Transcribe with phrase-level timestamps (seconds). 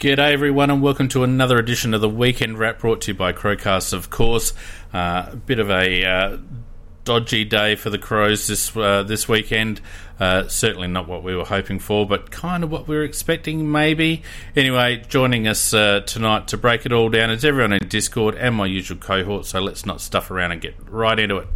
[0.00, 3.32] G'day everyone and welcome to another edition of the Weekend Wrap brought to you by
[3.32, 4.52] Crowcast of course.
[4.94, 6.36] Uh, a bit of a uh,
[7.02, 9.80] dodgy day for the Crows this uh, this weekend.
[10.20, 13.72] Uh, certainly not what we were hoping for, but kind of what we were expecting
[13.72, 14.22] maybe.
[14.54, 18.54] Anyway, joining us uh, tonight to break it all down is everyone in Discord and
[18.54, 21.48] my usual cohort, so let's not stuff around and get right into it.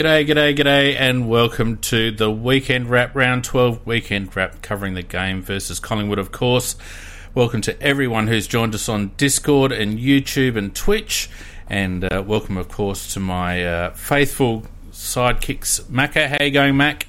[0.00, 5.02] G'day, g'day, g'day, and welcome to the Weekend Wrap, Round 12 Weekend Wrap, covering the
[5.02, 6.74] game versus Collingwood, of course.
[7.34, 11.28] Welcome to everyone who's joined us on Discord and YouTube and Twitch,
[11.68, 16.28] and uh, welcome, of course, to my uh, faithful sidekicks, Macca.
[16.28, 17.06] How you going, Mac?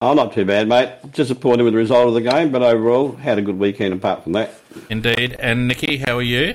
[0.00, 0.92] Oh, not too bad, mate.
[1.10, 4.34] Disappointed with the result of the game, but overall, had a good weekend apart from
[4.34, 4.54] that.
[4.88, 5.34] Indeed.
[5.40, 6.54] And Nikki, how are you?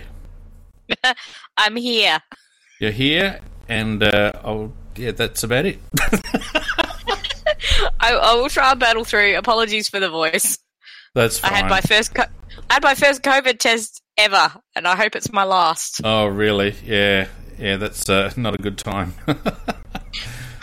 [1.58, 2.20] I'm here.
[2.80, 3.42] You're here,
[3.72, 5.80] and uh, I'll, yeah, that's about it.
[8.02, 9.38] I, I will try and battle through.
[9.38, 10.60] Apologies for the voice.
[11.16, 11.54] That's fine.
[11.54, 12.26] I had my first co-
[12.70, 16.02] I had my first COVID test ever, and I hope it's my last.
[16.04, 16.76] Oh, really?
[16.84, 17.28] Yeah,
[17.58, 17.78] yeah.
[17.78, 19.14] That's uh, not a good time.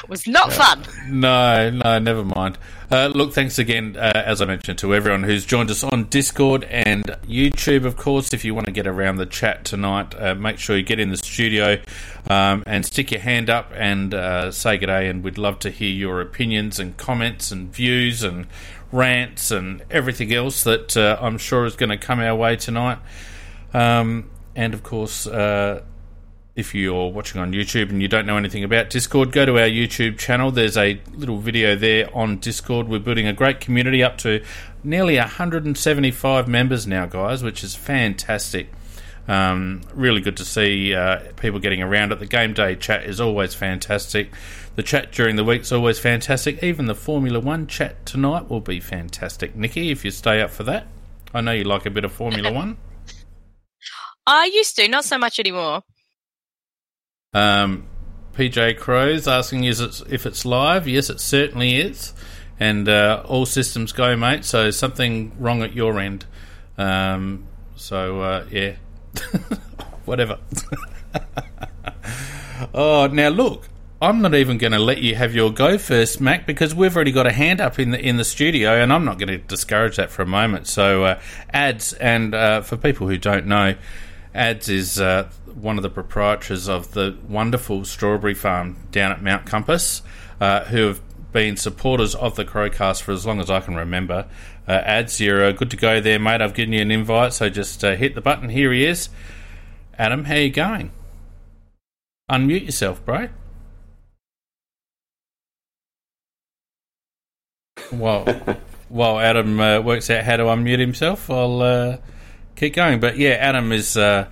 [0.09, 0.85] Was not fun.
[1.07, 2.57] No, no, never mind.
[2.91, 6.65] Uh, look, thanks again, uh, as I mentioned, to everyone who's joined us on Discord
[6.65, 8.33] and YouTube, of course.
[8.33, 11.11] If you want to get around the chat tonight, uh, make sure you get in
[11.11, 11.79] the studio
[12.31, 15.09] um, and stick your hand up and uh, say good day.
[15.09, 18.47] And we'd love to hear your opinions and comments and views and
[18.91, 22.99] rants and everything else that uh, I'm sure is going to come our way tonight.
[23.75, 25.83] Um, and of course, uh,
[26.59, 29.69] if you're watching on YouTube and you don't know anything about Discord, go to our
[29.69, 30.51] YouTube channel.
[30.51, 32.89] There's a little video there on Discord.
[32.89, 34.43] We're building a great community up to
[34.83, 38.73] nearly 175 members now, guys, which is fantastic.
[39.29, 42.19] Um, really good to see uh, people getting around it.
[42.19, 44.33] The game day chat is always fantastic.
[44.75, 46.61] The chat during the week is always fantastic.
[46.65, 49.55] Even the Formula One chat tonight will be fantastic.
[49.55, 50.89] Nikki, if you stay up for that,
[51.33, 52.79] I know you like a bit of Formula One.
[54.27, 55.85] I used to, not so much anymore.
[57.39, 57.87] Um,
[58.35, 60.89] PJ Crows asking is it if it's live?
[60.89, 62.13] Yes, it certainly is,
[62.59, 64.45] and uh, all systems go, mate.
[64.45, 66.25] So something wrong at your end.
[66.77, 68.77] Um, so uh, yeah,
[70.05, 70.39] whatever.
[72.75, 73.69] oh, now look,
[74.01, 77.13] I'm not even going to let you have your go first, Mac, because we've already
[77.13, 79.97] got a hand up in the in the studio, and I'm not going to discourage
[79.97, 80.67] that for a moment.
[80.67, 81.21] So uh,
[81.51, 83.75] ads, and uh, for people who don't know.
[84.39, 89.47] Ads is uh, one of the proprietors of the wonderful strawberry farm down at Mount
[89.47, 90.01] Compass,
[90.41, 91.01] uh, who have
[91.33, 94.29] been supporters of the Crowcast for as long as I can remember.
[94.69, 96.41] Uh, Ads, you're uh, good to go there, mate.
[96.41, 98.49] I've given you an invite, so just uh, hit the button.
[98.49, 99.09] Here he is.
[99.99, 100.93] Adam, how you going?
[102.31, 103.31] Unmute yourself, bro.
[107.91, 108.25] While,
[108.89, 111.97] while Adam uh, works out how to unmute himself, I'll uh,
[112.59, 113.01] keep going.
[113.01, 114.29] But yeah, Adam is uh,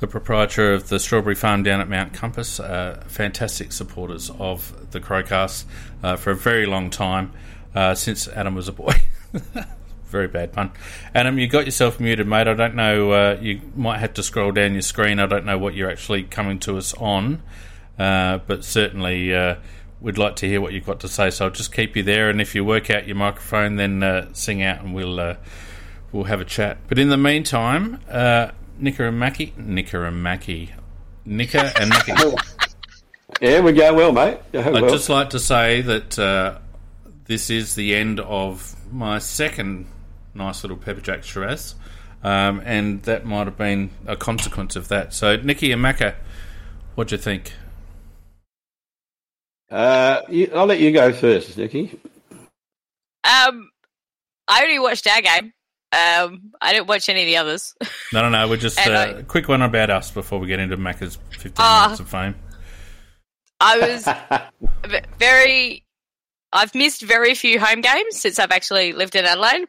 [0.00, 2.60] the proprietor of the Strawberry Farm down at Mount Compass.
[2.60, 5.64] Uh, fantastic supporters of the Crowcast
[6.02, 7.32] uh, for a very long time,
[7.74, 8.92] uh, since Adam was a boy.
[10.06, 10.72] very bad pun.
[11.14, 12.48] Adam, you got yourself muted, mate.
[12.48, 13.12] I don't know.
[13.12, 15.18] Uh, you might have to scroll down your screen.
[15.18, 17.42] I don't know what you're actually coming to us on,
[17.98, 19.34] uh, but certainly.
[19.34, 19.56] Uh,
[20.02, 22.30] We'd like to hear what you've got to say, so I'll just keep you there.
[22.30, 25.36] And if you work out your microphone, then sing out, and we'll
[26.12, 26.78] we'll have a chat.
[26.88, 30.70] But in the meantime, uh, Nicker and Mackie, Nicker and Mackie,
[31.24, 32.12] Nicker and Mackie.
[33.40, 34.38] Yeah, we're going well, mate.
[34.52, 34.90] Going I'd well.
[34.90, 36.58] just like to say that uh,
[37.24, 39.86] this is the end of my second
[40.34, 41.74] nice little pepper jack Shiraz,
[42.22, 45.14] um, and that might have been a consequence of that.
[45.14, 46.16] So, Nicky and Macca,
[46.96, 47.54] what do you think?
[49.70, 51.98] Uh, you, I'll let you go first, Nicky.
[53.24, 53.70] Um,
[54.48, 55.52] I only watched our game.
[55.92, 57.74] Um, I didn't watch any of the others.
[58.12, 58.48] No, no, no.
[58.48, 61.18] We're just And uh, I- a quick one about us before we get into Macca's
[61.32, 61.82] 15 Ah.
[61.86, 62.34] minutes of fame.
[63.60, 64.08] I was
[65.18, 65.84] very.
[66.52, 69.66] I've missed very few home games since I've actually lived in Adelaide.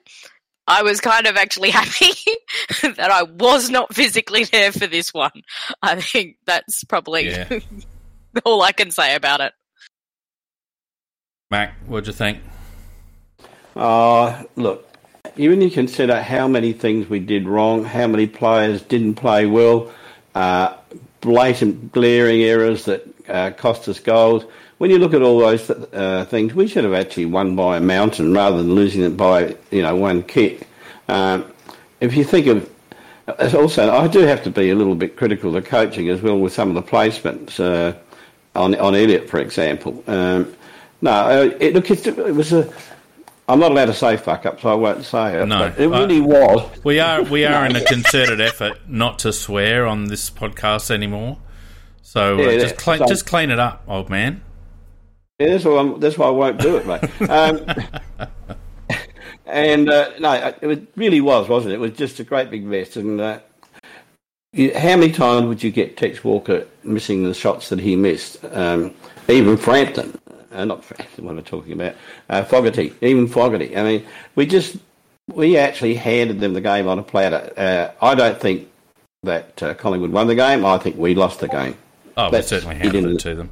[0.67, 2.13] I was kind of actually happy
[2.83, 5.31] that I was not physically there for this one.
[5.81, 7.59] I think that's probably Yeah.
[8.45, 9.53] all I can say about it.
[11.49, 12.39] Mac, what'd you think?
[13.75, 14.87] Uh, look,
[15.37, 19.91] even you consider how many things we did wrong, how many players didn't play well,
[20.35, 20.75] uh,
[21.21, 24.43] blatant, glaring errors that uh, cost us goals.
[24.77, 27.81] When you look at all those uh, things, we should have actually won by a
[27.81, 30.67] mountain rather than losing it by you know one kick.
[31.07, 31.51] Um,
[31.99, 32.69] if you think of
[33.53, 36.39] also, I do have to be a little bit critical of the coaching as well
[36.39, 37.95] with some of the placements uh,
[38.55, 40.03] on on Elliott, for example.
[40.07, 40.55] Um,
[41.01, 42.71] no, uh, it, look, it was a
[43.47, 45.45] I'm not allowed to say fuck up, so I won't say it.
[45.45, 46.83] No, it really uh, was.
[46.83, 51.37] We are we are in a concerted effort not to swear on this podcast anymore.
[52.01, 54.41] So uh, yeah, just clean so, just clean it up, old man.
[55.39, 57.29] Yeah, that's why, I'm, that's why I won't do it, mate.
[57.29, 57.65] Um,
[59.45, 61.75] and uh, no, it really was, wasn't it?
[61.75, 62.95] It was just a great big mess.
[62.95, 63.39] And uh,
[64.53, 68.37] you, how many times would you get Tex Walker missing the shots that he missed?
[68.51, 68.93] Um,
[69.27, 70.19] even Frampton
[70.51, 70.83] uh, not
[71.17, 71.95] what am I talking about?
[72.29, 73.75] Uh, Fogarty, even Fogarty.
[73.77, 74.05] I mean,
[74.35, 74.77] we just
[75.33, 77.51] we actually handed them the game on a platter.
[77.55, 78.69] Uh, I don't think
[79.23, 80.65] that uh, Collingwood won the game.
[80.65, 81.77] I think we lost the game.
[82.17, 83.49] Oh, That's, we certainly handed it to them.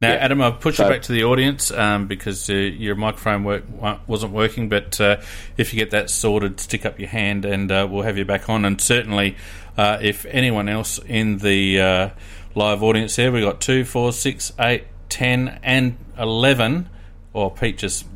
[0.00, 0.16] Now, yeah.
[0.16, 3.64] Adam, I've pushed so, you back to the audience um, because uh, your microphone work,
[4.06, 4.68] wasn't working.
[4.68, 5.20] But uh,
[5.56, 8.48] if you get that sorted, stick up your hand and uh, we'll have you back
[8.50, 8.64] on.
[8.64, 9.36] And certainly,
[9.76, 12.10] uh, if anyone else in the uh,
[12.54, 16.88] live audience there, we've got two, four, six, eight, 10 and 11.
[17.32, 18.06] Or Pete just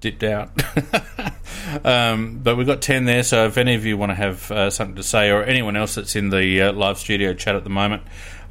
[0.00, 0.50] dipped out.
[1.84, 4.70] um, but we've got 10 there, so if any of you want to have uh,
[4.70, 7.70] something to say, or anyone else that's in the uh, live studio chat at the
[7.70, 8.02] moment,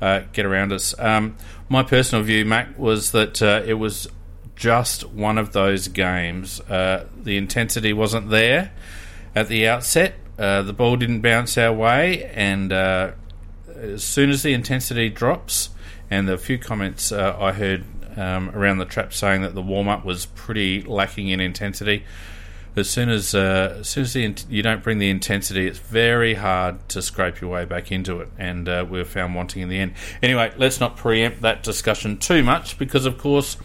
[0.01, 0.97] uh, get around us.
[0.99, 1.35] Um,
[1.67, 4.07] my personal view, Mac, was that uh, it was
[4.55, 6.61] just one of those games.
[6.61, 8.71] Uh, the intensity wasn't there
[9.35, 10.15] at the outset.
[10.37, 15.69] Uh, the ball didn't bounce our way, and as soon as the intensity drops,
[16.09, 17.83] and the few comments uh, I heard
[18.17, 22.03] um, around the trap saying that the warm up was pretty lacking in intensity.
[22.75, 26.35] As soon as uh, as soon as the, you don't bring the intensity, it's very
[26.35, 29.69] hard to scrape your way back into it, and uh, we were found wanting in
[29.69, 29.93] the end.
[30.21, 33.57] Anyway, let's not preempt that discussion too much because, of course,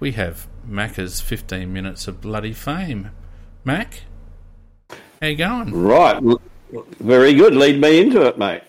[0.00, 3.10] we have Macca's 15 minutes of bloody fame.
[3.64, 4.02] Mac,
[5.20, 5.72] how you going?
[5.74, 6.20] Right,
[6.98, 7.54] very good.
[7.54, 8.62] Lead me into it, mate.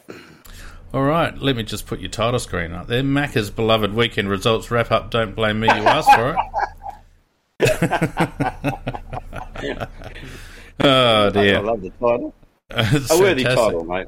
[0.92, 3.04] All right, let me just put your title screen up there.
[3.04, 5.12] Macca's beloved weekend results wrap up.
[5.12, 6.38] Don't blame me, you asked for it.
[10.80, 11.58] oh dear!
[11.58, 12.34] I love the title.
[12.72, 14.08] a worthy title, mate.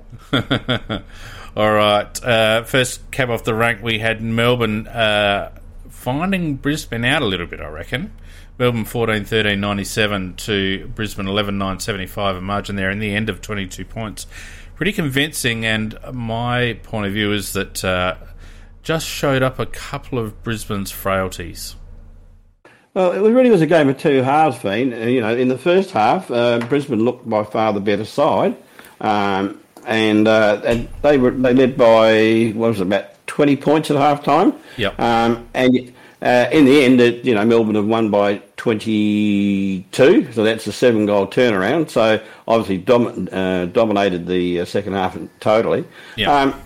[1.55, 2.23] All right.
[2.23, 5.51] Uh, first cab off the rank, we had Melbourne uh,
[5.89, 7.59] finding Brisbane out a little bit.
[7.59, 8.11] I reckon.
[8.57, 13.29] Melbourne 14 13 97 to Brisbane 11 9 75, a margin there in the end
[13.29, 14.27] of 22 points
[14.81, 15.63] pretty convincing.
[15.63, 18.15] And my point of view is that uh,
[18.81, 21.75] just showed up a couple of Brisbane's frailties.
[22.95, 24.91] Well, it really was a game of two halves, Veen.
[24.91, 28.57] Uh, you know, in the first half, uh, Brisbane looked by far the better side,
[29.01, 33.91] um, and uh, and they were they led by what was it, about twenty points
[33.91, 34.55] at half time.
[34.77, 34.99] Yep.
[34.99, 40.43] Um, and uh, in the end, it, you know, Melbourne have won by 22, so
[40.43, 41.89] that's a seven goal turnaround.
[41.89, 45.83] So obviously dom- uh, dominated the uh, second half totally.
[46.15, 46.31] Yeah.
[46.31, 46.61] Um,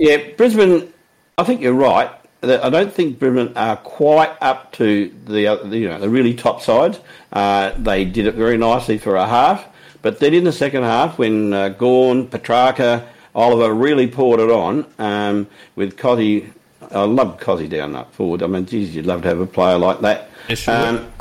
[0.00, 0.92] yeah, Brisbane,
[1.36, 2.10] I think you're right.
[2.42, 5.40] I don't think Brisbane are quite up to the
[5.70, 7.00] you know the really top sides.
[7.32, 9.66] Uh, they did it very nicely for a half,
[10.02, 14.86] but then in the second half, when uh, Gawn, Petracca, Oliver really poured it on
[14.98, 16.52] um, with Cozzy
[16.90, 18.42] I love Cozzy down that forward.
[18.42, 20.30] I mean, geez, you'd love to have a player like that.
[20.48, 20.74] Yes, sure.
[20.74, 21.12] Um,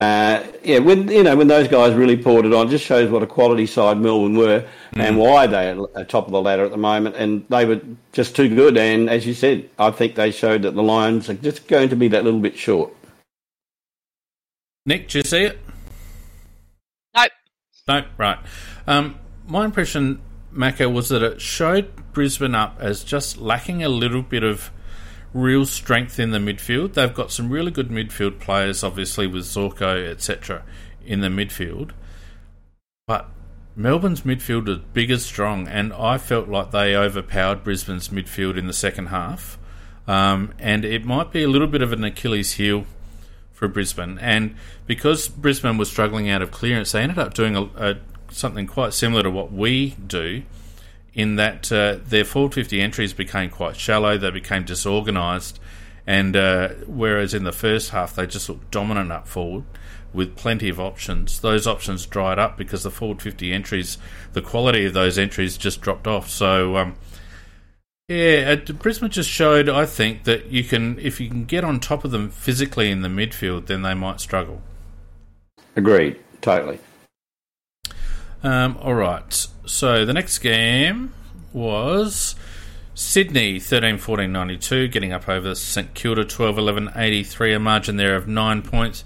[0.00, 3.22] uh, yeah, when you know when those guys really poured it on, just shows what
[3.22, 5.00] a quality side Melbourne were mm.
[5.00, 7.16] and why they are top of the ladder at the moment.
[7.16, 7.80] And they were
[8.12, 8.76] just too good.
[8.76, 11.96] And as you said, I think they showed that the Lions are just going to
[11.96, 12.94] be that little bit short.
[14.84, 15.58] Nick, do you see it?
[17.16, 17.30] Nope.
[17.88, 18.06] Nope.
[18.18, 18.38] Right.
[18.86, 20.20] Um, my impression,
[20.54, 24.70] Macca, was that it showed Brisbane up as just lacking a little bit of
[25.32, 26.94] real strength in the midfield.
[26.94, 30.62] They've got some really good midfield players, obviously with Zorko, etc.,
[31.04, 31.90] in the midfield.
[33.06, 33.28] But
[33.76, 38.66] Melbourne's midfield is big as strong, and I felt like they overpowered Brisbane's midfield in
[38.66, 39.58] the second half.
[40.06, 42.86] Um, and it might be a little bit of an Achilles heel
[43.52, 44.18] for Brisbane.
[44.18, 44.54] And
[44.86, 47.96] because Brisbane was struggling out of clearance, they ended up doing a, a,
[48.34, 50.42] something quite similar to what we do
[51.14, 55.60] in that uh, their forward 50 entries became quite shallow, they became disorganised,
[56.06, 59.64] and uh, whereas in the first half they just looked dominant up forward
[60.12, 63.98] with plenty of options, those options dried up because the forward 50 entries,
[64.32, 66.28] the quality of those entries just dropped off.
[66.28, 66.94] So um,
[68.08, 72.04] Yeah, Brisbane just showed, I think, that you can, if you can get on top
[72.04, 74.62] of them physically in the midfield, then they might struggle.
[75.74, 76.78] Agreed, totally.
[78.44, 79.46] Um, all right.
[79.64, 81.14] So the next game
[81.54, 82.34] was
[82.94, 88.14] Sydney 13 14 92, getting up over St Kilda 12 11 83, a margin there
[88.14, 89.02] of nine points.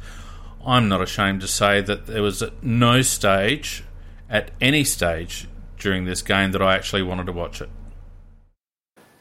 [0.67, 3.85] I'm not ashamed to say that there was no stage,
[4.29, 5.47] at any stage
[5.79, 7.71] during this game, that I actually wanted to watch it.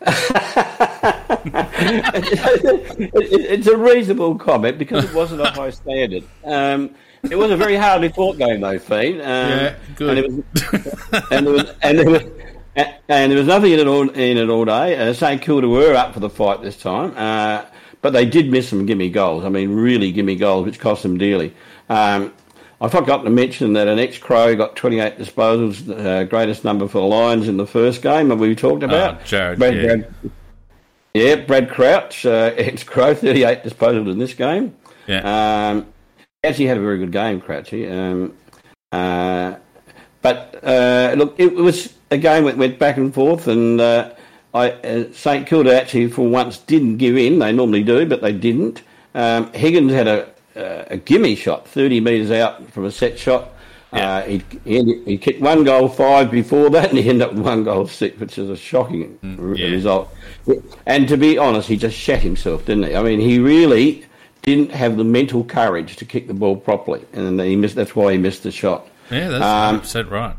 [0.01, 0.09] it,
[3.13, 6.23] it, it's a reasonable comment because it wasn't a high standard.
[6.43, 6.95] Um,
[7.29, 9.21] it was a very hardly fought game, though, Fiend.
[9.21, 10.17] Um, yeah, good.
[10.17, 12.21] And, it was, and, there was, and, there was,
[13.07, 14.97] and there was nothing in it all, in it all day.
[14.97, 17.65] Uh, St Kilda were up for the fight this time, uh,
[18.01, 19.45] but they did miss some gimme goals.
[19.45, 21.53] I mean, really gimme goals, which cost them dearly.
[21.89, 22.33] Um,
[22.79, 27.07] I forgot to mention that an ex-Crow got 28 disposals, uh, greatest number for the
[27.07, 29.21] Lions in the first game that we talked about.
[29.21, 29.81] Uh, Jared, Brad, yeah.
[29.81, 30.13] Brad,
[31.15, 34.75] yeah, Brad Crouch, uh, ex-Crow, 38 disposals in this game.
[35.07, 35.69] Yeah.
[35.71, 35.87] Um,
[36.47, 37.89] actually had a very good game, Crouchy.
[37.89, 38.33] Um,
[38.91, 39.55] uh,
[40.21, 44.13] but uh, look, it was a game that went back and forth, and uh,
[44.53, 47.39] I, uh, St Kilda actually for once didn't give in.
[47.39, 48.83] They normally do, but they didn't.
[49.13, 53.51] Um, Higgins had a, a gimme shot, 30 metres out from a set shot.
[53.93, 54.17] Yeah.
[54.17, 57.45] Uh, he, he, he kicked one goal five before that, and he ended up with
[57.45, 59.69] one goal six, which is a shocking r- yeah.
[59.69, 60.13] result.
[60.85, 62.95] And to be honest, he just shat himself, didn't he?
[62.95, 64.05] I mean, he really
[64.47, 67.75] didn't have the mental courage to kick the ball properly, and he missed.
[67.75, 68.87] That's why he missed the shot.
[69.11, 70.35] Yeah, that's Um, 100% right.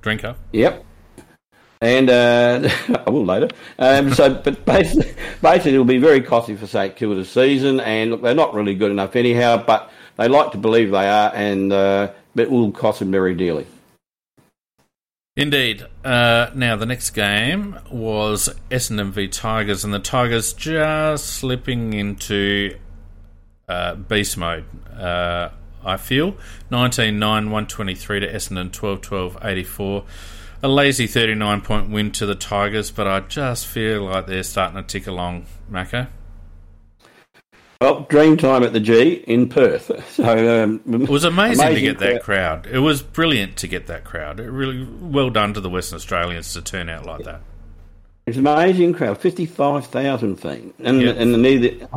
[0.00, 0.36] Drink up.
[0.52, 0.84] Yep.
[1.80, 2.68] And uh,
[3.06, 3.48] I will later.
[3.78, 7.78] Um, so, but basically, basically, it'll be very costly for St Kilda this season.
[7.78, 11.30] And look, they're not really good enough anyhow, but they like to believe they are,
[11.32, 13.66] and uh, it will cost them very dearly.
[15.36, 15.86] Indeed.
[16.04, 22.76] Uh, now, the next game was Essendon v Tigers, and the Tigers just slipping into
[23.68, 24.64] uh, beast mode,
[24.98, 25.50] uh,
[25.84, 26.36] I feel.
[26.70, 30.04] 19 9 123 to Essendon, 12 12 84.
[30.64, 34.76] A lazy 39 point win to the Tigers, but I just feel like they're starting
[34.76, 36.06] to tick along, Mako.
[37.80, 39.90] Well, dream time at the G in Perth.
[40.12, 42.68] So um, It was amazing, to get that crowd.
[42.68, 44.38] It was brilliant to get that crowd.
[44.38, 47.40] It really well done to the Western Australians to turn out like that.
[48.26, 51.16] It's an amazing crowd, fifty-five thousand thing, and Yep.
[51.18, 51.88] and neither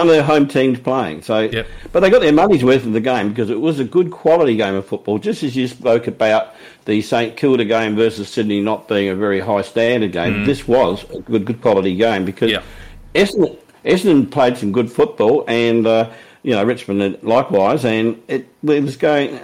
[0.00, 1.22] none of their home teams playing.
[1.22, 1.66] So, Yep.
[1.92, 4.56] but they got their money's worth of the game because it was a good quality
[4.56, 5.18] game of football.
[5.18, 6.54] Just as you spoke about
[6.86, 11.04] the St Kilda game versus Sydney not being a very high standard game, this was
[11.14, 12.54] a good good quality game because Mm.
[12.54, 13.22] Yeah.
[13.22, 16.08] Essendon, Essendon played some good football, and uh,
[16.42, 19.38] you know Richmond likewise, and it, it was going.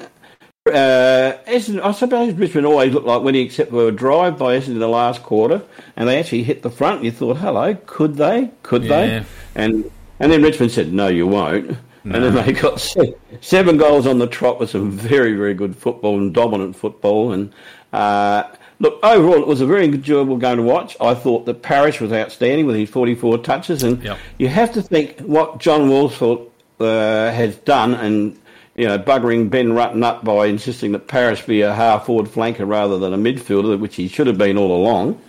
[0.67, 4.69] Uh, Essendon, I suppose Richmond always looked like winning, except for a drive by Essendon
[4.71, 5.63] in the last quarter,
[5.97, 6.97] and they actually hit the front.
[6.97, 8.51] And you thought, "Hello, could they?
[8.63, 8.89] Could Yeah.
[8.89, 11.71] they?" And and then Richmond said, "No, you won't."
[12.05, 12.15] No.
[12.15, 15.75] And then they got se- seven goals on the trot with some very, very good
[15.77, 17.33] football and dominant football.
[17.33, 17.53] And
[17.93, 18.45] uh,
[18.79, 20.97] look, overall, it was a very enjoyable game to watch.
[21.01, 23.83] I thought that Parish was outstanding with his 44 touches.
[23.83, 24.19] And Yep.
[24.39, 28.39] you have to think what John Worsfold uh, has done and,
[28.77, 32.69] you know, buggering Ben Rutten up by insisting that Parish be a half forward flanker
[32.69, 35.21] rather than a midfielder, which he should have been all along.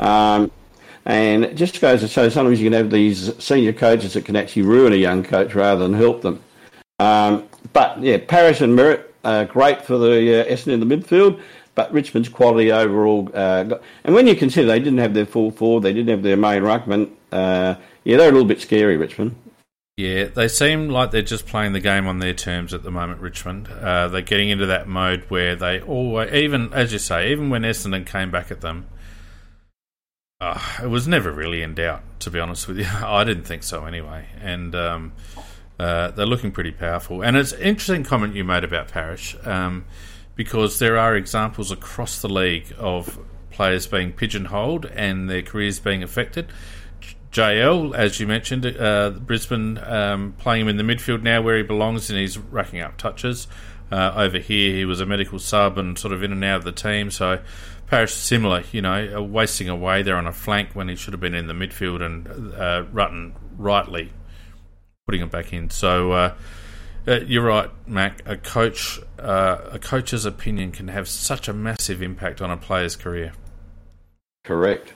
[0.00, 0.50] Um,
[1.06, 4.36] and it just goes to show sometimes you can have these senior coaches that can
[4.36, 6.42] actually ruin a young coach rather than help them.
[6.98, 11.40] Um, but yeah, Parish and Merrett are great for the uh, Essendon in the midfield,
[11.74, 13.28] but Richmond's quality overall.
[13.34, 16.22] Uh, got, and when you consider they didn't have their full forward, they didn't have
[16.22, 17.10] their main ruckman.
[17.32, 19.34] Uh, yeah, they're a little bit scary, Richmond.
[19.96, 23.20] Yeah, they seem like they're just playing the game on their terms at the moment,
[23.20, 23.68] Richmond.
[23.68, 27.62] Uh, they're getting into that mode where they always, even as you say, even when
[27.62, 28.86] Essendon came back at them,
[30.44, 32.86] uh, it was never really in doubt, to be honest with you.
[32.92, 34.26] I didn't think so anyway.
[34.40, 35.12] And um,
[35.78, 37.22] uh, they're looking pretty powerful.
[37.22, 39.86] And it's an interesting comment you made about Parish, um,
[40.34, 43.18] because there are examples across the league of
[43.50, 46.52] players being pigeonholed and their careers being affected.
[47.32, 51.62] JL, as you mentioned, uh, Brisbane um, playing him in the midfield now where he
[51.62, 53.48] belongs and he's racking up touches.
[53.90, 56.64] Uh, over here, he was a medical sub and sort of in and out of
[56.64, 57.10] the team.
[57.10, 57.40] So
[57.86, 61.34] Parish similar, you know, wasting away there on a flank when he should have been
[61.34, 64.12] in the midfield and uh, Rutten rightly
[65.06, 65.70] putting him back in.
[65.70, 66.34] So uh,
[67.06, 68.22] uh, you're right, Mac.
[68.26, 72.96] A coach, uh, a coach's opinion can have such a massive impact on a player's
[72.96, 73.32] career.
[74.44, 74.92] Correct.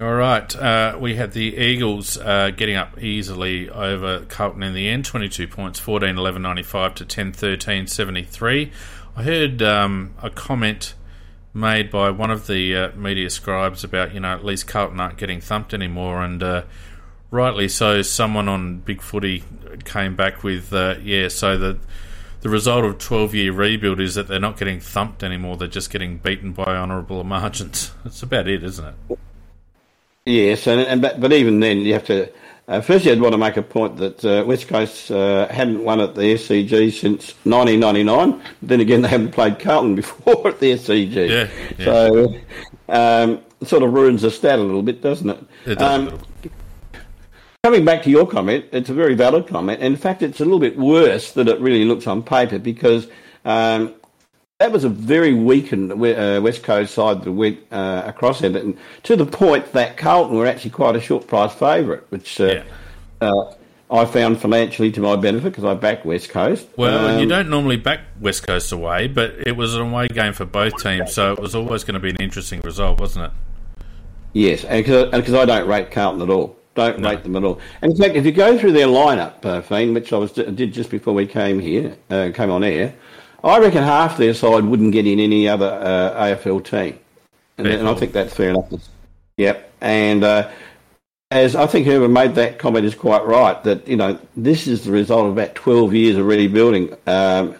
[0.00, 4.88] All right, uh, we had the Eagles uh, getting up easily over Carlton in the
[4.88, 8.72] end, 22 points, 14 11 95 to 10 13 73.
[9.14, 10.94] I heard um, a comment
[11.52, 15.18] made by one of the uh, media scribes about you know at least Carlton aren't
[15.18, 16.62] getting thumped anymore, and uh,
[17.30, 18.02] rightly so.
[18.02, 19.44] Someone on Big Footy
[19.84, 21.78] came back with uh, yeah, so the
[22.40, 25.90] the result of twelve year rebuild is that they're not getting thumped anymore; they're just
[25.90, 27.92] getting beaten by honourable margins.
[28.04, 29.18] That's about it, isn't it?
[30.26, 32.30] Yes, and, and but, but even then you have to
[32.70, 36.00] uh, firstly, I'd want to make a point that uh, West Coast uh, hadn't won
[36.00, 38.40] at the SCG since 1999.
[38.62, 41.28] Then again, they haven't played Carlton before at the SCG.
[41.28, 41.84] Yeah, yeah.
[41.84, 42.34] So
[42.88, 45.44] um, it sort of ruins the stat a little bit, doesn't it?
[45.66, 46.20] It does Um.
[47.64, 49.82] Coming back to your comment, it's a very valid comment.
[49.82, 53.08] In fact, it's a little bit worse than it really looks on paper because
[53.44, 53.94] um,
[54.60, 58.76] that was a very weakened uh, West Coast side that went uh, across it, and
[59.04, 62.62] to the point that Carlton were actually quite a short price favourite, which uh, Yeah.
[63.22, 63.54] uh,
[63.90, 66.68] I found financially to my benefit because I backed West Coast.
[66.76, 70.34] Well, you Um, don't normally back West Coast away, but it was an away game
[70.34, 73.30] for both teams, so it was always going to be an interesting result, wasn't it?
[74.34, 76.56] Yes, and because I don't rate Carlton at all.
[76.76, 77.10] Don't No.
[77.10, 77.58] rate them at all.
[77.82, 80.72] And in fact, if you go through their lineup, uh, Fiend, which I was did
[80.72, 82.94] just before we came here, uh, came on air,
[83.42, 86.98] I reckon half their side wouldn't get in any other uh, AFL team,
[87.58, 88.72] and, and I think that's fair enough.
[89.36, 90.50] Yep, and uh,
[91.30, 94.84] as I think whoever made that comment is quite right that you know this is
[94.84, 96.94] the result of about twelve years of rebuilding.
[97.06, 97.56] Um,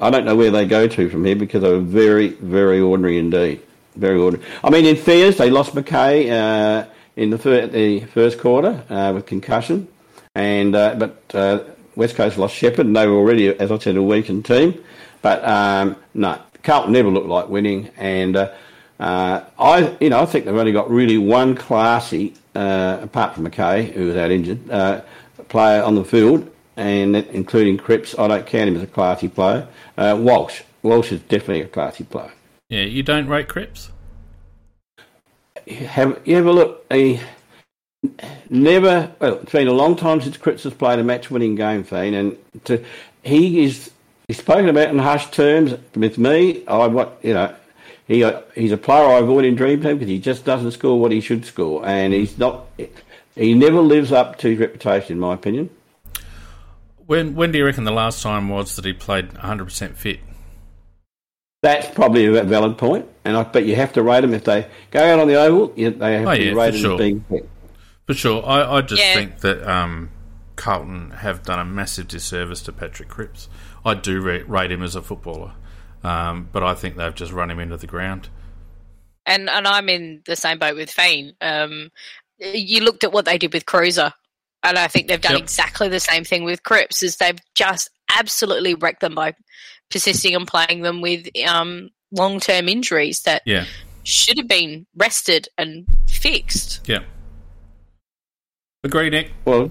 [0.00, 3.18] I don't know where they go to from here because they were very, very ordinary
[3.18, 3.60] indeed.
[3.96, 4.48] Very ordinary.
[4.64, 9.26] I mean, in fairness, they lost McKay uh, in the, the first quarter uh, with
[9.26, 9.88] concussion,
[10.34, 11.60] and uh, but uh,
[11.96, 14.82] West Coast lost Shepherd, and they were already, as I said, a weakened team.
[15.20, 18.52] But um, no, Carlton never looked like winning, and uh,
[18.98, 23.46] uh, I, you know, I think they've only got really one classy, uh, apart from
[23.46, 25.02] McKay, who was out injured, uh,
[25.48, 28.18] player on the field, and that- including Cripps.
[28.18, 29.68] I don't count him as a classy player.
[29.96, 32.32] Uh, Walsh, Walsh is definitely a classy player.
[32.68, 33.90] Yeah, you don't rate Cripps?
[35.68, 36.86] Have you ever look?
[36.92, 37.20] He
[38.50, 39.10] never.
[39.20, 42.64] Well, it's been a long time since Cripps has played a match-winning game, Fiend, and
[42.64, 42.84] to,
[43.22, 43.90] he is.
[44.28, 46.66] He's spoken about in hushed terms with me.
[46.66, 47.54] I what you know.
[48.08, 50.98] He uh, he's a player I avoid in Dream Team because he just doesn't score
[50.98, 52.66] what he should score, and he's not.
[53.34, 55.70] He never lives up to his reputation, in my opinion.
[57.06, 60.20] When when do you reckon the last time was that he played 100% fit?
[61.62, 64.66] That's probably a valid point, and I bet you have to rate them if they
[64.90, 65.68] go out on the oval.
[65.68, 66.92] They have Oh, to yeah, be for rated sure.
[66.94, 67.48] as being fit.
[68.12, 68.46] For sure.
[68.46, 69.14] I, I just Yeah.
[69.14, 70.10] think that um,
[70.56, 73.48] Carlton have done a massive disservice to Patrick Cripps.
[73.84, 75.52] I do rate, rate him as a footballer,
[76.04, 78.28] um, but I think they've just run him into the ground.
[79.24, 81.34] and and I'm in the same boat with Fane.
[81.40, 81.90] Um,
[82.38, 84.12] you looked at what they did with Cruiser,
[84.64, 85.42] and I think they've done Yep.
[85.42, 87.02] exactly the same thing with Cripps.
[87.04, 89.34] Is they've just absolutely wrecked them by
[89.90, 93.64] persisting and playing them with um, long term injuries that Yeah,
[94.04, 96.80] should have been rested and fixed.
[96.88, 97.04] yeah.
[98.84, 99.30] Agree, Nick.
[99.44, 99.70] Well,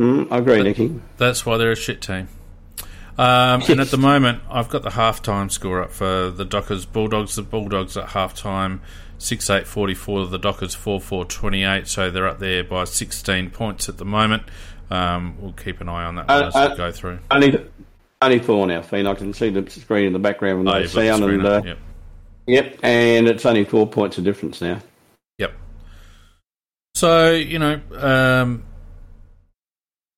[0.00, 1.00] mm, I agree, Nicky.
[1.16, 2.28] That's why they're a shit team.
[3.16, 7.36] Um, and at the moment, I've got the halftime score up for the Dockers Bulldogs.
[7.36, 8.80] The Bulldogs at halftime,
[9.16, 10.26] 6 8 44.
[10.26, 11.88] The Dockers 4 4 28.
[11.88, 14.42] So they're up there by 16 points at the moment.
[14.90, 17.18] Um, we'll keep an eye on that Uh, as uh, we go through.
[17.30, 17.66] Only,
[18.20, 19.08] only four now, Fiend.
[19.08, 21.24] I can see the screen in the background with Oh, no you've got the sound.
[21.24, 21.78] And, up, uh, yep.
[22.46, 24.80] Yep, and it's only four points of difference now.
[26.98, 28.64] So you know, um,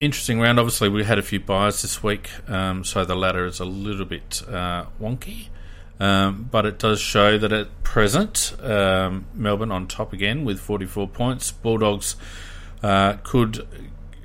[0.00, 0.58] interesting round.
[0.58, 4.06] Obviously, we had a few buys this week, um, so the ladder is a little
[4.06, 5.48] bit uh, wonky.
[5.98, 11.06] Um, but it does show that at present, um, Melbourne on top again with 44
[11.08, 11.52] points.
[11.52, 12.16] Bulldogs
[12.82, 13.68] uh, could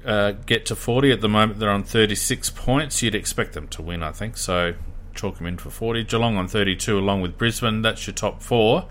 [0.06, 1.60] uh, get to 40 at the moment.
[1.60, 3.04] They're on 36 points.
[3.04, 4.38] You'd expect them to win, I think.
[4.38, 4.76] So
[5.14, 6.06] chalk them in for 40.
[6.06, 7.82] Geelong on 32, along with Brisbane.
[7.82, 8.88] That's your top four.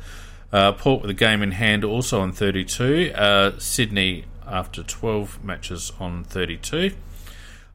[0.54, 3.10] Uh, Port with a game in hand also on 32.
[3.12, 6.92] Uh, Sydney after 12 matches on 32.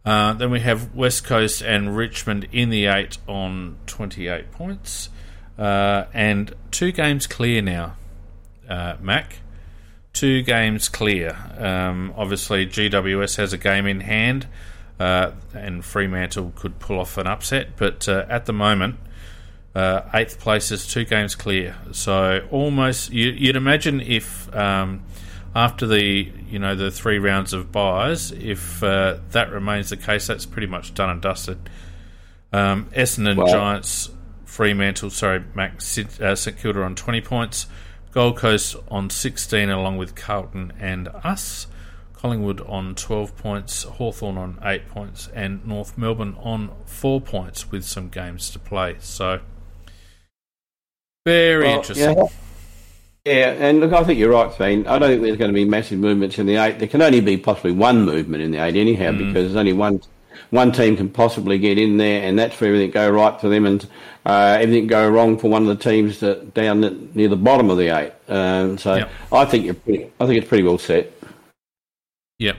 [0.05, 5.09] Uh, then we have West Coast and Richmond in the 8 on 28 points.
[5.57, 7.97] Uh, and two games clear now,
[8.69, 9.39] uh, Mac.
[10.13, 11.35] Two games clear.
[11.57, 14.47] Um, obviously, GWS has a game in hand,
[15.01, 17.75] uh, and Fremantle could pull off an upset.
[17.75, 18.95] But at the moment,
[19.75, 21.75] uh, eighth place is two games clear.
[21.91, 25.03] So almost, you, you'd imagine if um,
[25.55, 30.27] after the you know the three rounds of buys, if uh, that remains the case,
[30.27, 31.57] that's pretty much done and dusted.
[32.51, 34.09] Um, Essendon Well- Giants,
[34.45, 37.67] Fremantle, sorry, Mac Sid- uh, St Kilda on twenty points,
[38.11, 41.67] Gold Coast on sixteen, along with Carlton and us.
[42.13, 47.85] Collingwood on 12 points, Hawthorn on 8 points, and North Melbourne on 4 points with
[47.85, 48.97] some games to play.
[48.99, 49.39] So,
[51.29, 52.17] Very Well, interesting.
[52.17, 52.23] Yeah.
[53.25, 54.87] Yeah, and look, I think you're right, Fiend.
[54.87, 56.79] I don't think there's going to be massive movements in the eight.
[56.79, 59.17] There can only be possibly one movement in the eight, anyhow, Mm.
[59.19, 60.01] because there's only one
[60.51, 63.67] one team can possibly get in there, and that's for everything go right for them,
[63.67, 63.85] and
[64.25, 67.69] uh, everything go wrong for one of the teams that down the, near the bottom
[67.69, 68.13] of the eight.
[68.27, 69.09] Um, so Yep.
[69.31, 71.11] I think you're pretty, I think it's pretty well set.
[72.39, 72.57] Yep.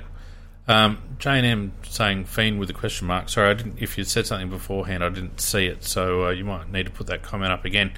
[0.69, 3.29] Um, Jane M saying fiend with a question mark.
[3.29, 3.79] Sorry, I didn't.
[3.81, 6.93] If you said something beforehand, I didn't see it, so uh, you might need to
[6.93, 7.93] put that comment up again.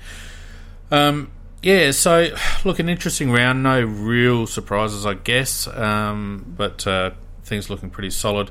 [0.92, 1.30] Um,
[1.62, 1.90] yeah.
[1.90, 3.62] So, look, an interesting round.
[3.62, 7.10] No real surprises, I guess, um, but uh,
[7.44, 8.50] things looking pretty solid.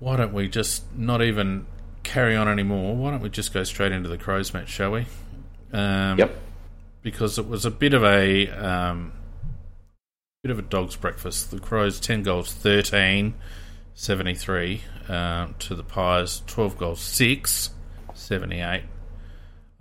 [0.00, 1.66] Why don't we just not even
[2.02, 2.96] carry on anymore?
[2.96, 5.06] Why don't we just go straight into the Crows match, shall we?
[5.72, 6.36] Um, Yep.
[7.02, 9.12] because it was a bit of a um,
[10.42, 11.50] bit of a dog's breakfast.
[11.50, 13.34] The Crows ten goals, 13,
[13.94, 17.70] 73 uh, to the Pies, twelve goals, six,
[18.14, 18.82] 78.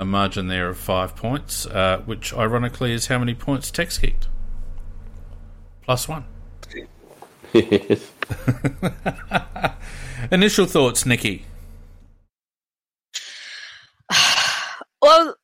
[0.04, 4.28] A margin there of five points, uh, which ironically is how many points Tex kicked.
[5.82, 6.26] Plus one.
[7.54, 8.12] Yes.
[10.32, 11.46] Initial thoughts, Nikki.
[15.02, 15.36] Well,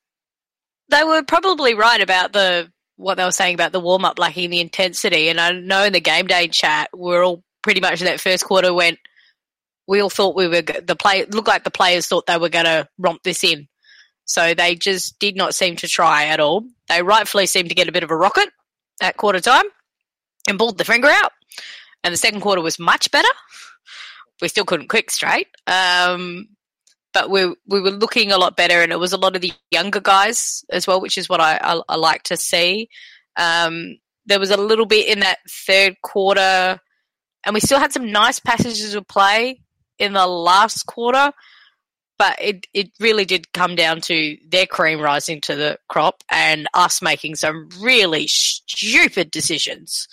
[0.89, 4.49] they were probably right about the what they were saying about the warm up lacking
[4.49, 5.29] the intensity.
[5.29, 8.43] And I know in the game day chat, we're all pretty much in that first
[8.43, 8.99] quarter went.
[9.87, 11.23] We all thought we were g- the play.
[11.27, 13.69] Looked like the players thought they were going to romp this in,
[14.29, 16.63] so they just did not seem to try at all.
[16.87, 18.49] They rightfully seemed to get a bit of a rocket
[19.01, 19.65] at quarter time
[20.47, 21.31] and pulled the finger out.
[22.03, 23.27] And the second quarter was much better.
[24.39, 25.47] We still couldn't click straight.
[25.65, 26.47] Um,
[27.11, 29.51] but we we were looking a lot better, and it was a lot of the
[29.71, 32.87] younger guys as well, which is what I I, I like to see.
[33.35, 36.79] Um, there was a little bit in that third quarter,
[37.47, 39.59] and we still had some nice passages of play
[39.97, 41.31] in the last quarter,
[42.19, 46.67] but it it really did come down to their cream rising to the crop and
[46.75, 50.07] us making some really stupid decisions.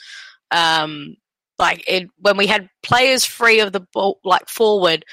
[0.52, 1.16] Um,
[1.58, 5.04] like it, when we had players free of the ball, like forward,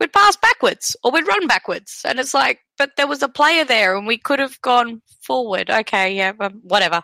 [0.00, 2.02] we'd pass backwards or we'd run backwards.
[2.04, 5.70] And it's like, but there was a player there and we could have gone forward.
[5.70, 6.32] Okay, yeah,
[6.62, 7.02] whatever.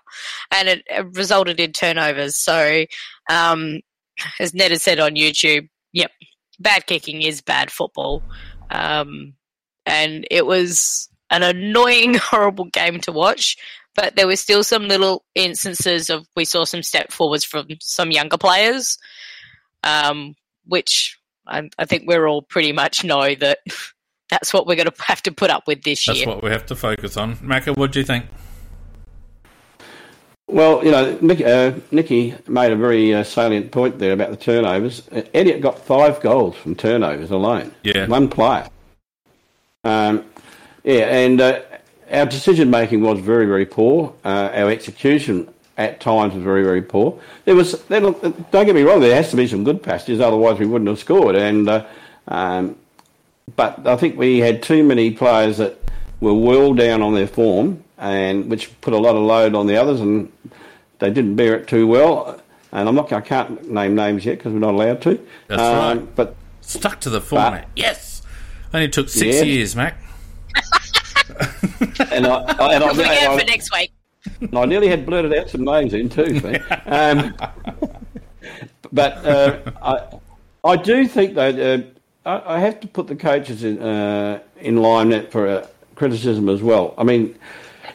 [0.52, 2.36] And it, it resulted in turnovers.
[2.36, 2.84] So,
[3.28, 3.80] um,
[4.38, 6.12] as Ned has said on YouTube, yep,
[6.60, 8.22] bad kicking is bad football.
[8.70, 9.34] Um,
[9.86, 13.56] and it was an annoying, horrible game to watch.
[13.94, 18.10] But there were still some little instances of we saw some step forwards from some
[18.10, 18.98] younger players,
[19.84, 20.34] um,
[20.66, 23.58] which I, I think we're all pretty much know that
[24.30, 26.26] that's what we're going to have to put up with this That's year.
[26.26, 27.36] That's what we have to focus on.
[27.36, 28.26] Macca, what do you think?
[30.46, 34.36] Well, you know, Nick, uh, Nicky made a very uh, salient point there about the
[34.36, 35.08] turnovers.
[35.10, 37.74] Uh, Elliott got five goals from turnovers alone.
[37.82, 38.06] Yeah.
[38.06, 38.68] One player.
[39.84, 40.24] Um,
[40.82, 41.60] yeah, and uh,
[42.10, 44.14] our decision making was very, very poor.
[44.24, 47.18] Uh, our execution at times was very, very poor.
[47.46, 50.58] There was, there, don't get me wrong, there has to be some good passages, otherwise
[50.58, 51.36] we wouldn't have scored.
[51.36, 51.86] And uh,
[52.28, 52.76] um,
[53.56, 55.78] but I think we had too many players that
[56.20, 59.76] were well down on their form, and which put a lot of load on the
[59.76, 60.30] others, and
[60.98, 62.40] they didn't bear it too well.
[62.72, 65.10] And I'm not, I can't name names yet because we're not allowed to.
[65.10, 65.60] Um, That's
[65.98, 66.16] right.
[66.16, 67.68] But Stuck to the format.
[67.76, 68.22] yes.
[68.72, 69.42] Only took six Yeah.
[69.42, 69.96] years, Mac.
[72.10, 73.92] and I, I, and I, Look out I- for next week.
[74.40, 76.40] And I nearly had blurted out some names in too.
[76.86, 77.36] um,
[78.92, 80.18] but uh, I,
[80.72, 81.84] I do think though
[82.24, 86.48] uh, I, I have to put the coaches in uh, in line for uh, criticism
[86.48, 86.94] as well.
[86.96, 87.38] I mean,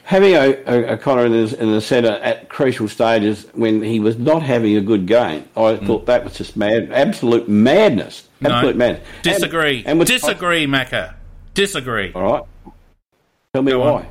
[0.09, 4.17] having a, a, O'Connor in the, in the centre at crucial stages when he was
[4.17, 5.85] not having a good game, I mm.
[5.85, 8.79] thought that was just mad, absolute madness, absolute no.
[8.87, 9.07] madness.
[9.21, 9.83] Disagree.
[9.85, 11.13] and with- Disagree, Macca.
[11.53, 12.11] Disagree.
[12.13, 12.43] All right.
[13.53, 13.87] Tell me Go why.
[13.87, 14.07] on.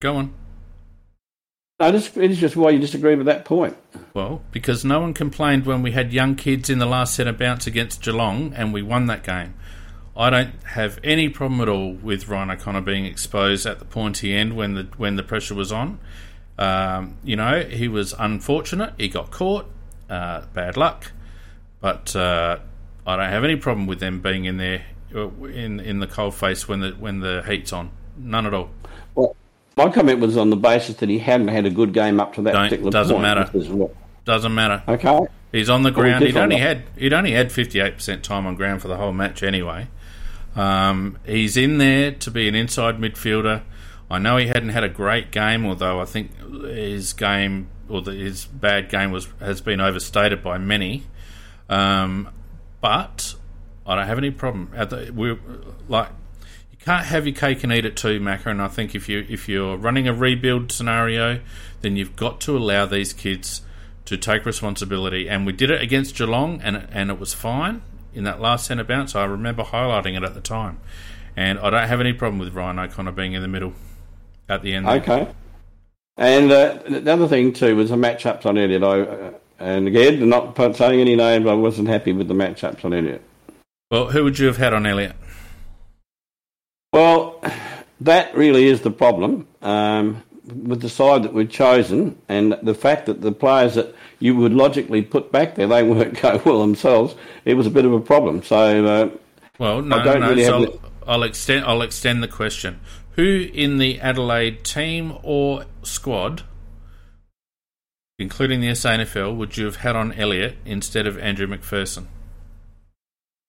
[0.00, 0.34] Go on.
[1.80, 3.76] No, just, it's just why you disagree with that point.
[4.14, 7.36] Well, because no one complained when we had young kids in the last set of
[7.36, 9.54] bounce against Geelong and we won that game.
[10.16, 14.34] I don't have any problem at all with Ryan O'Connor being exposed at the pointy
[14.34, 15.98] end when the when the pressure was on.
[16.58, 18.92] Um, you know, he was unfortunate.
[18.98, 19.66] He got caught.
[20.10, 21.12] Uh, bad luck.
[21.80, 22.58] But uh,
[23.06, 26.34] I don't have any problem with them being in there uh, in in the cold
[26.34, 27.90] face when the when the heat's on.
[28.18, 28.70] None at all.
[29.14, 29.34] Well,
[29.76, 32.42] my comment was on the basis that he hadn't had a good game up to
[32.42, 33.22] that Don't- particular doesn't point.
[33.22, 33.88] matter.
[34.26, 34.82] Doesn't matter.
[34.86, 35.20] Okay.
[35.52, 36.24] He's on the Well, ground.
[36.24, 38.96] He'd only on had he'd only had fifty eight percent time on ground for the
[38.96, 39.88] whole match anyway.
[40.56, 43.62] Um, he's in there to be an inside midfielder.
[44.10, 46.32] I know he hadn't had a great game, although I think
[46.64, 51.04] his game or the, his bad game was has been overstated by many.
[51.68, 52.30] Um,
[52.80, 53.36] but
[53.86, 54.72] I don't have any problem.
[54.74, 55.38] At the, we
[55.88, 56.08] like
[56.72, 58.46] you can't have your cake and eat it too, Macca.
[58.46, 61.40] And I think if you if you're running a rebuild scenario,
[61.82, 63.62] then you've got to allow these kids
[64.06, 65.28] to take responsibility.
[65.28, 67.82] And we did it against Geelong, and and it was fine
[68.14, 69.14] in that last centre bounce.
[69.14, 70.80] I remember highlighting it at the time,
[71.36, 73.74] and I don't have any problem with Ryan O'Connor being in the middle
[74.48, 74.86] at the end.
[74.86, 74.96] There.
[74.96, 75.28] Okay.
[76.16, 78.82] And uh, the other thing too was the matchups on Elliott.
[78.82, 82.92] I, uh, and again, not saying any names, I wasn't happy with the matchups on
[82.92, 83.22] Elliott.
[83.90, 85.16] Well, who would you have had on Elliott?
[86.92, 87.42] Well,
[88.00, 93.06] that really is the problem um, with the side that we've chosen, and the fact
[93.06, 97.14] that the players that you would logically put back there, they weren't go well themselves.
[97.44, 98.42] It was a bit of a problem.
[98.42, 99.10] So, uh,
[99.58, 101.64] well, no, no, really so I'll, I'll extend.
[101.64, 102.80] I'll extend the question.
[103.16, 106.42] Who in the Adelaide team or squad,
[108.18, 112.06] including the SANFL, would you have had on Elliott instead of Andrew McPherson?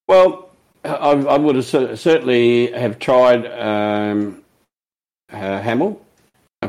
[0.08, 0.50] Well,
[0.84, 4.44] I, I would have certainly have tried um,
[5.32, 6.02] uh, Hamill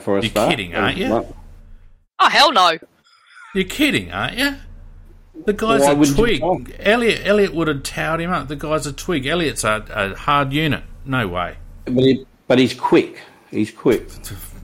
[0.01, 0.51] for a You're start.
[0.51, 1.35] kidding, aren't you?
[2.19, 2.79] Oh hell no!
[3.55, 4.57] You're kidding, aren't you?
[5.45, 6.77] The guy's Why a twig.
[6.79, 8.49] Elliott, Elliott would have towered him up.
[8.49, 9.27] The guy's a twig.
[9.27, 10.85] Elliott's a, a hard unit.
[11.05, 11.57] No way.
[11.85, 13.21] But, he, but he's quick.
[13.51, 14.09] He's quick.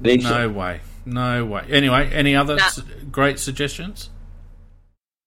[0.03, 0.81] He's no way.
[1.05, 1.65] No way.
[1.69, 2.69] Anyway, any other nah.
[2.69, 4.11] su- great suggestions?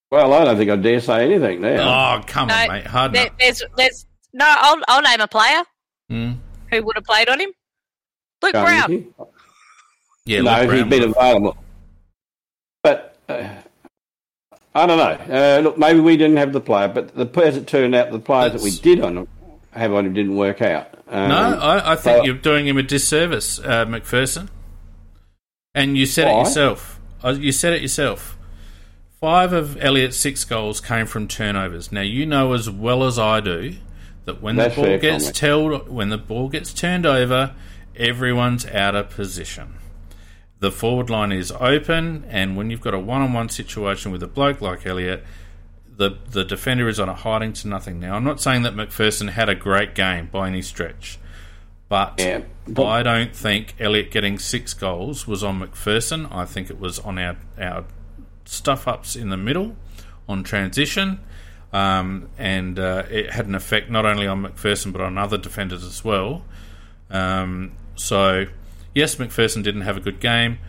[0.09, 2.17] Well, I don't think I dare say anything now.
[2.19, 2.87] Oh, come no, on, mate.
[2.87, 4.45] Hard there, There's, there's no.
[4.47, 5.63] I'll, I'll name a player
[6.09, 6.37] mm.
[6.69, 7.51] who would have played on him.
[8.41, 9.13] Luke Brown.
[10.25, 11.57] Yeah, no, he'd been available.
[12.83, 13.49] But uh,
[14.73, 15.35] I don't know.
[15.35, 18.19] Uh, look, maybe we didn't have the player, but the as it turned out, the
[18.19, 18.63] players That's...
[18.63, 19.27] that we did on
[19.71, 20.93] have on him didn't work out.
[21.07, 24.49] Um, no, I, I think you're doing him a disservice, uh, McPherson.
[25.73, 26.33] And you said why?
[26.33, 26.99] it yourself.
[27.23, 28.37] Uh, you said it yourself.
[29.19, 31.91] Five of Elliott's six goals came from turnovers.
[31.91, 33.75] Now you know as well as I do
[34.25, 37.53] that when That's the ball gets telled, when the ball gets turned over,
[37.95, 39.75] everyone's out of position.
[40.61, 44.61] The forward line is open, and when you've got a one-on-one situation with a bloke
[44.61, 45.23] like Elliott,
[45.97, 47.99] the the defender is on a hiding to nothing.
[47.99, 51.17] Now, I'm not saying that McPherson had a great game by any stretch,
[51.89, 56.31] but, yeah, but I don't think Elliott getting six goals was on McPherson.
[56.31, 57.85] I think it was on our our
[58.45, 59.75] stuff ups in the middle,
[60.29, 61.21] on transition,
[61.73, 65.83] um, and uh, it had an effect not only on McPherson but on other defenders
[65.83, 66.43] as well.
[67.09, 68.45] Um, so
[68.93, 70.59] yes, McPherson didn't have a good game.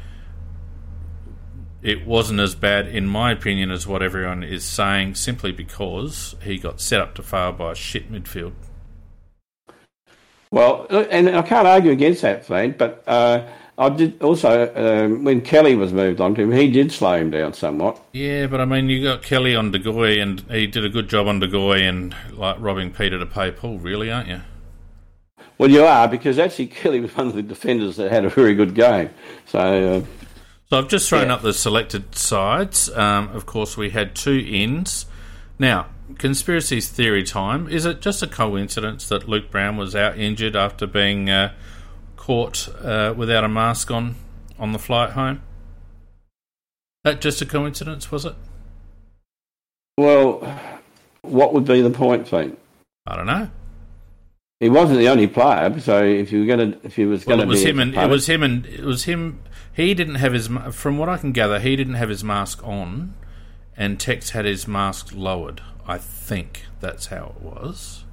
[1.83, 6.57] It wasn't as bad, in my opinion, as what everyone is saying, simply because he
[6.57, 8.53] got set up to fail by a shit midfield.
[10.53, 15.41] Well, and I can't argue against that, Fane, but uh, I did also, um, when
[15.41, 18.01] Kelly was moved on to him, he did slow him down somewhat.
[18.13, 21.27] Yeah, but I mean, you got Kelly on De Goey he did a good job
[21.27, 24.43] on De Goey like robbing Peter to pay Paul, really, aren't you?
[25.63, 28.53] Well, you are because actually Kelly was one of the defenders that had a very
[28.53, 29.11] good game.
[29.47, 30.05] So, uh,
[30.69, 31.35] so I've just thrown yeah.
[31.35, 32.91] up the selected sides.
[32.91, 35.07] Um, of course, we had two ins.
[35.61, 35.87] Now,
[36.19, 37.69] conspiracy theory time.
[37.69, 41.53] Is it just a coincidence that Luke Brown was out injured after being uh,
[42.17, 44.17] caught uh, without a mask on
[44.59, 45.43] on the flight home?
[47.05, 48.35] That just a coincidence, was it?
[49.97, 50.59] Well,
[51.21, 52.59] what would be the point, Pete?
[53.07, 53.49] I don't know
[54.63, 55.81] he wasn't the only player.
[55.81, 57.81] So if you were going to, if he was going well, to, it was him
[57.81, 59.43] and it was him and it was him.
[59.73, 63.15] He didn't have his, from what I can gather, he didn't have his mask on,
[63.77, 65.63] and Tex had his mask lowered.
[65.85, 68.05] I think that's how it was.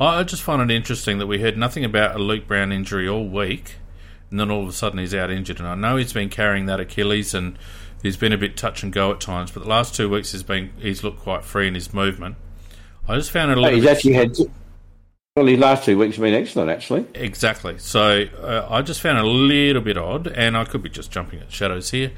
[0.00, 3.28] I just find it interesting that we heard nothing about a Luke Brown injury all
[3.28, 3.76] week,
[4.28, 5.60] and then all of a sudden he's out injured.
[5.60, 7.56] And I know he's been carrying that Achilles, and
[8.02, 9.52] he's been a bit touch and go at times.
[9.52, 12.36] But the last two weeks he's been he's looked quite free in his movement.
[13.06, 13.78] I just found it a little.
[13.78, 14.34] He's actually had
[15.36, 17.06] well, his last two weeks have been excellent, actually.
[17.14, 17.78] Exactly.
[17.78, 21.12] So uh, I just found it a little bit odd, and I could be just
[21.12, 22.10] jumping at shadows here.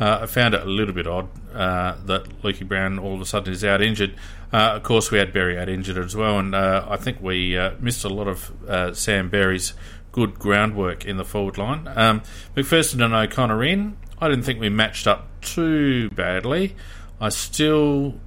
[0.00, 3.24] Uh, I found it a little bit odd uh, that Lukey Brown all of a
[3.24, 4.14] sudden is out injured.
[4.52, 7.56] Uh, of course, we had Berry out injured as well, and uh, I think we
[7.56, 9.72] uh, missed a lot of Sam Berry's
[10.10, 11.88] good groundwork in the forward line.
[11.94, 12.22] Um,
[12.56, 13.96] McPherson and O'Connor in.
[14.18, 16.74] I didn't think we matched up too badly.
[17.20, 18.18] I still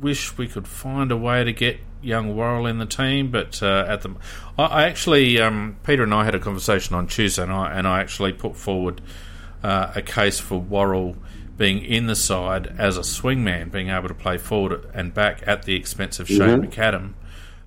[0.00, 3.84] wish we could find a way to get young Worrell in the team, but uh,
[3.88, 4.14] at the
[4.58, 8.00] I, I actually um, Peter and I had a conversation on Tuesday night, and I
[8.00, 9.00] actually put forward
[9.62, 11.16] uh, a case for Worrell
[11.56, 15.62] being in the side as a swingman, being able to play forward and back at
[15.62, 16.70] the expense of Shane mm-hmm.
[16.70, 17.14] McAdam.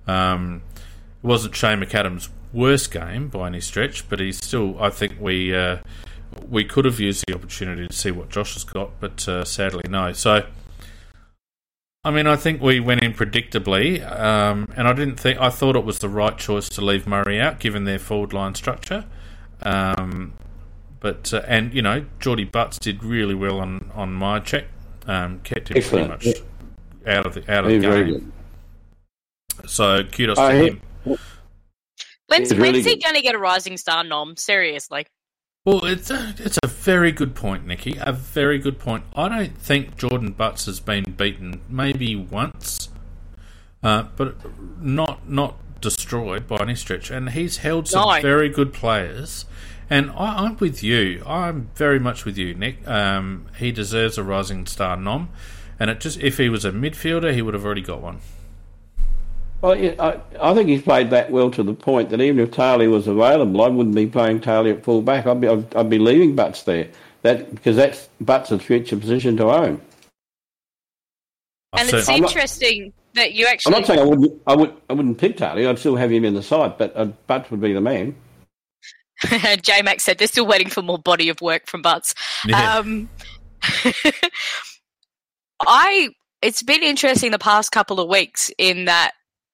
[0.06, 4.80] Um, it wasn't Shane McAdam's worst game by any stretch, but he's still.
[4.80, 5.78] I think we uh,
[6.48, 9.82] we could have used the opportunity to see what Josh has got, but uh, sadly
[9.88, 10.12] no.
[10.12, 10.46] So
[12.02, 15.76] I mean, I think we went in predictably, um, and I didn't think I thought
[15.76, 19.04] it was the right choice to leave Murray out, given their forward line structure.
[19.62, 20.32] Um,
[21.00, 24.64] but uh, and you know, Geordie Butts did really well on on Mihocek,
[25.06, 26.20] um, kept him Excellent.
[26.20, 26.42] pretty much
[27.06, 28.32] out of the out of He's the game.
[29.66, 30.80] So kudos Oh, to he- him.
[32.28, 34.36] When's, really when's he going to get a Rising Star nom?
[34.36, 35.04] Seriously.
[35.66, 37.98] Well, it's a, it's a very good point, Nikki.
[38.00, 39.04] A very good point.
[39.14, 42.88] I don't think Jordan Butts has been beaten maybe once,
[43.82, 44.36] uh, but
[44.80, 47.10] not not destroyed by any stretch.
[47.10, 48.22] And he's held some No.
[48.22, 49.44] very good players.
[49.90, 51.22] And I, I'm with you.
[51.26, 52.88] I'm very much with you, Nick.
[52.88, 55.28] Um, he deserves a Rising Star nom.
[55.78, 58.20] And it just if he was a midfielder, he would have already got one.
[59.62, 62.88] Well, I, I think he's played that well to the point that even if Taylor
[62.88, 65.26] was available, I wouldn't be playing Taylor at full back.
[65.26, 66.88] I'd be, I'd, I'd be leaving Butts there.
[67.22, 69.80] That because that's Butts' future position to own.
[71.72, 73.74] And it's certainly- I'm not- interesting that you actually.
[73.74, 74.42] I'm not saying I wouldn't.
[74.46, 74.74] I would.
[74.88, 75.68] I wouldn't pick Taylor.
[75.68, 78.14] I'd still have him in the side, but uh, Butts would be the man.
[79.62, 82.14] J Max said they're still waiting for more body of work from Butts.
[82.46, 82.76] Yeah.
[82.78, 83.10] Um,
[85.66, 86.08] I
[86.40, 89.10] it's been interesting the past couple of weeks in that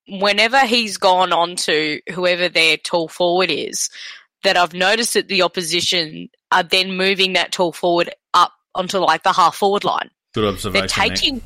[0.08, 3.90] whenever he's gone on to whoever their tall forward is,
[4.44, 9.22] that I've noticed that the opposition are then moving that tall forward up onto like
[9.22, 10.10] the half forward line.
[10.34, 10.72] good observation.
[10.72, 11.08] They're observation.
[11.08, 11.18] Nick.
[11.18, 11.42] taking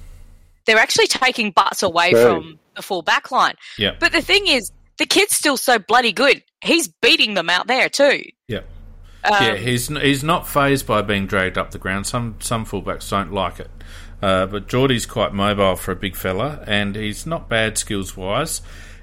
[0.66, 2.24] they're actually taking butts away Very.
[2.24, 3.54] from the full back line.
[3.78, 3.96] Yeah.
[3.98, 6.44] But the thing is, the kid's still so bloody good.
[6.62, 8.22] He's beating them out there too.
[8.46, 8.60] Yeah.
[9.24, 12.06] Um, yeah, he's he's not phased by being dragged up the ground.
[12.06, 13.70] Some some fullbacks don't like it,
[14.22, 18.62] uh, but Geordie's quite mobile for a big fella, and he's not bad skills wise,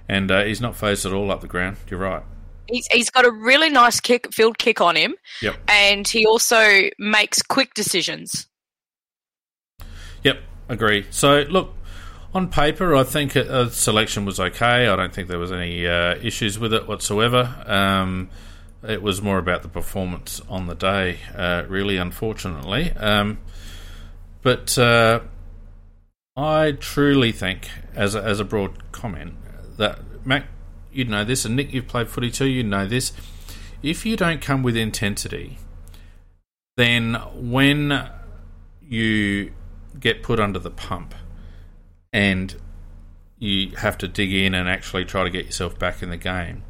[0.10, 1.77] and uh, he's not phased at all up the ground.
[1.89, 2.23] You're right.
[2.67, 5.56] He's, he's got a really nice kick, field kick on him, Yep.
[5.69, 8.47] and he also makes quick decisions.
[10.23, 10.39] Yep.
[10.69, 11.06] Agree.
[11.12, 11.73] So look,
[12.34, 14.88] on paper, I think a, a selection was okay.
[14.88, 17.56] I don't think there was any uh, issues with it whatsoever.
[17.65, 18.30] Um,
[18.84, 22.91] it was more about the performance on the day, uh, really, unfortunately.
[22.91, 23.39] Um,
[24.41, 25.21] but uh,
[26.36, 29.36] I truly think, as a, as a broad comment,
[29.78, 30.45] that Mac,
[30.91, 32.45] you know this, and Nick, you've played footy too.
[32.45, 33.12] You know this.
[33.82, 35.58] If you don't come with intensity,
[36.76, 38.10] then when
[38.82, 39.52] you
[40.00, 41.15] get put under the pump
[42.13, 42.56] and
[43.39, 46.63] you have to dig in and actually try to get yourself back in the game,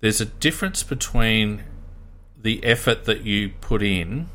[0.00, 1.64] there's a difference between
[2.36, 4.28] the effort that you put in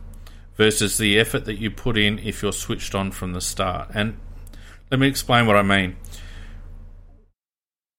[0.55, 3.89] versus the effort that you put in if you're switched on from the start.
[3.93, 4.17] And
[4.91, 5.95] let me explain what I mean.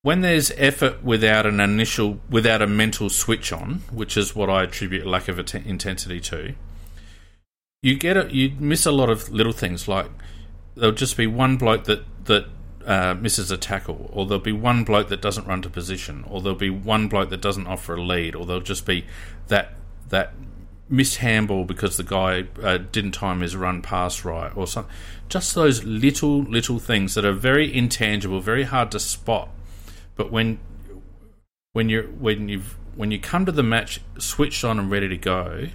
[0.03, 4.63] When there's effort without an initial, without a mental switch on, which is what I
[4.63, 6.55] attribute lack of intensity to,
[7.83, 10.07] you get a, you miss a lot of little things like
[10.77, 12.47] there'll just be one bloke that that
[12.87, 16.41] uh, misses a tackle, or there'll be one bloke that doesn't run to position, or
[16.41, 19.05] there'll be one bloke that doesn't offer a lead, or there'll just be
[19.49, 19.75] that
[20.09, 20.33] that
[20.89, 24.93] missed handball because the guy uh, didn't time his run pass right, or something.
[25.29, 29.49] Just those little little things that are very intangible, very hard to spot,
[30.15, 30.59] but when
[31.73, 35.17] when you when you've when you come to the match switched on and ready to
[35.17, 35.69] go,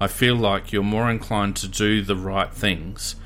[0.00, 3.16] I feel like you're more inclined to do the right things.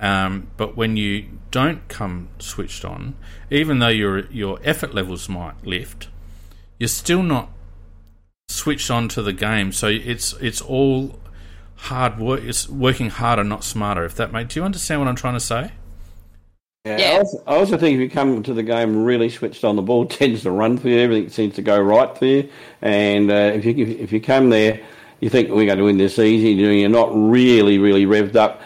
[0.00, 3.16] Um, but when you don't come switched on,
[3.50, 6.08] even though your your effort levels might lift,
[6.78, 7.50] you're still not
[8.50, 9.72] switched on to the game.
[9.72, 11.18] So it's it's all
[11.76, 12.42] hard work.
[12.42, 14.04] It's working harder, not smarter.
[14.04, 15.72] If that makes do you understand what I'm trying to say?
[16.84, 17.10] Yeah, Yeah.
[17.10, 19.82] I, also, I also think if you come to the game really switched on, the
[19.82, 20.98] ball tends to run for you.
[20.98, 22.48] Everything seems to go right for you.
[22.82, 24.80] And uh, if you if you come there,
[25.20, 26.50] you think we're going to win this easy.
[26.50, 28.60] You're not really really revved up.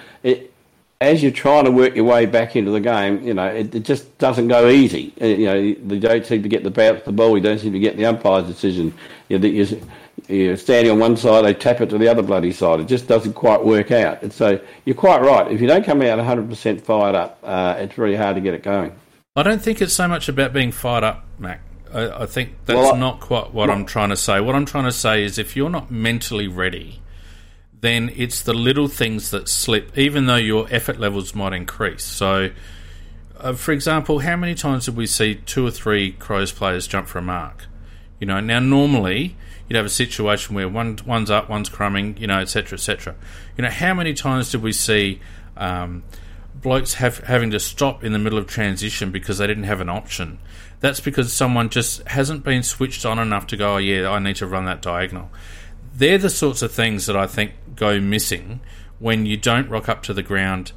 [1.05, 3.85] As you're trying to work your way back into the game, you know it, it
[3.85, 5.13] just doesn't go easy.
[5.21, 7.37] Uh, You know you don't seem to get the bounce of the ball.
[7.37, 8.95] You don't seem to get the umpire's decision.
[9.29, 9.67] You, you're,
[10.29, 12.81] you're standing on one side, they tap it to the other bloody side.
[12.81, 14.23] It just doesn't quite work out.
[14.23, 15.51] And so you're quite right.
[15.51, 18.63] If you don't come out 100% fired up, uh, it's really hard to get it
[18.63, 18.93] going.
[19.37, 21.61] I don't think it's so much about being fired up, Mac.
[21.93, 24.41] I, I think that's Well, I- not quite what I'm trying to say.
[24.41, 27.01] What I'm trying to say is if you're not mentally ready,
[27.85, 32.03] then it's the little things that slip, even though your effort levels might increase.
[32.03, 32.51] So,
[33.39, 37.09] uh, for example, how many times did we see two or three Crows players jump
[37.09, 37.67] for a mark?
[38.19, 39.37] You know, now normally
[39.69, 43.15] you'd have a situation where one one's up, one's crumbing, you know, etc., etc.
[43.57, 45.21] You know, how many times did we see
[45.57, 46.03] um,
[46.55, 49.89] blokes have having to stop in the middle of transition because they didn't have an
[49.89, 50.39] option?
[50.81, 54.37] That's because someone just hasn't been switched on enough to go, oh yeah, I need
[54.37, 55.31] to run that diagonal.
[55.95, 58.61] They're the sorts of things that I think go missing
[58.99, 60.73] when you don't rock up to the ground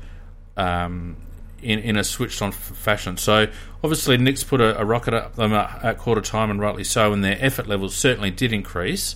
[0.56, 1.18] um,
[1.62, 3.18] in, in a switched on fashion.
[3.18, 3.48] So
[3.84, 7.24] obviously, Nick's put a, a rocket up them at quarter time, and rightly so, and
[7.24, 9.16] their effort levels certainly did increase.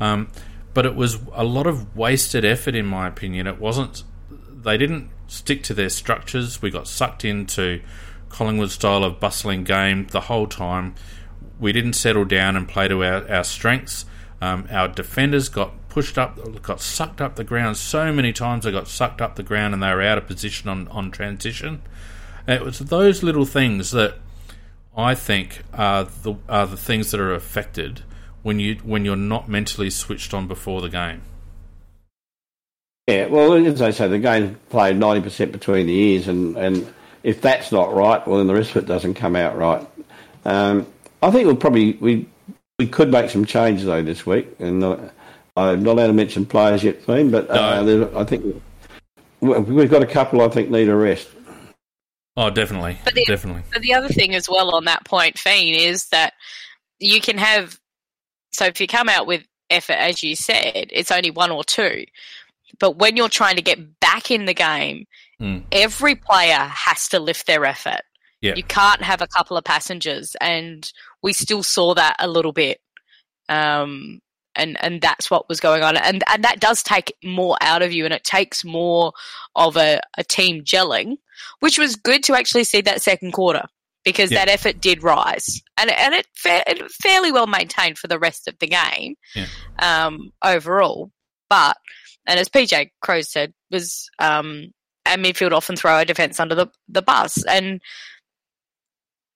[0.00, 0.30] Um,
[0.74, 3.46] but it was a lot of wasted effort, in my opinion.
[3.46, 4.04] It wasn't.
[4.30, 6.62] They didn't stick to their structures.
[6.62, 7.82] We got sucked into
[8.28, 10.94] Collingwood style of bustling game the whole time.
[11.60, 14.06] We didn't settle down and play to our, our strengths.
[14.42, 18.64] Um, our defenders got pushed up, got sucked up the ground so many times.
[18.64, 21.80] They got sucked up the ground and they were out of position on, on transition.
[22.48, 24.16] It was those little things that
[24.96, 28.02] I think are the are the things that are affected
[28.42, 31.22] when you when you're not mentally switched on before the game.
[33.06, 36.92] Yeah, well, as I say, the game played ninety percent between the ears, and, and
[37.22, 39.86] if that's not right, well, then the rest of it doesn't come out right.
[40.44, 40.88] Um,
[41.22, 42.28] I think we'll probably we
[42.78, 44.96] we could make some changes though this week, and uh,
[45.56, 48.10] I'm not allowed to mention players yet, Dean, but uh, no.
[48.16, 48.62] I think
[49.40, 51.28] we've got a couple I think need a rest.
[52.36, 53.62] Oh, definitely, but the, definitely.
[53.72, 56.32] But the other thing as well on that point, Fiend, is that
[56.98, 57.78] you can have.
[58.52, 62.04] So if you come out with effort, as you said, it's only one or two.
[62.78, 65.06] But when you're trying to get back in the game,
[65.40, 65.62] mm.
[65.72, 68.00] every player has to lift their effort.
[68.40, 68.54] Yeah.
[68.56, 70.90] You can't have a couple of passengers, and
[71.22, 72.78] we still saw that a little bit.
[73.48, 74.20] Um,
[74.54, 77.92] and and that's what was going on and and that does take more out of
[77.92, 79.12] you and it takes more
[79.56, 81.16] of a, a team gelling
[81.60, 83.64] which was good to actually see that second quarter
[84.04, 84.44] because yeah.
[84.44, 88.48] that effort did rise and and it, fa- it, fairly well maintained for the rest
[88.48, 89.46] of the game yeah.
[89.78, 91.10] um, overall
[91.48, 91.76] but
[92.26, 94.72] and as PJ Crowe said was um,
[95.06, 97.80] a midfield often throw a defense under the, the bus and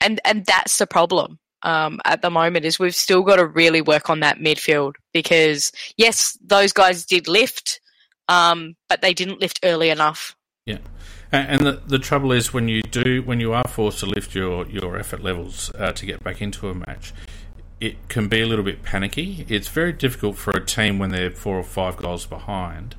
[0.00, 3.82] and and that's the problem um, at the moment is we've still got to really
[3.82, 7.80] work on that midfield because yes, those guys did lift,
[8.28, 10.36] um, but they didn't lift early enough.
[10.64, 10.78] Yeah,
[11.32, 14.66] and, the the trouble is when you do when you are forced to lift your
[14.68, 17.12] your effort levels uh, to get back into a match.
[17.78, 19.44] It can be a little bit panicky.
[19.48, 22.94] It's very difficult for a team when they're four or five goals behind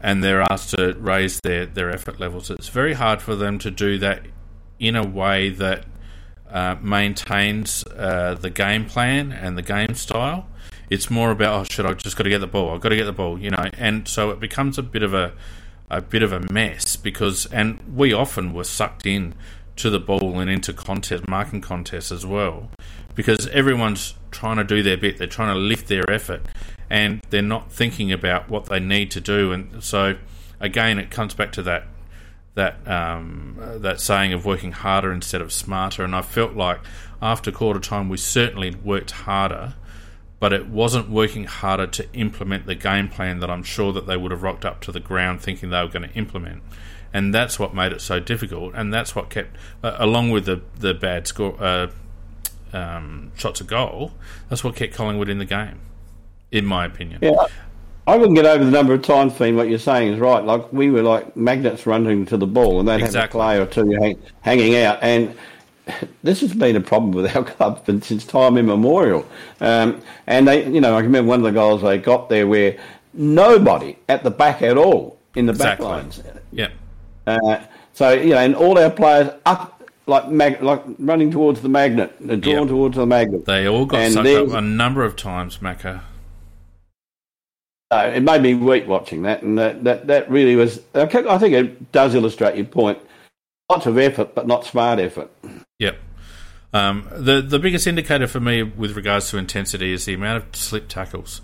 [0.00, 2.50] and they're asked to raise their, their effort levels.
[2.50, 4.26] It's very hard for them to do that
[4.78, 5.86] in a way that
[6.50, 10.46] uh, maintains uh, the game plan and the game style.
[10.90, 12.74] It's more about oh shit, I just got to get the ball.
[12.74, 13.64] I've got to get the ball, you know.
[13.76, 15.32] And so it becomes a bit of a
[15.90, 19.34] a bit of a mess because and we often were sucked in
[19.76, 22.68] to the ball and into contest marking contests as well
[23.14, 25.18] because everyone's trying to do their bit.
[25.18, 26.42] They're trying to lift their effort
[26.90, 29.52] and they're not thinking about what they need to do.
[29.52, 30.16] And so
[30.60, 31.86] again, it comes back to that
[32.58, 36.02] that um, that saying of working harder instead of smarter.
[36.02, 36.80] And I felt like
[37.22, 39.74] after quarter time we certainly worked harder,
[40.40, 44.16] but it wasn't working harder to implement the game plan that I'm sure that they
[44.16, 46.62] would have rocked up to the ground thinking they were going to implement.
[47.12, 50.60] And that's what made it so difficult, and that's what kept, uh, along with the
[50.78, 51.90] the bad score, uh,
[52.72, 54.12] um, shots of goal.
[54.48, 55.80] That's what kept Collingwood in the game,
[56.50, 57.20] in my opinion.
[57.22, 57.46] Yeah,
[58.08, 60.42] I wouldn't get over the number of times, Fiend, what you're saying is right.
[60.42, 63.38] Like, we were like magnets running to the ball, and they'd exactly.
[63.38, 64.98] have a play or two hang, hanging out.
[65.02, 65.36] And
[66.22, 69.26] this has been a problem with our club since time immemorial.
[69.60, 72.78] Um, and they, you know, I remember one of the goals they got there where
[73.12, 75.84] nobody at the back at all in the exactly.
[75.84, 76.22] back lines.
[76.50, 76.68] Yeah.
[77.26, 77.60] Uh,
[77.92, 82.16] so, you know, and all our players up like mag- like running towards the magnet,
[82.40, 82.68] drawn yep.
[82.68, 83.44] towards the magnet.
[83.44, 86.00] They all got and sucked up a number of times, Macca.
[87.90, 90.80] Uh, it made me weep watching that, and that, that, that really was.
[90.94, 92.98] I think it does illustrate your point.
[93.70, 95.30] Lots of effort, but not smart effort.
[95.78, 95.98] Yep.
[96.72, 100.56] Um, the the biggest indicator for me with regards to intensity is the amount of
[100.56, 101.40] slip tackles.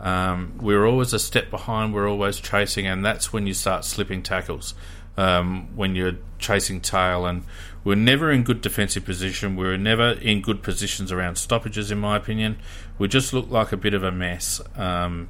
[0.00, 1.92] Um, we're always a step behind.
[1.92, 4.74] We're always chasing, and that's when you start slipping tackles.
[5.18, 7.44] Um, when you're chasing tail, and
[7.84, 9.56] we're never in good defensive position.
[9.56, 12.56] We're never in good positions around stoppages, in my opinion.
[12.98, 14.62] We just look like a bit of a mess.
[14.74, 15.28] Um,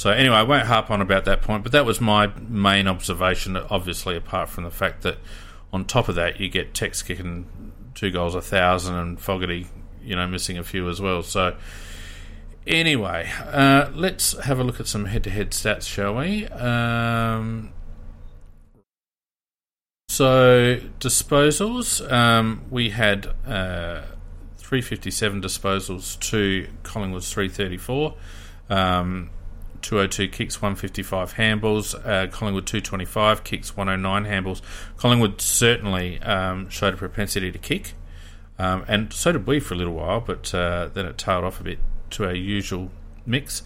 [0.00, 3.54] so anyway, I won't harp on about that point, but that was my main observation.
[3.54, 5.18] Obviously, apart from the fact that
[5.74, 7.44] on top of that, you get Tex kicking
[7.94, 9.66] two goals a thousand and Fogarty,
[10.02, 11.22] you know, missing a few as well.
[11.22, 11.54] So
[12.66, 16.46] anyway, uh, let's have a look at some head-to-head stats, shall we?
[16.46, 17.70] Um,
[20.08, 24.00] so disposals, um, we had uh,
[24.56, 28.14] 357 disposals to Collingwood's 334.
[28.70, 29.28] Um,
[29.82, 31.94] 202 kicks, 155 handballs.
[31.94, 34.60] Uh, Collingwood 225 kicks, 109 handballs.
[34.96, 37.94] Collingwood certainly um, showed a propensity to kick,
[38.58, 41.60] um, and so did we for a little while, but uh, then it tailed off
[41.60, 41.78] a bit
[42.10, 42.90] to our usual
[43.26, 43.62] mix.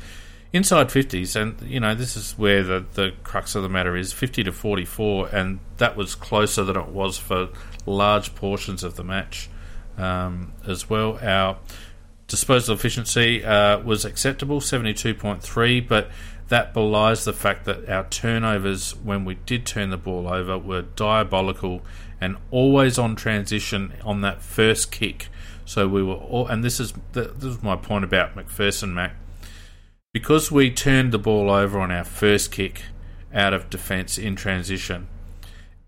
[0.52, 4.12] inside 50s, and you know this is where the the crux of the matter is
[4.12, 7.48] 50 to 44, and that was closer than it was for
[7.86, 9.48] large portions of the match
[9.98, 11.18] um, as well.
[11.22, 11.58] Our
[12.34, 16.10] disposal efficiency uh, was acceptable, 72.3, but
[16.48, 20.82] that belies the fact that our turnovers when we did turn the ball over were
[20.82, 21.82] diabolical
[22.20, 25.28] and always on transition on that first kick.
[25.64, 29.14] So we were all, and this is this is my point about McPherson, Mac
[30.14, 32.82] because we turned the ball over on our first kick
[33.34, 35.08] out of defence in transition,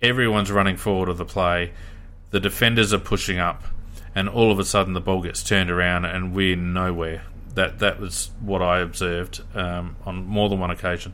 [0.03, 1.73] everyone's running forward of the play,
[2.33, 3.63] the defenders are pushing up,
[4.17, 7.23] and all of a sudden the ball gets turned around and we're nowhere.
[7.55, 11.13] That that was what I observed um, on more than one occasion.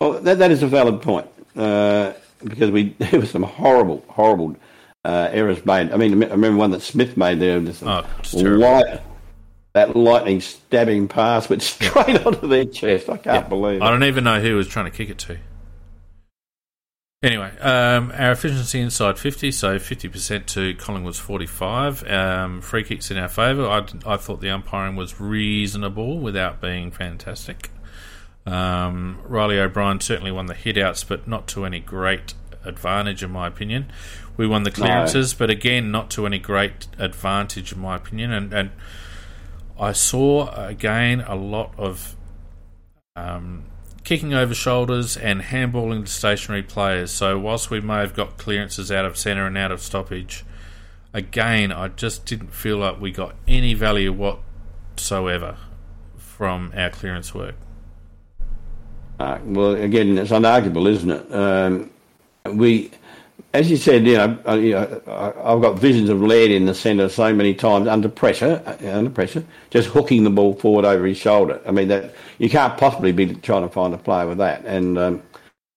[0.00, 2.12] Well, that, that is a valid point uh,
[2.42, 4.56] because we there were some horrible, horrible
[5.04, 5.92] uh, errors made.
[5.92, 7.60] I mean, I remember one that Smith made there.
[7.60, 8.04] Just Oh,
[8.34, 9.00] light,
[9.74, 13.08] that lightning stabbing pass went straight onto their chest.
[13.08, 13.82] I can't believe It.
[13.82, 15.38] I don't even know who was trying to kick it to.
[17.24, 22.06] Anyway, um, our efficiency inside 50, so 50% to Collingwood's 45.
[22.06, 23.66] Um, free kicks in our favour.
[23.66, 27.70] I, I thought the umpiring was reasonable without being fantastic.
[28.44, 33.46] Um, Riley O'Brien certainly won the hitouts, but not to any great advantage, in my
[33.46, 33.90] opinion.
[34.36, 38.32] We won the clearances, but again, not to any great advantage, in my opinion.
[38.32, 38.70] And, and
[39.80, 42.16] I saw again a lot of
[43.16, 43.64] um,
[44.04, 47.10] kicking over shoulders and handballing to stationary players.
[47.10, 50.44] So whilst we may have got clearances out of centre and out of stoppage,
[51.12, 55.56] again I just didn't feel like we got any value whatsoever
[56.16, 57.54] from our clearance work.
[59.18, 61.32] Uh, well, again, it's unarguable, isn't it?
[61.32, 61.90] Um,
[62.52, 62.90] we,
[63.54, 66.66] as you said, you know, uh, you know, I- I've got visions of Laird in
[66.66, 70.84] the centre so many times under pressure, uh, under pressure, just hooking the ball forward
[70.84, 71.60] over his shoulder.
[71.64, 74.64] I mean, that you can't possibly be trying to find a player with that.
[74.64, 75.22] And um,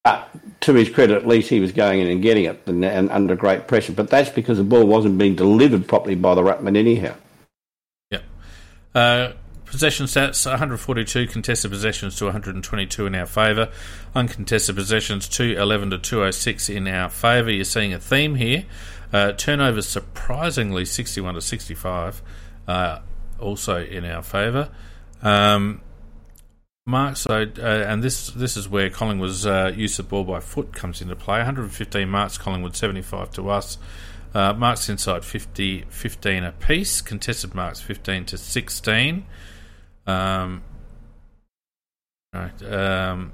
[0.03, 0.29] but
[0.61, 3.35] to his credit, at least he was going in and getting it and, and under
[3.35, 3.93] great pressure.
[3.93, 7.13] But that's because the ball wasn't being delivered properly by the ruckman anyhow.
[8.09, 8.23] Yep.
[8.95, 9.31] Uh,
[9.67, 13.69] possession stats 142 contested possessions to 122 in our favour.
[14.15, 17.51] Uncontested possessions 211 to 206 in our favour.
[17.51, 18.65] You're seeing a theme here.
[19.13, 22.21] Uh, turnovers surprisingly 61 to 65,
[22.67, 22.99] uh,
[23.39, 24.69] also in our favour.
[25.21, 25.81] Um,
[26.85, 30.71] Mark, so uh, and this this is where Collingwood's uh, use of ball by foot
[30.73, 31.39] comes into play.
[31.39, 33.77] 115 marks, Collingwood 75 to us.
[34.33, 37.01] Uh, marks inside 50, 15 apiece.
[37.01, 39.25] Contested marks 15 to 16.
[40.07, 40.63] Um,
[42.33, 42.63] right.
[42.63, 43.33] Um,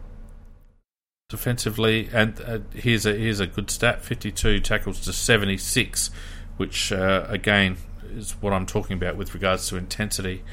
[1.30, 6.12] defensively, and uh, here's a here's a good stat: 52 tackles to 76,
[6.58, 7.78] which uh, again
[8.16, 10.44] is what I'm talking about with regards to intensity.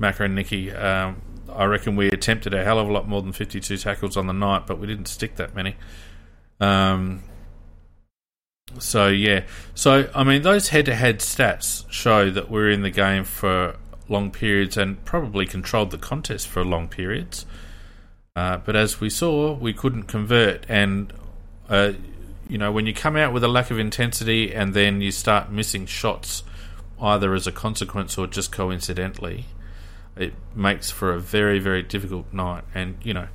[0.00, 1.20] Macca and Nicky, um,
[1.52, 4.32] I reckon we attempted a hell of a lot more than 52 tackles on the
[4.32, 5.74] night, but we didn't stick that many.
[6.60, 7.24] Um,
[8.78, 13.76] so yeah, so I mean those head-to-head stats show that we're in the game for
[14.08, 17.46] long periods and probably controlled the contest for long periods.
[18.34, 21.12] Uh, but as we saw, we couldn't convert, and
[21.68, 21.92] uh,
[22.48, 25.50] you know when you come out with a lack of intensity and then you start
[25.50, 26.44] missing shots,
[27.00, 29.46] either as a consequence or just coincidentally,
[30.16, 32.62] it makes for a very very difficult night.
[32.72, 33.26] And you know,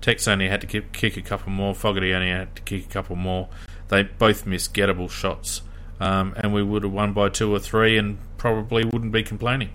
[0.00, 1.72] Tex only had to kick, a couple more.
[1.72, 3.48] Fogarty only had to kick a couple more.
[3.88, 5.62] They both missed gettable shots,
[6.00, 9.70] um, and we would have won by two or three, and probably wouldn't be complaining.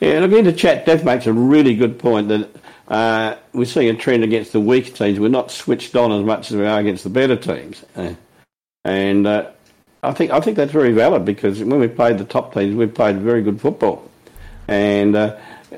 [0.00, 2.50] Yeah, and again, the chat, Dev makes a really good point that
[2.88, 5.18] uh, we're seeing a trend against the weak teams.
[5.18, 8.14] We're not switched on as much as we are against the better teams, uh,
[8.84, 9.50] and uh,
[10.02, 12.86] I think I think that's very valid because when we played the top teams, we
[12.86, 14.08] played very good football,
[14.68, 15.36] and uh,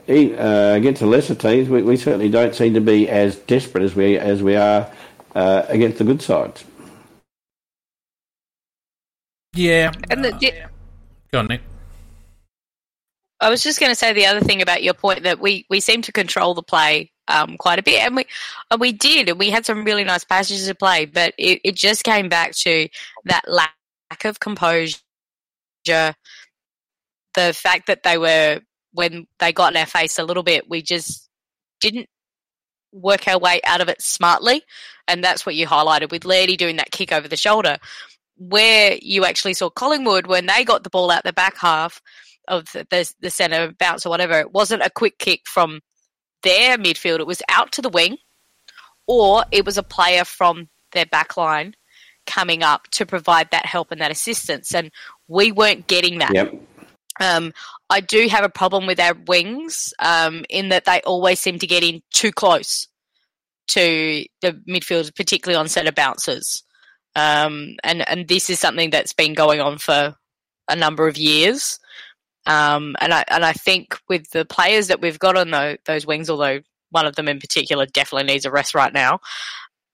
[0.08, 3.84] e- uh, against the lesser teams, we, we certainly don't seem to be as desperate
[3.84, 4.90] as we as we are
[5.34, 6.64] uh, against the good sides.
[9.54, 9.92] Yeah.
[10.10, 10.52] And the, the,
[11.32, 11.62] Go on, Nick.
[13.40, 15.80] I was just going to say the other thing about your point that we, we
[15.80, 18.24] seem to control the play um, quite a bit, and we
[18.70, 21.76] and we did, and we had some really nice passages to play, but it, it
[21.76, 22.88] just came back to
[23.26, 23.74] that lack
[24.24, 24.96] of composure,
[25.84, 28.60] the fact that they were
[28.92, 31.28] when they got in our face a little bit, we just
[31.80, 32.08] didn't
[32.92, 34.62] work our way out of it smartly,
[35.06, 37.76] and that's what you highlighted with Lairdy doing that kick over the shoulder,
[38.38, 42.00] where you actually saw Collingwood when they got the ball out the back half
[42.48, 44.38] of the, the, centre bounce or whatever.
[44.38, 45.80] It wasn't a quick kick from
[46.42, 47.20] their midfield.
[47.20, 48.16] It was out to the wing,
[49.06, 51.74] or it was a player from their back line
[52.26, 54.74] coming up to provide that help and that assistance.
[54.74, 54.90] And
[55.28, 56.34] we weren't getting that.
[56.34, 56.54] Yep.
[57.20, 57.52] Um,
[57.90, 61.66] I do have a problem with our wings um, in that they always seem to
[61.66, 62.86] get in too close
[63.68, 66.62] to the midfielders, particularly on centre bounces.
[67.16, 70.14] Um, and and this is something that's been going on for
[70.68, 71.80] a number of years.
[72.48, 76.06] Um, and I and I think with the players that we've got on the, those
[76.06, 79.20] wings, although one of them in particular definitely needs a rest right now,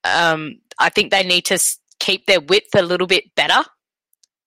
[0.05, 1.59] um, I think they need to
[1.98, 3.68] keep their width a little bit better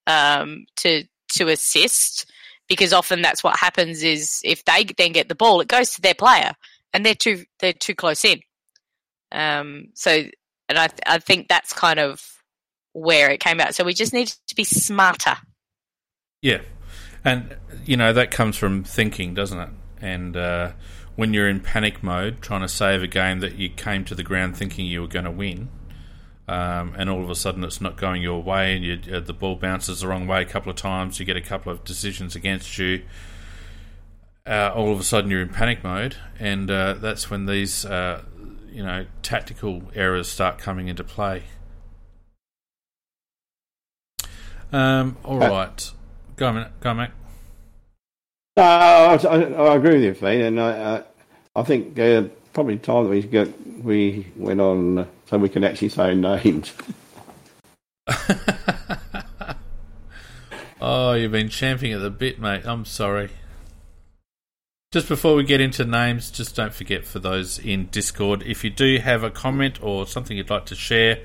[0.07, 1.03] um, to
[1.33, 2.31] to assist
[2.69, 6.01] because often that's what happens is if they then get the ball, it goes to
[6.01, 6.53] their player
[6.93, 8.39] and they're too they're too close in.
[9.33, 10.23] Um, so,
[10.69, 12.23] and I I think that's kind of
[12.93, 13.75] where it came out.
[13.75, 15.35] So we just need to be smarter.
[16.41, 16.61] Yeah,
[17.27, 19.69] and you know that comes from thinking, doesn't it?
[19.99, 20.71] And uh,
[21.17, 24.23] when you're in panic mode, trying to save a game that you came to the
[24.23, 25.67] ground thinking you were going to win,
[26.47, 29.33] um, and all of a sudden it's not going your way, and you, uh, the
[29.33, 32.35] ball bounces the wrong way a couple of times, you get a couple of decisions
[32.35, 33.03] against you.
[34.45, 38.23] Uh, all of a sudden you're in panic mode, and uh, that's when these, uh,
[38.71, 41.43] you know, tactical errors start coming into play.
[44.71, 45.91] Um, all uh, right,
[46.37, 47.11] go on, go on, Mac.
[48.55, 51.03] No, I, I, I, agree with you, Fee, and I,
[51.55, 52.23] I think uh,
[52.53, 53.47] probably time that we got
[53.83, 56.73] we went on uh, so we can actually say names.
[60.81, 62.63] oh, you've been champing at the bit, mate.
[62.65, 63.29] I'm sorry.
[64.91, 68.69] Just before we get into names, just don't forget for those in Discord, if you
[68.69, 71.19] do have a comment or something you'd like to share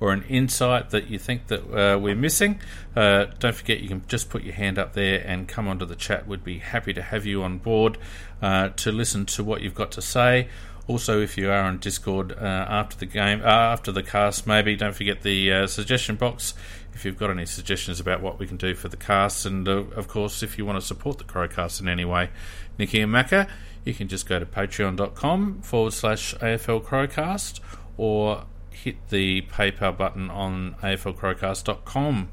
[0.00, 2.60] or an insight that you think that uh, we're missing,
[2.94, 5.96] uh, don't forget you can just put your hand up there and come onto the
[5.96, 6.26] chat.
[6.26, 7.98] We'd be happy to have you on board
[8.40, 10.48] uh, to listen to what you've got to say.
[10.86, 14.74] Also, if you are on Discord uh, after the game, uh, after the cast, maybe
[14.74, 16.54] don't forget the uh, suggestion box
[16.94, 19.44] if you've got any suggestions about what we can do for the cast.
[19.44, 22.30] And of course, if you want to support the Crowcast in any way,
[22.78, 23.48] Nikki and Macca,
[23.84, 27.60] you can just go to patreon.com forward slash AFL Crowcast
[27.96, 28.44] or
[28.84, 32.28] hit the PayPal button on AFLCrowcast.com.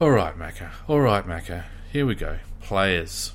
[0.00, 0.70] All right, Macca.
[0.88, 1.64] All right, Macca.
[1.92, 2.38] Here we go.
[2.60, 3.32] Players.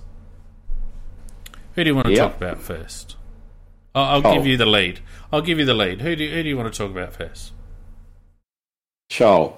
[1.75, 2.31] Who do you want to yep.
[2.31, 3.15] talk about first?
[3.95, 4.33] I'll, I'll oh.
[4.35, 4.99] give you the lead.
[5.31, 6.01] I'll give you the lead.
[6.01, 7.53] Who do, who do you want to talk about first?
[9.11, 9.55] Sholl.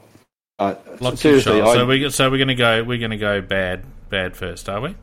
[0.60, 0.76] Uh,
[1.16, 1.74] seriously, Sholl.
[1.74, 4.80] So we so we're going to go we're going to go bad bad first, are
[4.80, 4.96] we?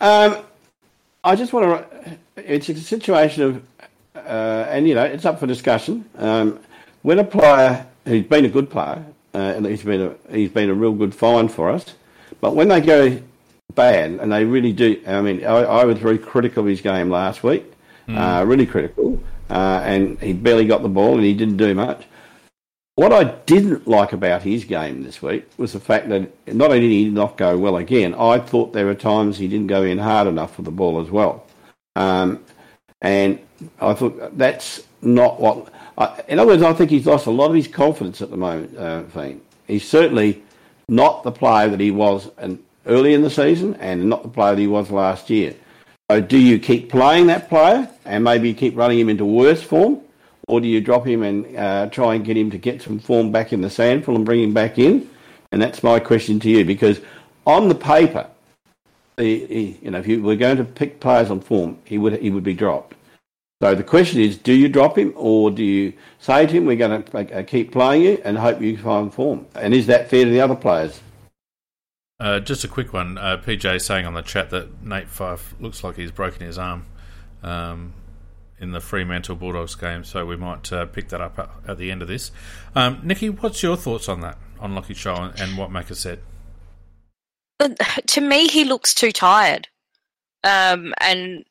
[0.00, 0.38] Um,
[1.22, 2.18] I just want to.
[2.36, 3.62] It's a situation of,
[4.26, 6.04] uh, and you know, it's up for discussion.
[6.16, 6.60] Um,
[7.02, 9.04] when a player who's been a good player,
[9.34, 11.94] uh, and he's been a he's been a real good find for us,
[12.40, 13.20] but when they go
[13.74, 15.00] bad, and they really do.
[15.06, 17.64] I mean, I, I was very critical of his game last week,
[18.08, 18.16] mm.
[18.16, 22.04] uh, really critical, uh, and he barely got the ball and he didn't do much.
[22.96, 26.80] What I didn't like about his game this week was the fact that not only
[26.80, 29.96] did he not go well again, I thought there were times he didn't go in
[29.96, 31.46] hard enough for the ball as well.
[31.96, 32.44] Um,
[33.00, 33.38] and
[33.80, 35.72] I thought that's not what.
[35.98, 38.36] I, in other words, I think he's lost a lot of his confidence at the
[38.36, 39.02] moment, uh,
[39.66, 40.42] He's certainly
[40.88, 42.28] not the player that he was
[42.86, 45.54] early in the season and not the player that he was last year.
[46.10, 50.00] So do you keep playing that player and maybe keep running him into worse form?
[50.48, 53.30] Or do you drop him and uh, try and get him to get some form
[53.30, 55.08] back in the SANFL and bring him back in?
[55.52, 57.00] And that's my question to you because
[57.46, 58.26] on the paper,
[59.16, 62.20] he, he, you know, if you were going to pick players on form, he would
[62.20, 62.94] he would be dropped.
[63.62, 66.76] So the question is, do you drop him or do you say to him, we're
[66.76, 69.46] going to uh, keep playing you and hope you find form?
[69.54, 70.98] And is that fair to the other players?
[72.18, 73.18] Uh, just a quick one.
[73.18, 76.86] Uh, PJ saying on the chat that Nate Fyfe looks like he's broken his arm
[77.42, 77.92] um,
[78.58, 81.90] in the Fremantle Bulldogs game, so we might uh, pick that up at, at, the
[81.90, 82.30] end of this.
[82.74, 86.20] Um, Nikki, what's your thoughts on that, on Lachie Sholl and, and what Macca said?
[88.06, 89.68] To me, he looks too tired.
[90.44, 91.44] Um, and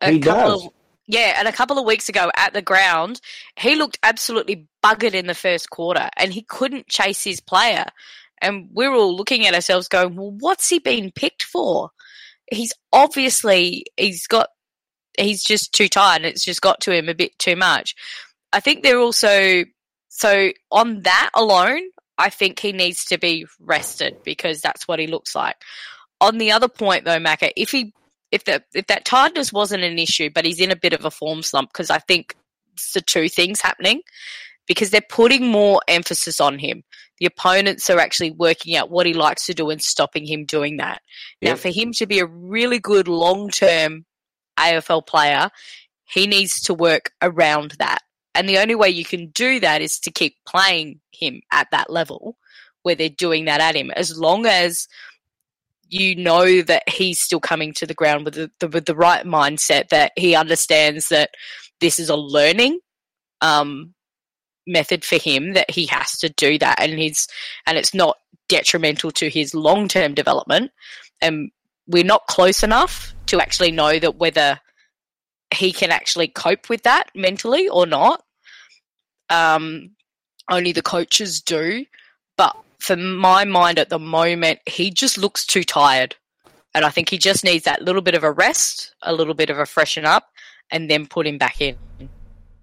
[0.00, 0.64] a he couple does.
[0.66, 0.75] of
[1.06, 3.20] yeah, and a couple of weeks ago at the ground,
[3.58, 7.86] he looked absolutely buggered in the first quarter, and he couldn't chase his player.
[8.42, 11.90] And we're all looking at ourselves going, well, what's he been picked for?
[12.50, 14.48] He's obviously, he's got,
[15.18, 17.94] he's just too tired and it's just got to him a bit too much.
[18.52, 19.64] I think they're also,
[20.08, 21.80] so on that alone,
[22.18, 25.56] I think he needs to be rested because that's what he looks like.
[26.20, 27.94] On the other point though, Macca, if he,
[28.36, 31.10] if that, if that tiredness wasn't an issue, but he's in a bit of a
[31.10, 32.36] form slump because I think
[32.74, 34.02] it's the two things happening
[34.66, 36.84] because they're putting more emphasis on him
[37.18, 40.76] the opponents are actually working out what he likes to do and stopping him doing
[40.76, 41.00] that.
[41.40, 41.50] Yep.
[41.50, 44.04] Now, for him to be a really good long term
[44.58, 45.50] AFL player,
[46.04, 48.00] he needs to work around that.
[48.34, 51.88] And the only way you can do that is to keep playing him at that
[51.88, 52.36] level
[52.82, 53.90] where they're doing that at him.
[53.92, 54.86] As long as
[55.88, 59.24] you know that he's still coming to the ground with the, the, with the right
[59.24, 61.30] mindset that he understands that
[61.80, 62.78] this is a learning
[63.40, 63.94] um,
[64.66, 67.28] method for him that he has to do that and he's
[67.66, 68.16] and it's not
[68.48, 70.70] detrimental to his long-term development.
[71.20, 71.50] And
[71.86, 74.60] we're not close enough to actually know that whether
[75.54, 78.22] he can actually cope with that mentally or not.
[79.30, 79.90] Um,
[80.48, 81.84] only the coaches do
[82.36, 82.56] but
[82.86, 86.14] for my mind at the moment he just looks too tired
[86.72, 89.50] and i think he just needs that little bit of a rest a little bit
[89.50, 90.28] of a freshen up
[90.70, 91.76] and then put him back in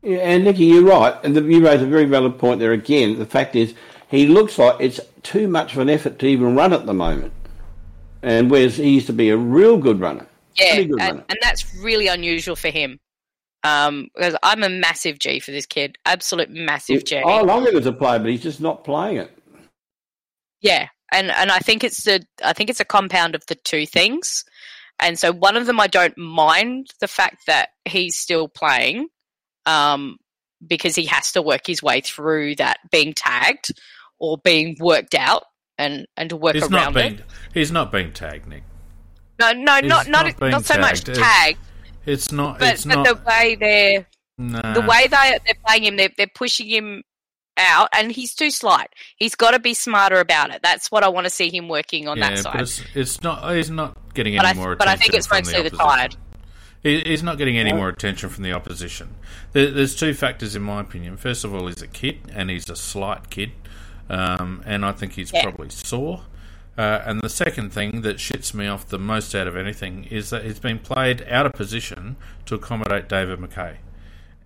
[0.02, 3.18] Yeah, and Nicky, you're right, and the, you raise a very valid point there again.
[3.20, 3.74] The fact is,
[4.10, 7.32] he looks like it's too much of an effort to even run at the moment,
[8.22, 10.28] and whereas he used to be a real good runner.
[10.56, 11.24] Yeah, good and, runner.
[11.30, 13.00] and that's really unusual for him.
[13.64, 17.16] Um, because I'm a massive G for this kid, absolute massive G.
[17.18, 19.32] I love him as a player, but he's just not playing it.
[20.64, 23.86] Yeah, and and I think it's the I think it's a compound of the two
[23.86, 24.44] things.
[25.00, 29.08] And so one of them I don't mind the fact that he's still playing,
[29.66, 30.18] um,
[30.66, 33.68] because he has to work his way through that being tagged
[34.20, 35.44] or being worked out
[35.78, 37.26] and and to work He's not around being it.
[37.54, 38.64] he's not being tagged, Nick.
[39.40, 41.20] No, no, he's not not not not so much tagged.
[41.20, 41.60] tagged,
[42.06, 42.60] It's not.
[42.60, 43.06] but, it's but not.
[43.08, 44.08] the way they're
[44.38, 44.74] nah.
[44.74, 47.04] the way they they're playing him, they're they're pushing him
[47.58, 48.88] out, and he's too slight.
[49.16, 50.62] He's got to be smarter about it.
[50.64, 52.54] That's what I want to see him working on yeah, that side.
[52.54, 53.56] but it's, it's not.
[53.56, 55.00] He's not getting But any I, more but attention.
[55.00, 55.88] I think it's from mostly the opposition.
[55.88, 56.16] tide.
[56.84, 59.16] He's not getting any more attention from the opposition.
[59.54, 61.16] There's two factors in my opinion.
[61.16, 63.52] First of all, he's a kid, and he's a slight kid,
[64.10, 65.44] um, and I think he's Yeah.
[65.44, 66.24] probably sore.
[66.78, 70.30] Uh, and the second thing that shits me off the most out of anything is
[70.32, 73.78] that he's been played out of position to accommodate David Mackay,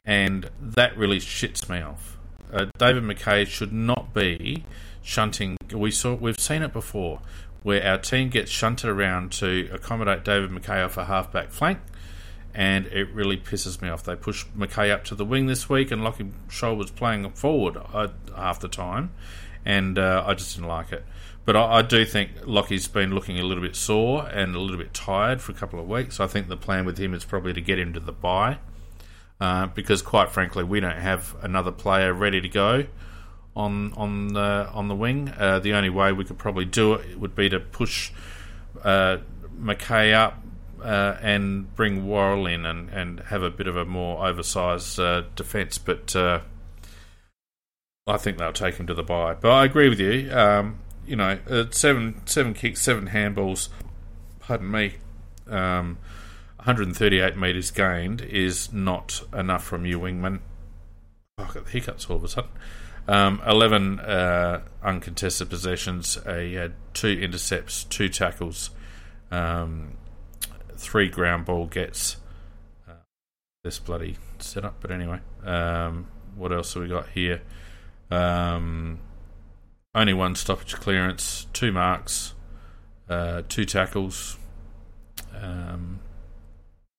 [0.05, 2.16] and that really shits me off.
[2.51, 4.63] Uh, David Mackay should not be
[5.01, 5.57] shunting.
[5.73, 7.21] We saw we've seen it before,
[7.63, 11.79] where our team gets shunted around to accommodate David Mackay off a halfback flank,
[12.53, 14.03] and it really pisses me off.
[14.03, 17.77] They pushed Mackay up to the wing this week, and Lockie Sholl was playing forward
[17.93, 19.11] uh, half the time,
[19.65, 21.05] and uh, I just didn't like it.
[21.45, 24.77] But I, I do think Lockie's been looking a little bit sore and a little
[24.77, 26.19] bit tired for a couple of weeks.
[26.19, 28.57] I think the plan with him is probably to get him to the bye,
[29.39, 32.85] uh, because quite frankly, we don't have another player ready to go
[33.55, 35.33] on on the on the wing.
[35.37, 38.11] Uh, the only way we could probably do it would be to push
[38.83, 39.17] uh,
[39.57, 40.41] Mackay up
[40.83, 45.23] uh, and bring Worrell in and, and have a bit of a more oversized uh,
[45.35, 45.77] defence.
[45.77, 46.41] But uh,
[48.05, 49.33] I think they'll take him to the bye.
[49.33, 50.31] But I agree with you.
[50.31, 53.69] Um, you know, uh, seven seven kicks, seven handballs.
[54.39, 54.95] Pardon me.
[55.47, 55.97] Um,
[56.57, 60.39] 138 metres gained is not enough from you, wingman.
[61.37, 62.49] Oh, I've got the hiccups all of a sudden.
[63.07, 66.17] Um, 11 uh, uncontested possessions.
[66.25, 68.71] Uh, he had two intercepts, two tackles,
[69.31, 69.93] um,
[70.75, 72.17] three ground ball gets.
[72.87, 72.93] Uh,
[73.63, 75.19] this bloody setup, but anyway.
[75.45, 77.41] Um, what else have we got here?
[78.11, 78.99] Um,
[79.95, 82.33] only one stoppage clearance, two marks,
[83.09, 84.37] uh, two tackles,
[85.39, 85.99] um,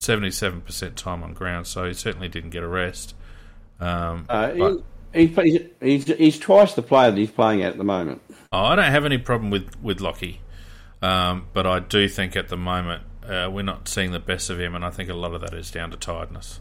[0.01, 3.15] 77% time on ground, so he certainly didn't get a rest.
[3.81, 4.83] Um, Uh, but-
[5.15, 8.21] he, he's, he's, he's twice the player that he's playing at at the moment.
[8.53, 10.41] Oh, I don't have any problem with with Lockie,
[11.01, 14.61] um, but I do think at the moment uh, we're not seeing the best of
[14.61, 16.61] him, and I think a lot of that is down to tiredness.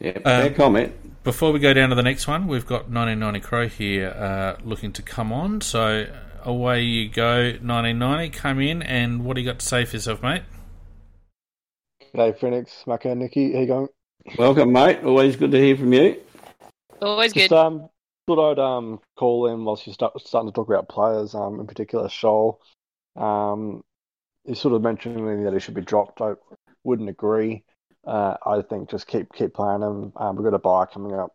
[0.00, 1.22] Yeah, fair Um, comment.
[1.24, 4.92] Before we go down to the next one, we've got 1990 Crow here uh, looking
[4.94, 5.60] to come on.
[5.60, 6.06] So
[6.42, 8.30] away you go, 1990.
[8.30, 10.42] Come in, and what do you got to say for yourself, mate?
[12.14, 13.88] G'day, Phoenix, Macca, Nikki, how you going?
[14.38, 15.04] Welcome, mate.
[15.04, 16.20] Always good to hear from you.
[17.02, 17.56] Always Just good.
[17.56, 17.88] um,
[18.26, 21.66] thought I'd um call in whilst you're start, starting to talk about players, um, in
[21.66, 22.58] particular Sholl.
[23.14, 23.84] Um,
[24.46, 26.20] you sort of mentioning that he should be dropped.
[26.22, 26.32] I
[26.82, 27.64] wouldn't agree.
[28.06, 30.12] Uh, I think just keep keep playing him.
[30.16, 31.32] Um, we've got a bye coming up.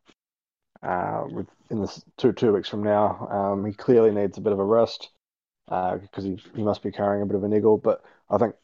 [0.81, 3.27] Uh, with in this two two weeks from now.
[3.29, 5.09] Um, he clearly needs a bit of a rest.
[5.69, 7.77] Uh, because he he must be carrying a bit of a niggle.
[7.77, 8.55] But I think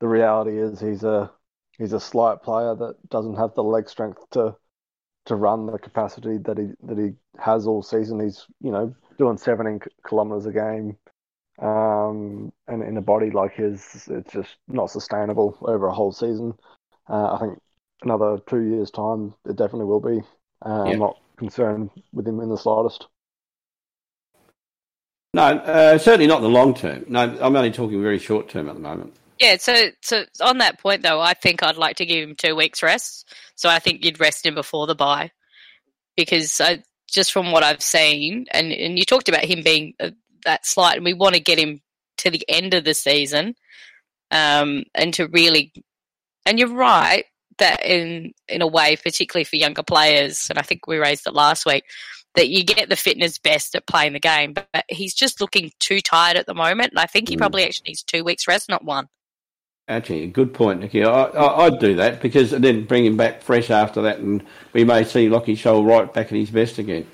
[0.00, 1.30] the reality is he's a
[1.78, 4.56] he's a slight player that doesn't have the leg strength to
[5.26, 8.20] to run the capacity that he that he has all season.
[8.20, 10.96] He's you know doing 17 k- kilometers a game,
[11.60, 16.54] um, and in a body like his, it's just not sustainable over a whole season.
[17.08, 17.58] Uh, I think
[18.02, 20.20] another two years time, it definitely will be.
[20.64, 20.92] Uh, Yeah.
[20.92, 23.06] I'm not concerned with him in the slightest.
[25.32, 27.04] No, uh, certainly not in the long term.
[27.08, 29.14] No, I'm only talking very short term at the moment.
[29.44, 32.56] Yeah, so so on that point though, I think I'd like to give him two
[32.56, 33.28] weeks rest.
[33.56, 35.32] So I think you'd rest him before the bye,
[36.16, 40.10] because I, just from what I've seen, and and you talked about him being uh,
[40.46, 41.82] that slight, and we want to get him
[42.18, 43.54] to the end of the season,
[44.30, 45.72] um, and to really,
[46.46, 47.24] and you're right
[47.58, 51.34] that in in a way, particularly for younger players, and I think we raised it
[51.34, 51.84] last week,
[52.34, 55.70] that you get the fitness best at playing the game, but, but he's just looking
[55.80, 57.40] too tired at the moment, and I think he Mm.
[57.40, 59.08] probably actually needs two weeks rest, not one.
[59.86, 61.04] Actually, a good point, Nicky.
[61.04, 65.04] I, I'd do that because then bring him back fresh after that, and we may
[65.04, 67.06] see Lockie Sholl right back at his best again.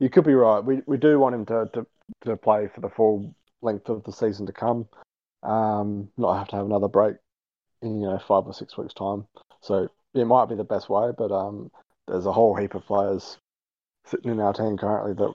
[0.00, 0.58] You could be right.
[0.58, 1.86] We we do want him to, to,
[2.24, 4.88] to play for the full length of the season to come,
[5.44, 7.16] um, not have to have another break
[7.82, 9.26] in you know five or six weeks time.
[9.60, 11.70] So it might be the best way, but um,
[12.08, 13.38] there's a whole heap of players
[14.06, 15.32] sitting in our team currently that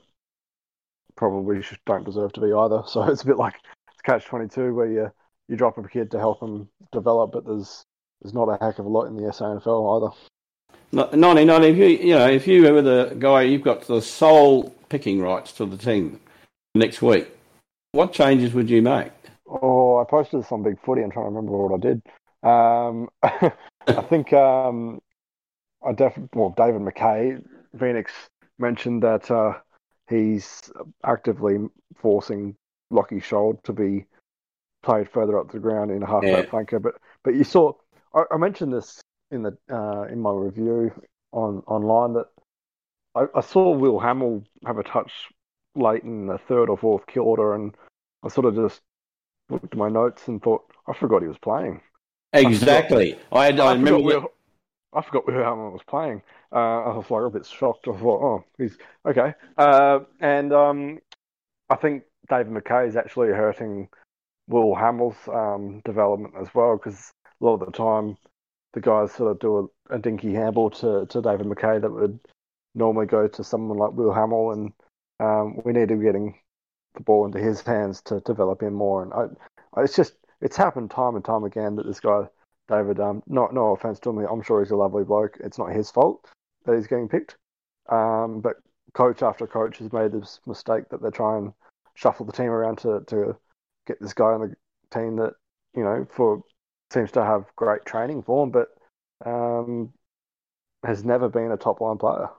[1.15, 2.84] probably don't deserve to be either.
[2.88, 3.55] So it's a bit like
[3.89, 5.11] it's catch twenty two where you
[5.48, 7.84] you drop a kid to help him develop, but there's
[8.22, 10.16] there's not a heck of a lot in the SANFL either.
[10.91, 14.02] No- Nonny, Nonny, if you, you know, if you were the guy, you've got the
[14.02, 16.20] sole picking rights to the team
[16.74, 17.28] next week.
[17.91, 19.12] What changes would you make?
[19.48, 21.04] Oh, I posted this on Big Footy.
[21.04, 22.02] I'm trying to remember what I did.
[22.43, 25.00] Um, I think um,
[25.86, 27.38] I definitely, well, David Mackay,
[27.80, 28.12] Phoenix
[28.60, 29.54] mentioned that uh,
[30.10, 30.72] he's
[31.06, 31.58] actively
[32.02, 32.56] forcing
[32.89, 34.06] Lockie Sholl to be
[34.88, 36.50] played further up to the ground in a halfback Yeah.
[36.50, 36.82] flanker.
[36.82, 37.74] But but you saw,
[38.16, 40.92] I, I mentioned this in the uh, in my review
[41.34, 42.28] on online that
[43.14, 45.12] I, I saw Will Hamill have a touch
[45.76, 47.76] late in the third or fourth quarter, and
[48.24, 48.80] I sort of just
[49.50, 51.82] looked at my notes and thought, I forgot he was playing.
[52.34, 53.18] Exactly.
[53.32, 54.02] I, had, I, I, remember.
[54.02, 54.32] forgot Will,
[54.94, 56.22] I forgot Will Hamill was playing.
[56.52, 57.88] Uh, I was like a bit shocked.
[57.88, 59.34] I thought, oh, he's okay.
[59.58, 61.00] Uh, and um,
[61.70, 63.90] I think David Mackay is actually hurting
[64.48, 68.18] Will Hamill's um, development as well because a lot of the time
[68.74, 72.20] the guys sort of do a, a dinky handball to, to David Mackay that would
[72.76, 74.74] normally go to someone like Will Hamill, and
[75.20, 76.39] um, we need to be getting
[76.93, 79.04] the ball into his hands to develop him more.
[79.04, 82.28] And I, I, it's just it's happened time and time again that this guy
[82.68, 85.38] David, um, not no offense to him, I'm sure he's a lovely bloke.
[85.39, 86.30] It's not his fault
[86.66, 87.38] that he's getting picked.
[87.89, 88.58] Um, but
[88.93, 91.54] coach after coach has made this mistake that they try and
[91.95, 93.38] shuffle the team around to, to
[93.88, 94.56] get this guy on the
[94.94, 95.34] team that
[95.76, 96.44] you know for
[96.92, 98.68] seems to have great training for him, but
[99.26, 99.94] um,
[100.86, 102.30] has never been a top line player.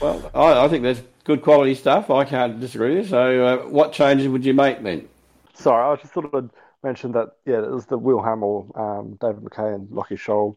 [0.00, 2.10] Well, I, I think there's good quality stuff.
[2.10, 2.96] I can't disagree.
[2.96, 3.10] with you.
[3.10, 5.08] So, uh, what changes would you make then?
[5.54, 6.50] Sorry, I just thought I'd
[6.82, 7.30] mention that.
[7.46, 10.56] Yeah, it was the Will Hamill, um, David Mackay, and Lockie Sholl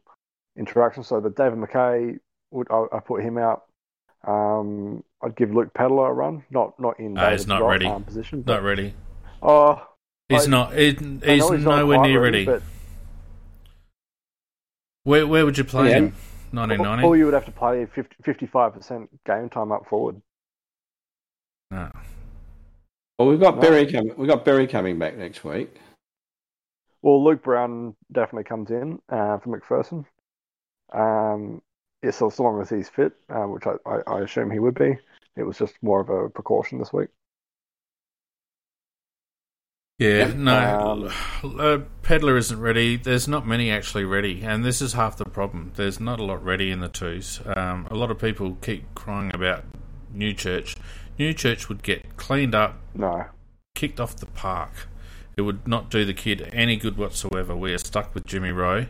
[0.58, 1.04] interaction.
[1.04, 2.18] So the David Mackay,
[2.52, 3.64] would I, I put him out.
[4.28, 7.70] Um, I'd give Luke Pedler a run, not not in No, David's he's not right,
[7.72, 7.86] ready.
[7.88, 8.42] um, position.
[8.42, 8.94] But, Not ready.
[9.42, 9.88] Oh,
[10.30, 10.74] He's I- not.
[10.74, 10.92] He, I
[11.34, 12.46] he's know not nowhere near ready.
[12.46, 12.64] But
[15.04, 15.96] Where where would you play Yeah.
[15.98, 16.16] him?
[16.52, 17.86] Nineteen or, or you would have to play
[18.24, 20.22] 55 percent game time up forward.
[21.70, 21.92] No.
[23.20, 23.62] Well, we've got No.
[23.62, 24.14] Berry coming.
[24.18, 25.76] We've got Berry coming back next week.
[27.02, 30.06] Well, Luke Brown definitely comes in uh, for McPherson.
[30.94, 31.62] Um,
[32.06, 34.76] yeah, so as long as he's fit, um, which I, I, I assume he would
[34.76, 34.98] be,
[35.36, 37.10] it was just more of a precaution this week.
[39.98, 40.34] Yeah, Yeah.
[40.34, 41.10] no.
[41.44, 42.98] uh, Pedler isn't ready.
[42.98, 45.72] There's not many actually ready, and this is half the problem.
[45.76, 47.42] There's not a lot ready in the twos.
[47.46, 49.64] Um, a lot of people keep crying about
[50.16, 50.76] Newchurch.
[51.18, 53.26] Newchurch would get cleaned up, No,
[53.74, 54.88] kicked off the park.
[55.38, 57.56] It would not do the kid any good whatsoever.
[57.56, 58.86] We are stuck with Jimmy Rowe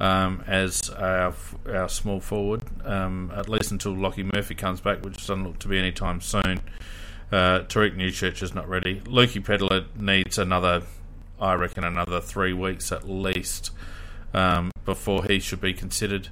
[0.00, 1.34] um, as our,
[1.68, 5.68] our small forward, um, at least until Lockie Murphy comes back, which doesn't look to
[5.68, 6.60] be any time soon.
[7.32, 9.00] Uh, Tariq Newchurch is not ready.
[9.00, 10.82] Lukey Pedler needs another,
[11.40, 13.70] I reckon, another three weeks at least
[14.32, 16.28] um, before he should be considered.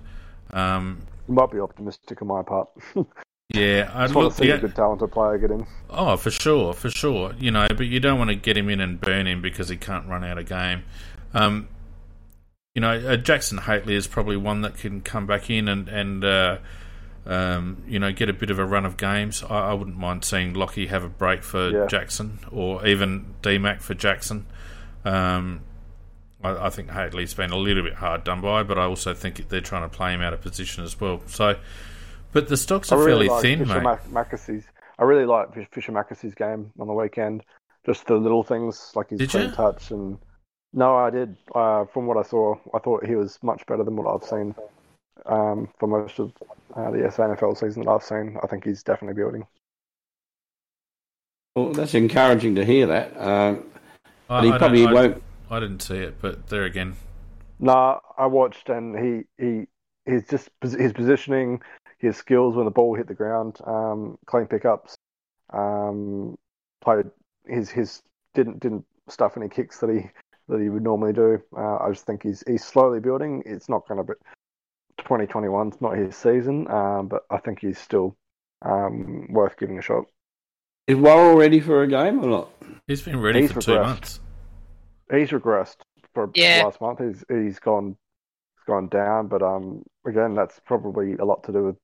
[0.53, 2.69] Um, you might be optimistic on my part.
[3.49, 4.35] yeah, I just want look.
[4.35, 5.67] to see yeah, a good talented player get in.
[5.91, 7.35] Oh, for sure, for sure.
[7.39, 9.77] You know, but you don't want to get him in and burn him because he
[9.77, 10.85] can't run out a game.
[11.33, 11.69] Um,
[12.75, 16.25] you know, uh, Jackson Hately is probably one that can come back in and and
[16.25, 16.59] uh,
[17.25, 19.43] um, you know get a bit of a run of games.
[19.49, 21.87] I, I wouldn't mind seeing Lockie have a break for Yeah.
[21.87, 24.47] Jackson or even DMAC for Jackson.
[25.05, 25.61] Um,
[26.43, 29.49] I, I think Hately's been a little bit hard done by, but I also think
[29.49, 31.23] they're trying to play him out of position as well.
[31.27, 31.57] So,
[32.33, 34.11] but the stocks are really fairly like thin, Fisher mate.
[34.11, 34.35] Mac-
[34.99, 37.45] I really like Fischer McAsey's game on the weekend.
[37.87, 39.55] Just the little things like his Did clean you?
[39.55, 40.19] touch and.
[40.75, 41.37] No, I did.
[41.55, 44.55] Uh, from what I saw, I thought he was much better than what I've seen
[45.27, 46.33] um, for most of
[46.75, 48.37] uh, the SANFL season that I've seen.
[48.43, 49.47] I think he's definitely building.
[51.55, 53.17] Well, that's encouraging to hear that.
[53.17, 53.71] Um,
[54.29, 55.23] I, he I probably I- won't.
[55.51, 56.97] I didn't see it, but there again,
[57.61, 59.67] Nah, I watched and he he
[60.07, 61.63] he's just his positioning,
[61.99, 64.97] his skills when the ball hit the ground, um, clean pickups,
[65.53, 66.37] um,
[66.83, 67.07] played
[67.47, 68.03] his his
[68.35, 70.11] didn't didn't stuff any kicks that he
[70.49, 71.41] that he would normally do.
[71.57, 73.43] Uh, I just think he's he's slowly building.
[73.47, 74.15] It's not going to be
[75.03, 78.17] 2021's not his season, um, but I think he's still
[78.63, 80.05] um, worth giving a shot.
[80.87, 82.51] Is Worrell ready for a game or not?
[82.87, 84.21] He's been ready He's for two months.
[85.11, 85.77] He's regressed
[86.13, 86.63] for Yeah.
[86.65, 86.99] last month.
[87.01, 87.97] He's he's gone
[88.57, 91.77] he's gone down, but um again that's probably a lot to do with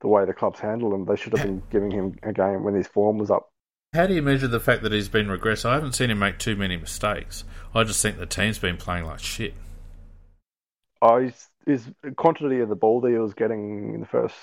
[0.00, 1.04] the way the club's handled him.
[1.04, 3.50] They should have been giving him a game when his form was up.
[3.94, 5.64] How do you measure the fact that he's been regressed?
[5.64, 7.44] I haven't seen him make too many mistakes.
[7.74, 9.54] I just think the team's been playing like shit.
[11.00, 14.34] Oh, his, his quantity of the ball that he was getting in the first,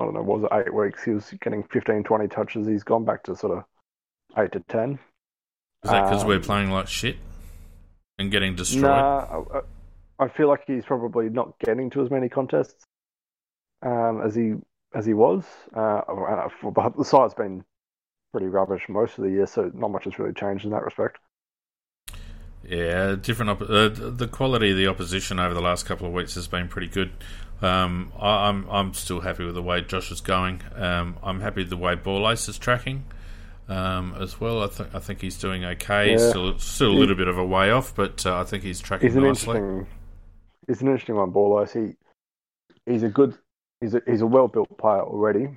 [0.00, 1.04] I don't know, was it eight weeks?
[1.04, 2.66] He was getting 15, 20 touches.
[2.66, 3.64] He's gone back to sort of
[4.38, 4.98] eight to ten.
[5.84, 7.16] Is that because we're Um, playing like shit
[8.18, 8.82] and getting destroyed?
[8.82, 9.44] Nah,
[10.18, 12.84] I, I feel like he's probably not getting to as many contests
[13.82, 14.54] um, as he
[14.94, 15.44] as he was.
[15.74, 16.02] Uh,
[16.74, 17.64] but the side's been
[18.32, 21.18] pretty rubbish most of the year, so not much has really changed in that respect.
[22.64, 23.50] Yeah, different.
[23.50, 26.68] Op- uh, the quality of the opposition over the last couple of weeks has been
[26.68, 27.12] pretty good.
[27.60, 30.62] Um, I, I'm I'm still happy with the way Josh is going.
[30.74, 33.04] Um, I'm happy with the way Ball Ace is tracking
[33.68, 34.62] um, as well.
[34.62, 36.12] I think I think he's doing okay.
[36.12, 36.30] Yeah.
[36.30, 39.08] Still still a little bit of a way off, but uh, I think he's tracking
[39.08, 39.58] He's an nicely.
[39.58, 39.86] interesting.
[40.66, 41.94] He's an interesting one, ball He
[42.86, 43.36] he's a good.
[43.80, 45.48] He's a he's a well built player already.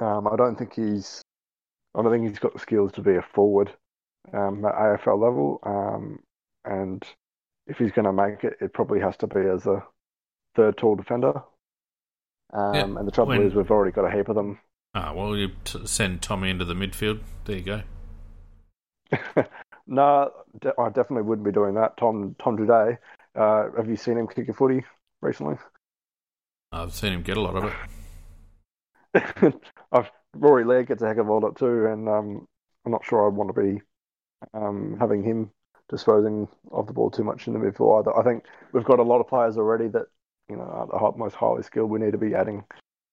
[0.00, 1.22] Um, I don't think he's.
[1.96, 3.70] I don't think he's got the skills to be a forward
[4.32, 5.60] um, at AFL level.
[5.62, 6.20] Um,
[6.64, 7.02] and
[7.66, 9.82] if he's going to make it, it probably has to be as a
[10.54, 11.42] third tall defender.
[12.52, 14.58] Um, Yeah, and the trouble when- is, we've already got a heap of them.
[14.94, 17.20] Ah, well, you t- send Tommy into the midfield.
[17.44, 17.82] There you go.
[19.86, 21.96] no, de- I definitely wouldn't be doing that.
[21.98, 22.96] Tom Tom today.
[23.34, 24.84] Uh, have you seen him kick a footy
[25.20, 25.56] recently?
[26.72, 27.74] I've seen him get a lot of
[29.14, 29.54] it.
[29.92, 32.48] I've, Rory Laird gets a heck of a lot too, and um,
[32.84, 33.82] I'm not sure I'd want to be
[34.54, 35.50] um, having him
[35.88, 38.18] disposing of the ball too much in the midfield either.
[38.18, 40.06] I think we've got a lot of players already that
[40.48, 41.90] you know are the most highly skilled.
[41.90, 42.64] We need to be adding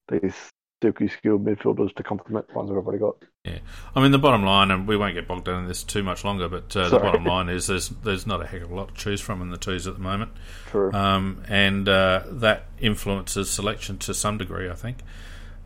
[0.10, 0.36] these
[0.82, 3.16] silky skilled midfielders to complement the ones we've already got.
[3.46, 3.60] Yeah,
[3.96, 6.26] I mean, the bottom line, and we won't get bogged down in this too much
[6.26, 8.90] longer, but uh, the bottom line is there's there's not a heck of a lot
[8.90, 10.32] to choose from in the twos at the moment.
[10.68, 10.92] True.
[10.94, 15.00] um, and uh, that influences selection to some degree, I think.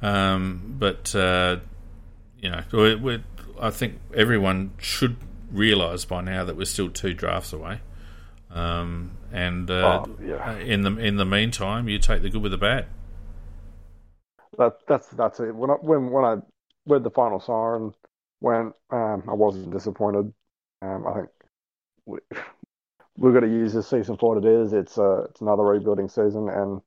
[0.02, 1.58] Um, but uh,
[2.40, 3.24] you know, we we
[3.60, 5.18] I think everyone should
[5.52, 7.82] realise by now that we're still two drafts away.
[8.52, 10.46] Um, and uh, Oh, yeah.
[10.60, 12.88] in the in the meantime, you take the good with the bad.
[14.58, 15.56] That that's that's it.
[15.56, 16.38] When I when when I
[16.86, 17.94] read the final siren
[18.42, 20.34] went, um, I wasn't disappointed.
[20.82, 21.30] Um, I think
[22.06, 22.20] we,
[23.18, 24.74] we've got to use this season for what it is.
[24.74, 26.82] It's uh, it's another rebuilding season, and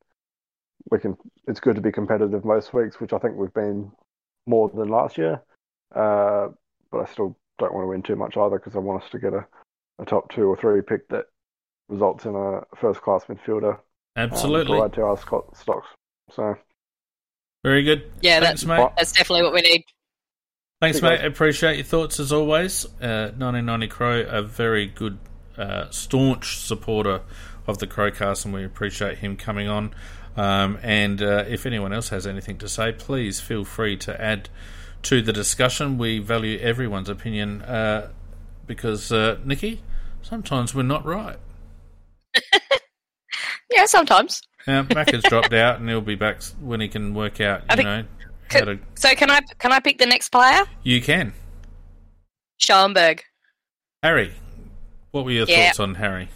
[0.89, 1.17] we can.
[1.47, 3.91] It's good to be competitive most weeks, which I think we've been
[4.47, 5.41] more than last year.
[5.95, 6.49] Uh,
[6.91, 9.19] but I still don't want to win too much either because I want us to
[9.19, 9.45] get a,
[9.99, 11.25] a top two or three pick that
[11.89, 13.73] results in a first class midfielder.
[13.75, 13.79] um,
[14.15, 15.87] Absolutely, to add to our sco- stocks.
[16.31, 16.55] So.
[17.63, 18.11] very good.
[18.21, 18.89] Yeah, thanks, that's mate.
[18.97, 19.83] that's definitely what we need.
[20.81, 21.17] Thanks, Hey, mate.
[21.17, 21.27] guys.
[21.27, 22.85] Appreciate your thoughts as always.
[23.01, 25.19] Uh, 1990 Crow, a very good,
[25.57, 27.21] uh, staunch supporter
[27.67, 29.93] of the Crowcast, and we appreciate him coming on.
[30.37, 34.49] Um, and uh, if anyone else has anything to say, please feel free to add
[35.03, 35.97] to the discussion.
[35.97, 38.11] We value everyone's opinion uh,
[38.67, 39.81] because, uh, Nikki,
[40.21, 41.37] sometimes we're not right.
[43.73, 44.41] Yeah, sometimes.
[44.67, 47.75] Uh, Mac has dropped out, and he'll be back when he can work out, you
[47.77, 48.03] think- know,
[48.49, 48.79] how to.
[48.95, 50.63] So can I can I pick the next player?
[50.83, 51.31] You can.
[52.57, 53.21] Schoenberg.
[54.03, 54.33] Harry,
[55.11, 55.67] what were your Yeah.
[55.67, 56.27] thoughts on Harry?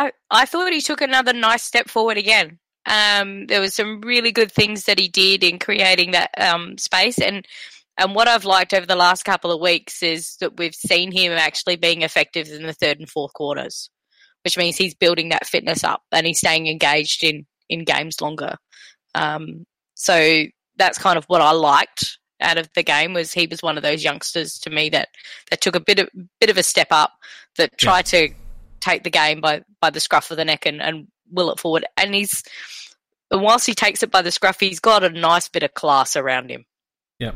[0.00, 2.58] I, I thought he took another nice step forward again.
[2.86, 7.18] Um, there was some really good things that he did in creating that um, space,
[7.18, 7.46] and
[7.98, 11.32] and what I've liked over the last couple of weeks is that we've seen him
[11.32, 13.90] actually being effective in the third and fourth quarters,
[14.42, 18.56] which means he's building that fitness up and he's staying engaged in in games longer.
[19.14, 20.44] Um, so
[20.76, 23.82] that's kind of what I liked out of the game was he was one of
[23.82, 25.08] those youngsters to me that
[25.50, 26.08] that took a bit of
[26.40, 27.12] bit of a step up
[27.58, 27.76] that Yeah.
[27.76, 28.30] tried to
[28.80, 31.84] take the game by by the scruff of the neck and, and will it forward.
[31.96, 32.42] And he's
[33.30, 36.16] and whilst he takes it by the scruff, he's got a nice bit of class
[36.16, 36.64] around him.
[37.18, 37.32] Yeah.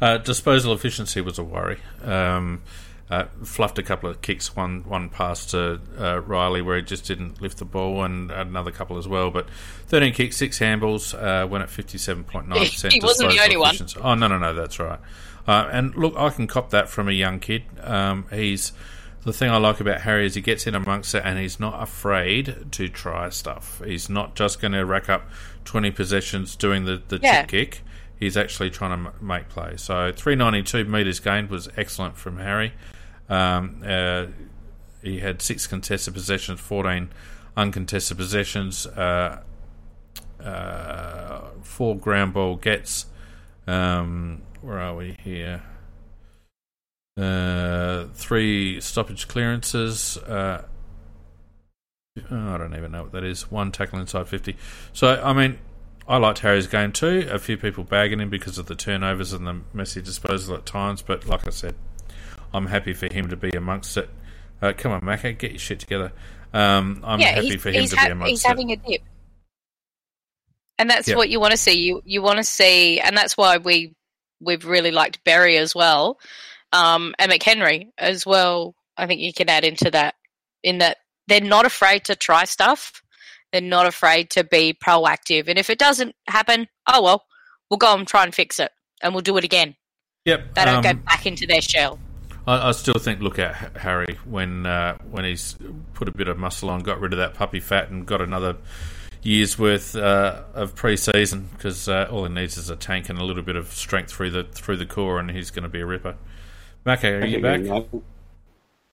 [0.00, 1.78] Uh, disposal efficiency was a worry.
[2.02, 2.62] Um,
[3.08, 7.04] uh, fluffed a couple of kicks, one one pass to uh, Riley where he just
[7.04, 9.30] didn't lift the ball, and another couple as well.
[9.30, 9.48] But
[9.86, 12.92] 13 kicks, six handballs, uh, went at 57.9%.
[12.92, 13.76] He wasn't the only one.
[14.02, 14.98] Oh, no, no, no, that's right.
[15.46, 17.62] Uh, and look, I can cop that from a young kid.
[17.80, 18.72] Um, he's
[19.26, 21.82] the thing I like about Harry is he gets in amongst it and he's not
[21.82, 23.82] afraid to try stuff.
[23.84, 25.28] He's not just going to rack up
[25.64, 27.40] 20 possessions doing the, the Yeah.
[27.42, 27.82] chip kick.
[28.18, 29.76] he's actually trying to m- make play.
[29.76, 32.72] So 392 metres gained was excellent from Harry.
[33.28, 34.26] Um, uh,
[35.02, 37.10] he had six contested possessions, 14
[37.56, 39.42] uncontested possessions, uh,
[40.42, 43.06] uh, four ground ball gets.
[43.66, 45.62] Um, where are we here?
[47.16, 50.16] Uh, three stoppage clearances.
[50.18, 50.64] Uh,
[52.30, 53.50] oh, I don't even know what that is.
[53.50, 54.56] One tackle inside 50.
[54.92, 55.58] So, I mean,
[56.06, 57.26] I liked Harry's game too.
[57.30, 61.02] A few people bagging him because of the turnovers and the messy disposal at times,
[61.02, 61.74] but like I said,
[62.52, 64.10] I'm happy for him to be amongst it.
[64.60, 66.12] Uh, come on, Macca, get your shit together.
[66.52, 68.42] Um, I'm yeah, happy for him to ha- be amongst he's it.
[68.42, 69.02] He's having a dip,
[70.78, 71.16] and that's Yeah.
[71.16, 71.78] what you want to see.
[71.80, 73.94] You you want to see, and that's why we
[74.40, 76.18] we've really liked Berry as well,
[76.72, 78.74] um, and McHenry as well.
[78.96, 80.14] I think you can add into that
[80.62, 80.98] in that
[81.28, 83.02] they're not afraid to try stuff.
[83.52, 87.24] They're not afraid to be proactive, and if it doesn't happen, oh well,
[87.70, 88.70] we'll go and try and fix it,
[89.02, 89.76] and we'll do it again.
[90.24, 90.54] Yep.
[90.54, 92.00] They don't go um, back into their shell.
[92.46, 95.56] I, I still think look at Harry when uh, when he's
[95.94, 98.56] put a bit of muscle on, got rid of that puppy fat, and got another
[99.22, 103.24] year's worth uh, of pre-season because uh, all he needs is a tank and a
[103.24, 105.86] little bit of strength through the through the core, and he's going to be a
[105.86, 106.16] ripper.
[106.86, 107.84] Macca, are you back?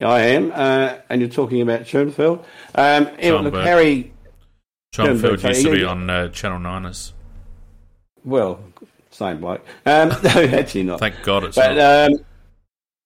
[0.02, 2.44] I am, uh, and you're talking about Schoenfeld.
[2.74, 3.66] Um, John look, Burke.
[3.66, 4.14] Harry.
[4.92, 7.14] Field used to be on uh, Channel Niners.
[8.26, 8.60] Well,
[9.12, 9.62] same bloke.
[9.86, 11.00] Um, no, actually not.
[11.00, 12.12] Thank God it's But not.
[12.12, 12.26] um,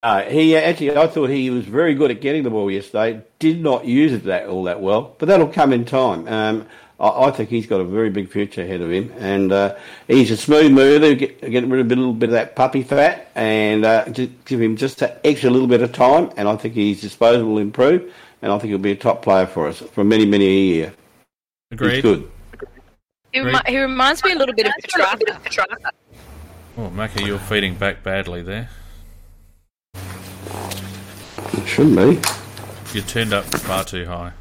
[0.04, 3.22] uh, he actually, I thought he was very good at getting the ball yesterday.
[3.40, 6.28] Did not use it that all that well, but that'll come in time.
[6.28, 6.66] Um,
[7.00, 9.76] I, I think he's got a very big future ahead of him, and uh,
[10.08, 11.16] he's a smooth mover.
[11.16, 14.62] Get, get rid of a little bit of that puppy fat, and uh, just give
[14.62, 16.32] him just an extra little bit of time.
[16.38, 19.46] And I think his disposal will improve, and I think he'll be a top player
[19.46, 20.94] for us for many, many a year.
[21.72, 21.94] Agreed.
[21.94, 22.32] He's good.
[23.34, 25.92] He, remi- he reminds me a little bit of Petracca.
[26.78, 28.70] Oh, Macca, you're feeding back badly there.
[29.96, 32.22] It shouldn't be.
[32.94, 34.32] You turned up far too high.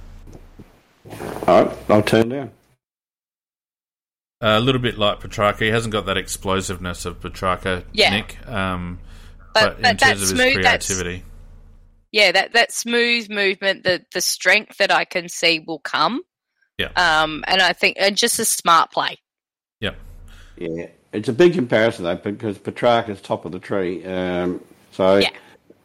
[1.47, 2.51] All right, I'll turn down.
[4.41, 5.61] a little bit like Petracca.
[5.61, 8.11] He hasn't got that explosiveness of Petracca, Yeah.
[8.11, 8.47] Nick.
[8.47, 8.99] Um,
[9.55, 11.23] But- but, but in that terms of his smooth- creativity,
[12.13, 16.23] yeah, that that smooth movement, the the strength that I can see will come.
[16.79, 16.89] Yeah.
[16.97, 19.19] Um, and I think and just a smart play.
[19.81, 19.95] yeah.
[20.59, 24.05] Yeah, it's a big comparison though because Petracca's top of the tree.
[24.05, 24.61] Um,
[24.93, 25.31] so Yeah.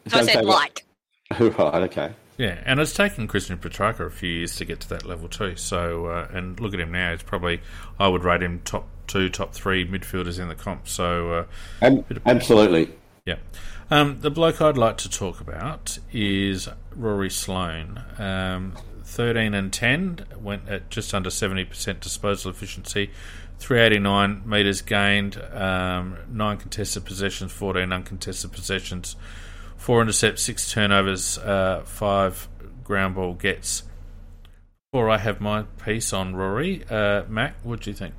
[0.08, 0.84] So I said take- like.
[1.40, 2.12] right, okay.
[2.42, 5.54] Yeah, and it's taken Christian Petracca a few years to get to that level too.
[5.54, 7.60] So, uh, and look at him now; it's probably
[8.00, 10.88] I would rate him top two, top three midfielders in the comp.
[10.88, 11.44] So, uh,
[11.82, 12.90] Ab- absolutely.
[13.24, 13.36] yeah.
[13.92, 18.02] Um, the bloke I'd like to talk about is Rory Sloane.
[18.18, 18.72] Um,
[19.04, 23.10] 13 and 10 went at just under 70% disposal efficiency,
[23.58, 29.14] 389 metres gained, um, 9 contested possessions, 14 uncontested possessions,
[29.82, 32.48] 4 intercepts, 6 turnovers, uh, 5
[32.84, 33.82] ground ball gets.
[34.92, 38.14] Before I have my piece on Rory, uh, Mac, what do you think?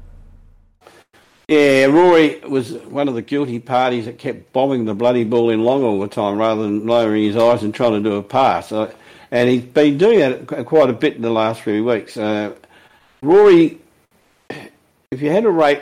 [1.48, 5.64] Yeah, Rory was one of the guilty parties that kept bombing the bloody ball in
[5.64, 8.74] long all the time rather than lowering his eyes and trying to do a pass.
[8.74, 8.92] Uh,
[9.32, 12.18] and he's been doing that quite a bit in the last few weeks.
[12.18, 12.54] Uh,
[13.22, 13.80] Rory,
[15.12, 15.82] if you had to rate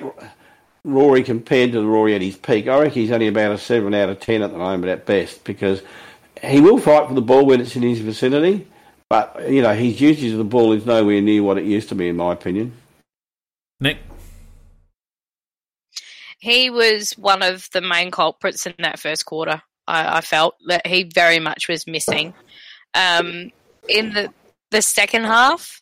[0.84, 4.10] Rory compared to Rory at his peak, I reckon he's only about a 7 out
[4.10, 5.82] of 10 at the moment at best because
[6.42, 8.68] he will fight for the ball when it's in his vicinity.
[9.10, 11.96] But, you know, his usage of the ball is nowhere near what it used to
[11.96, 12.74] be, in my opinion.
[13.80, 13.98] Nick?
[16.40, 19.62] He was one of the main culprits in that first quarter.
[19.88, 22.34] I, I felt that he very much was missing.
[22.94, 23.52] Um,
[23.88, 24.34] in the
[24.72, 25.82] the second half,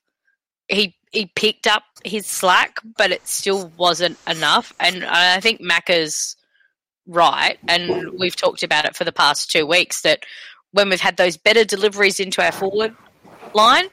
[0.67, 4.73] he he picked up his slack, but it still wasn't enough.
[4.79, 6.35] And I think Macca's
[7.07, 10.23] right, and we've talked about it for the past two weeks that
[10.71, 12.95] when we've had those better deliveries into our forward
[13.53, 13.87] line,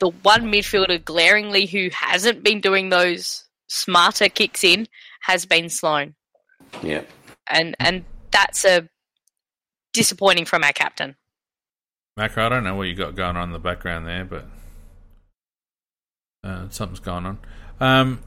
[0.00, 4.88] the one midfielder glaringly who hasn't been doing those smarter kicks in
[5.22, 6.14] has been Sloane,
[6.82, 7.02] Yeah.
[7.48, 8.88] and and that's a
[9.92, 11.14] disappointing from our captain.
[12.18, 14.44] Macca, I don't know what you got going on in the background there, but
[16.44, 17.38] uh, something's going on.
[17.80, 18.20] Um,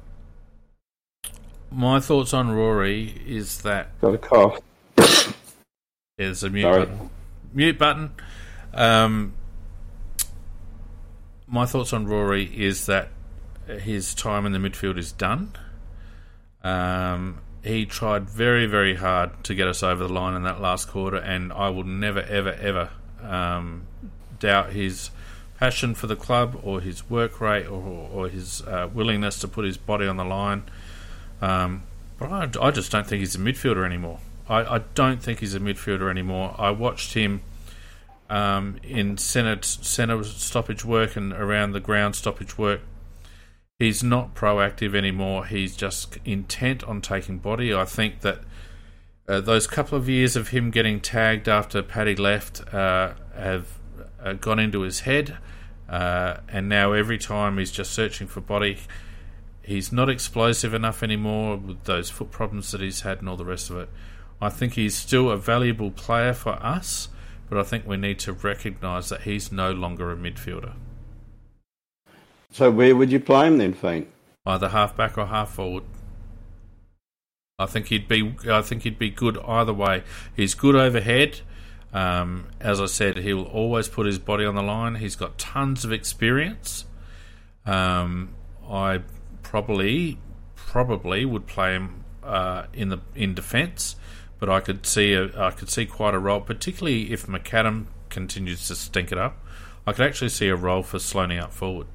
[1.71, 4.59] my thoughts on Rory is that Got a cough.
[6.17, 6.79] there's a mute Sorry.
[6.85, 7.09] button.
[7.53, 8.11] Mute button.
[8.73, 9.33] Um,
[11.47, 13.09] my thoughts on Rory is that
[13.67, 15.51] his time in the midfield is done.
[16.63, 20.87] Um, he tried very, very hard to get us over the line in that last
[20.87, 22.89] quarter, and I will never, ever, ever
[23.21, 23.87] um,
[24.39, 25.09] doubt his
[25.57, 29.65] passion for the club or his work rate or, or his uh, willingness to put
[29.65, 30.63] his body on the line.
[31.41, 31.83] Um,
[32.19, 34.19] but I, I just don't think he's a midfielder anymore.
[34.47, 36.55] I, I don't think he's a midfielder anymore.
[36.57, 37.41] I watched him
[38.29, 42.81] um, in centre centre stoppage work and around the ground stoppage work.
[43.79, 45.45] He's not proactive anymore.
[45.45, 47.73] He's just intent on taking body.
[47.73, 48.39] I think that
[49.27, 53.77] uh, those couple of years of him getting tagged after Paddy left uh, have
[54.21, 55.37] uh, gone into his head,
[55.89, 58.77] uh, and now every time he's just searching for body.
[59.61, 63.43] He's not explosive enough anymore with those foot problems that he's had and all the
[63.43, 63.89] rest of it.
[64.41, 67.09] I think he's still a valuable player for us,
[67.49, 70.73] but I think we need to recognise that he's no longer a midfielder.
[72.51, 74.07] So where would you play him then, Fiend?
[74.45, 75.83] Either half back or half forward.
[77.59, 78.35] I think he'd be.
[78.47, 80.03] I think he'd be good either way.
[80.35, 81.41] He's good overhead.
[81.97, 84.95] Um, as I said, he will always put his body on the line.
[84.95, 86.85] He's got tons of experience.
[87.65, 88.35] Um,
[88.69, 89.01] I
[89.41, 90.19] probably
[90.55, 93.95] probably would play him uh, in the in defence,
[94.37, 98.67] but I could see a, I could see quite a role, particularly if McAdam continues
[98.67, 99.43] to stink it up.
[99.87, 101.87] I could actually see a role for Sloaney up forward,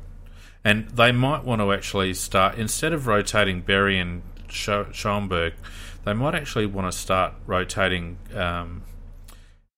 [0.64, 5.54] and they might want to actually start instead of rotating Berry and Schoenberg,
[6.04, 8.82] they might actually want to start rotating um,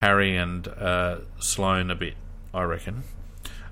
[0.05, 2.13] Harry and uh, Sloane a bit.
[2.53, 3.05] I reckon.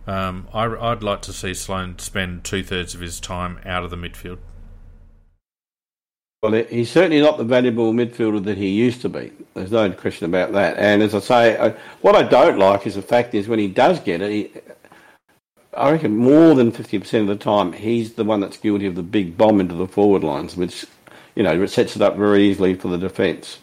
[0.06, 3.90] Um, I, would like to see Sloane spend two thirds of his time out of
[3.90, 4.38] the midfield.
[6.42, 9.30] Well, he's certainly not the valuable midfielder that he used to be.
[9.52, 10.78] There's no question about that.
[10.78, 13.68] And as I say, I, what I don't like is the fact is when he
[13.68, 14.50] does get it, he,
[15.76, 19.02] I reckon more than 50% of the time, he's the one that's guilty of the
[19.02, 20.86] big bomb into the forward lines, which,
[21.36, 23.58] you know, sets it up very easily for the defence.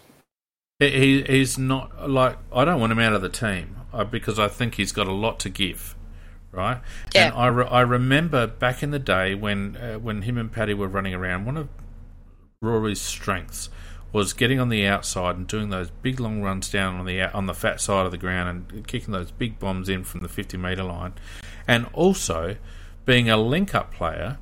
[0.79, 4.47] He, he's not like, I don't want him out of the team uh, because I
[4.47, 5.95] think he's got a lot to give
[6.51, 6.81] right?
[7.13, 7.27] Yeah.
[7.27, 10.73] And I, re- I remember back in the day when uh, when him and Paddy
[10.73, 11.69] were running around, one of
[12.61, 13.69] Rory's strengths
[14.11, 17.45] was getting on the outside and doing those big long runs down on the on
[17.45, 20.57] the fat side of the ground and kicking those big bombs in from the 50
[20.57, 21.13] metre line,
[21.67, 22.57] and also
[23.05, 24.37] being a link up player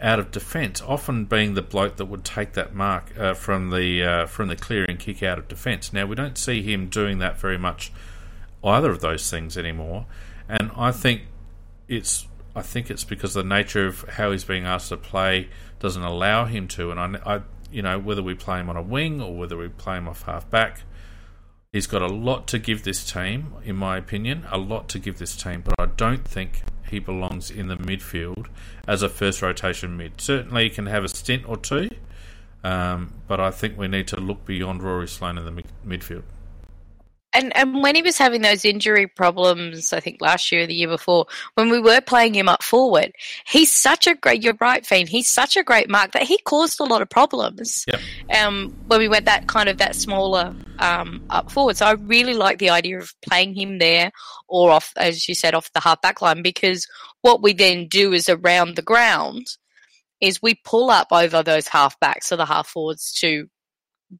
[0.00, 4.02] out of defence, often being the bloke that would take that mark uh, from the
[4.02, 5.92] uh, from the clear and kick out of defence.
[5.92, 7.92] Now we don't see him doing that very much,
[8.62, 10.06] either of those things anymore,
[10.48, 11.22] and I think
[11.88, 15.48] it's I think it's because the nature of how he's being asked to play
[15.78, 16.90] doesn't allow him to.
[16.90, 19.68] And I, I, you know, whether we play him on a wing or whether we
[19.68, 20.82] play him off half back,
[21.72, 25.18] he's got a lot to give this team, in my opinion, a lot to give
[25.18, 25.62] this team.
[25.62, 28.46] But I don't think he belongs in the midfield
[28.86, 30.20] as a first rotation mid.
[30.20, 31.88] Certainly, he can have a stint or two,
[32.64, 36.24] um, but I think we need to look beyond Rory Sloane in the midfield
[37.34, 40.74] and and when he was having those injury problems, I think last year or the
[40.74, 43.12] year before, when we were playing him up forward,
[43.46, 44.42] he's such a great.
[44.42, 45.08] You're right, Fiend.
[45.08, 47.84] He's such a great mark that he caused a lot of problems.
[47.86, 48.00] Yep.
[48.42, 52.34] Um, when we went that kind of that smaller um, up forward, so I really
[52.34, 54.10] like the idea of playing him there
[54.48, 56.86] or off, as you said, off the half back line because
[57.20, 59.46] what we then do is around the ground
[60.20, 63.48] is we pull up over those half backs or the half forwards to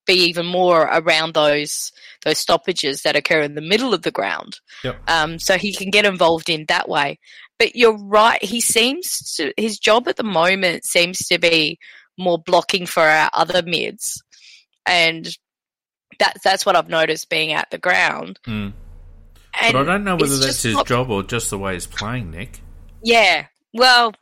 [0.07, 1.93] be even more around those
[2.25, 4.59] those stoppages that occur in the middle of the ground.
[4.85, 5.01] Yep.
[5.09, 7.19] Um, so he can get involved in that way.
[7.59, 8.43] But you're right.
[8.43, 11.79] He seems to his job at the moment seems to be
[12.17, 14.23] more blocking for our other mids,
[14.87, 15.29] and
[16.19, 18.39] that's that's what I've noticed being at the ground.
[18.47, 18.73] Mm.
[19.61, 22.31] but I don't know whether that's his not, job or just the way he's playing,
[22.31, 22.61] Nick.
[23.03, 23.47] Yeah.
[23.73, 24.13] Well,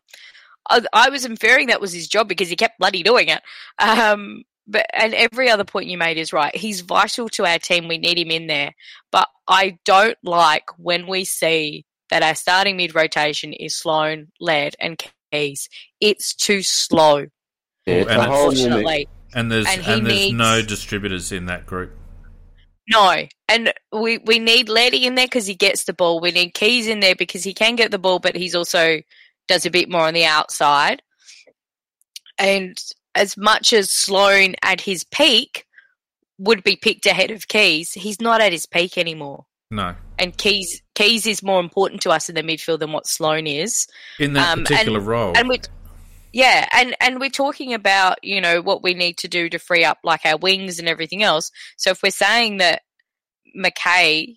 [0.69, 3.43] I, I, was inferring that was his job because he kept bloody doing it.
[3.79, 6.55] Um, but and every other point you made is right.
[6.55, 7.89] He's vital to our team.
[7.89, 8.75] We need him in there.
[9.13, 14.77] But I don't like when we see that our starting mid rotation is Sloane, Laird,
[14.81, 15.01] and
[15.33, 15.69] Keays.
[16.01, 17.27] It's too slow.
[17.87, 19.09] Yeah, unfortunately.
[19.35, 21.93] And there's and, and there's needs, no distributors in that group.
[22.89, 26.21] No, and we we need Letty in there because he gets the ball.
[26.21, 29.01] We need Keays in there because he can get the ball, but he's also
[29.49, 31.03] does a bit more on the outside.
[32.39, 32.79] And
[33.17, 35.67] as much as Sloane at his peak
[36.39, 39.47] would be picked ahead of Keays, he's not at his peak anymore.
[39.71, 39.95] No.
[40.19, 43.87] And Keays Keays is more important to us in the midfield than what Sloane is.
[44.19, 45.33] In that um, particular and, role.
[45.37, 45.61] And we
[46.33, 49.85] yeah, and, and we're talking about, you know, what we need to do to free
[49.85, 51.51] up like our wings and everything else.
[51.79, 52.83] So if we're saying that
[53.55, 54.37] Mackay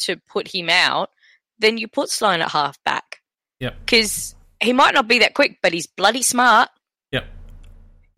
[0.00, 1.10] to put him out,
[1.60, 3.20] then you put Sloane at half back.
[3.60, 3.70] Yeah.
[3.78, 6.70] Because he might not be that quick, but he's bloody smart.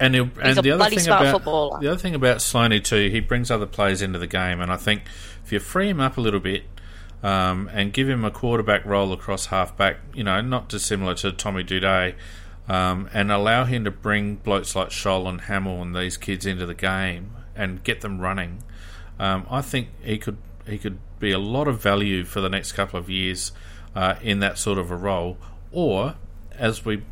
[0.01, 1.79] And, and the other thing about footballer.
[1.79, 4.77] the other thing about Sloaney too, he brings other players into the game, and I
[4.77, 5.03] think
[5.45, 6.65] if you free him up a little bit
[7.23, 11.33] um, and give him a quarterback role across half back, you know, not dissimilar to
[11.33, 12.15] Tommy Doedee,
[12.67, 16.65] um, and allow him to bring blokes like Sholl and Hamill and these kids into
[16.65, 18.63] the game and get them running,
[19.19, 22.73] um, I think he could he could be a lot of value for the next
[22.73, 23.53] couple of years
[23.95, 25.37] uh, in that sort of a role,
[25.73, 26.15] or
[26.53, 27.03] as we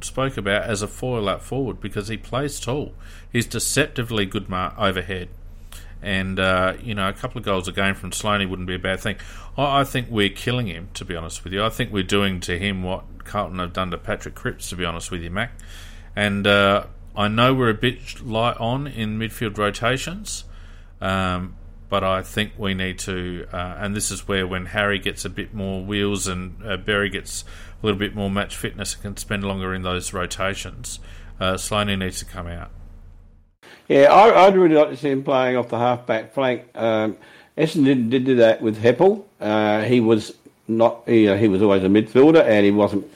[0.00, 2.94] spoke about, as a foil out forward because he plays tall.
[3.32, 5.28] He's deceptively good mar- overhead.
[6.02, 8.78] And, uh, you know, a couple of goals a game from Sloaney wouldn't be a
[8.78, 9.16] bad thing.
[9.56, 11.64] I, I, think we're killing him, to be honest with you.
[11.64, 14.84] I think we're doing to him what Carlton have done to Patrick Cripps, to be
[14.84, 15.52] honest with you, Mac.
[16.14, 16.86] And uh,
[17.16, 20.44] I know we're a bit light on in midfield rotations,
[21.00, 21.56] um,
[21.88, 25.30] but I think we need to, uh, and this is where when Harry gets a
[25.30, 27.44] bit more wheels and uh, gets
[27.82, 30.98] a little bit more match fitness and can spend longer in those rotations,
[31.40, 32.70] uh, Sloaney needs to come out.
[33.88, 36.64] Yeah, I, would really like to see him playing off the half-back flank.
[36.74, 37.16] Um,
[37.56, 39.24] Essendon did, do that with Heppell.
[39.40, 40.34] Uh, he was
[40.66, 43.08] not, you know, he was always a midfielder, and he wasn't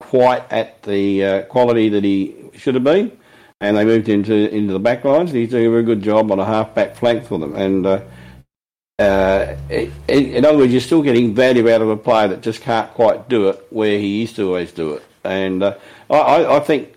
[0.00, 3.16] quite at the uh, quality that he should have been.
[3.60, 5.30] And they moved into into the back lines.
[5.30, 7.54] He's doing a very good job on a half-back flank for them.
[7.54, 8.00] And uh,
[8.98, 9.54] uh,
[10.08, 13.28] in other words, you're still getting value out of a player that just can't quite
[13.28, 15.04] do it where he used to always do it.
[15.22, 15.76] And uh,
[16.08, 16.94] I, I, think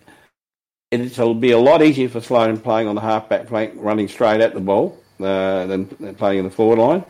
[0.91, 4.53] it'll be a lot easier for Sloane playing on the half-back flank, running straight at
[4.53, 7.03] the ball, uh, than playing in the forward line.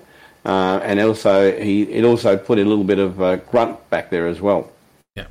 [0.44, 4.28] Uh, and also, he it also put a little bit of uh, grunt back there
[4.28, 4.72] as well.
[5.16, 5.28] Yeah,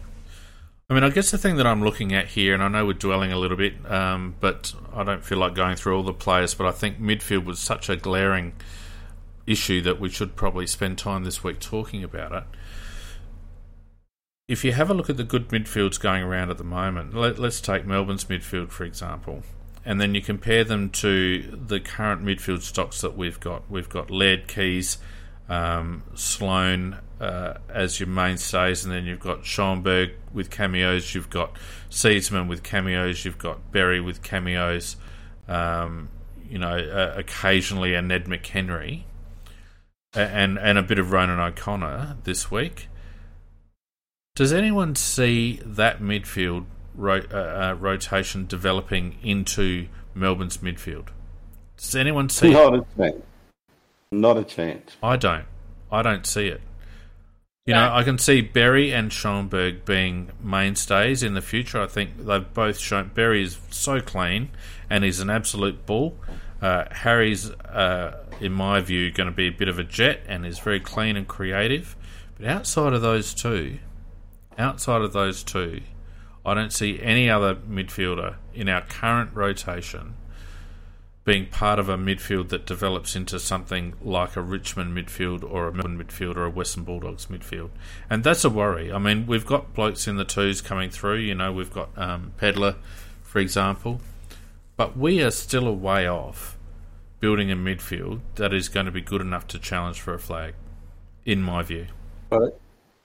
[0.89, 2.93] I mean, I guess the thing that I'm looking at here, and I know we're
[2.93, 6.55] dwelling a little bit, um, but I don't feel like going through all the players.
[6.55, 8.52] But I think midfield was such a glaring
[9.48, 12.44] issue that we should probably spend time this week talking about it.
[14.46, 17.38] If you have a look at the good midfields going around at the moment, let,
[17.38, 19.42] us take Melbourne's midfield for example,
[19.84, 23.70] and then you compare them to the current midfield stocks that we've got.
[23.70, 24.98] We've got Laird, Keays,
[25.48, 31.54] um, Sloane uh, as your mainstays, and then you've got Schoenberg with cameos, you've got
[31.90, 34.96] Seedsman with cameos, you've got Berry with cameos,
[35.46, 36.08] um,
[36.48, 39.04] you know, uh, occasionally a Ned McHenry
[40.20, 42.88] and and a bit of Ronin O'Connor this week.
[44.34, 51.08] Does anyone see that midfield ro- uh, uh, rotation developing into Melbourne's midfield?
[51.76, 52.52] Does anyone see?
[52.52, 53.22] Not a chance.
[54.12, 54.96] Not a chance.
[55.02, 55.46] I don't.
[55.90, 56.60] I don't see it.
[57.66, 61.78] You know, I can see Berry and Schoenberg being mainstays in the future.
[61.82, 64.48] I think they've both shown Berry is so clean
[64.88, 66.16] and he's an absolute bull.
[66.62, 70.47] Uh, Harry's, uh, in my view, going to be a bit of a jet and
[70.47, 71.97] is very clean and creative.
[72.39, 73.78] But outside of those two,
[74.56, 75.81] outside of those two,
[76.44, 80.15] I don't see any other midfielder in our current rotation
[81.28, 85.73] being part of a midfield that develops into something like a Richmond midfield or a
[85.74, 87.69] Melbourne midfield or a Western Bulldogs midfield.
[88.09, 88.90] And that's a worry.
[88.90, 91.19] I mean, we've got blokes in the twos coming through.
[91.19, 92.77] You know, we've got um, Pedlar,
[93.23, 94.01] for example.
[94.78, 96.57] But we are still a way off
[97.20, 100.54] building a midfield that is going to be good enough to challenge for a flag,
[101.24, 101.86] in my view.
[102.30, 102.52] Well,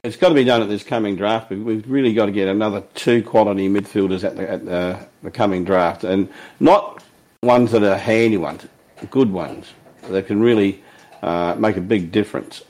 [0.03, 1.49] it's got to be done at this coming draft.
[1.49, 5.64] We've really got to get another two quality midfielders at the, at the, the coming
[5.64, 6.30] draft, and
[6.60, 7.03] not
[7.41, 8.68] ones that are handy ones,
[9.10, 9.72] good ones
[10.10, 10.84] that can really
[11.22, 12.64] uh, make a big difference.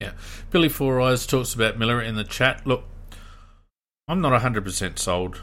[0.00, 0.12] Yeah,
[0.50, 2.66] Billy Four Eyes talks about Miller in the chat.
[2.66, 2.84] Look,
[4.08, 5.40] I'm not 100% sold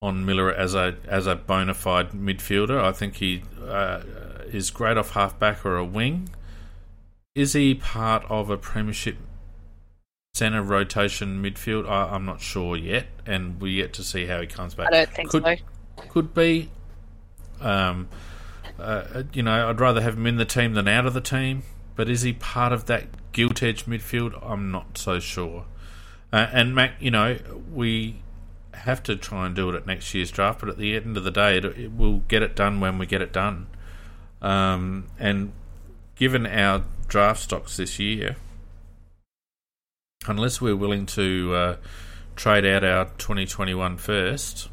[0.00, 2.80] on Miller as a as a bona fide midfielder.
[2.80, 4.00] I think he uh,
[4.46, 6.28] is great off halfback or a wing.
[7.34, 9.16] Is he part of a premiership
[10.34, 11.88] centre rotation midfield?
[11.88, 14.88] I, am not sure yet, and we yet to see how he comes back.
[14.88, 15.56] I don't think could, so.
[16.08, 16.70] Could be.
[17.60, 18.08] Um,
[18.78, 21.64] uh, you know, I'd rather have him in the team than out of the team.
[21.96, 24.38] But is he part of that gilt edge midfield?
[24.40, 25.64] I'm not so sure.
[26.32, 27.38] Uh, and Mac, you know,
[27.72, 28.22] we
[28.78, 31.24] have to try and do it at next year's draft, but at the end of
[31.24, 33.66] the day, it, it we'll get it done when we get it done.
[34.40, 35.52] Um, and
[36.16, 38.36] given our draft stocks this year,
[40.26, 41.76] unless we're willing to uh,
[42.36, 44.68] trade out our 2021 first,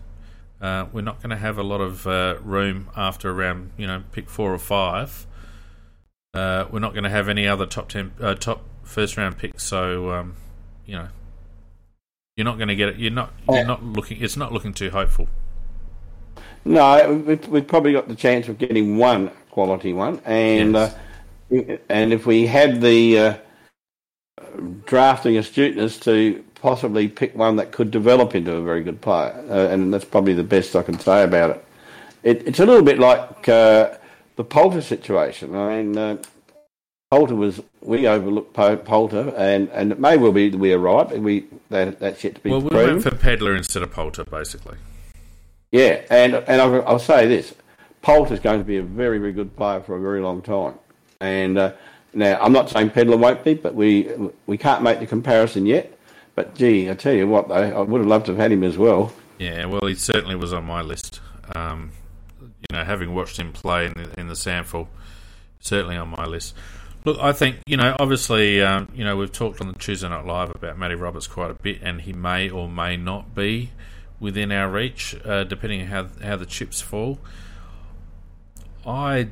[0.61, 4.03] uh, we're not going to have a lot of uh, room after around you know
[4.11, 5.27] pick four or five.
[6.33, 9.63] Uh, we're not going to have any other top ten, uh, top first round picks.
[9.63, 10.35] So um,
[10.85, 11.07] you know
[12.35, 12.97] you're not going to get it.
[12.97, 13.33] You're not.
[13.49, 14.21] You're not looking.
[14.21, 15.29] It's not looking too hopeful.
[16.65, 20.95] No, we've, probably got the chance of getting one quality one, and yes.
[21.51, 23.37] uh, and if we had the uh,
[24.85, 29.67] drafting astuteness to possibly pick one that could develop into a very good player, uh,
[29.71, 31.65] and that's probably the best I can say about it.
[32.23, 33.95] it it's a little bit like uh,
[34.35, 35.55] the Poulter situation.
[35.55, 36.17] I mean, uh,
[37.11, 41.07] Poulter was we overlooked Poulter, and, and it may well be that we are right,
[41.07, 42.93] but we that that's yet to be well, we proven.
[42.95, 44.77] went for Pedler instead of Poulter, basically.
[45.71, 47.53] Yeah, and and I'll, I'll say this:
[48.01, 50.75] Poulter is going to be a very very good player for a very long time.
[51.21, 51.73] And uh,
[52.13, 54.09] now I'm not saying Pedler won't be, but we
[54.47, 55.97] we can't make the comparison yet.
[56.33, 58.63] But gee, I tell you what, though, I would have loved to have had him
[58.63, 59.13] as well.
[59.37, 61.21] Yeah, well, he certainly was on my list.
[61.55, 61.91] Um,
[62.41, 64.87] you know, having watched him play in the, in the SANFL,
[65.59, 66.55] certainly on my list.
[67.05, 67.95] Look, I think you know.
[67.99, 71.51] Obviously, um, you know we've talked on the Tuesday Night Live about Matty Roberts quite
[71.51, 73.71] a bit, and he may or may not be
[74.19, 77.19] within our reach, uh, depending on how how the chips fall.
[78.85, 79.29] I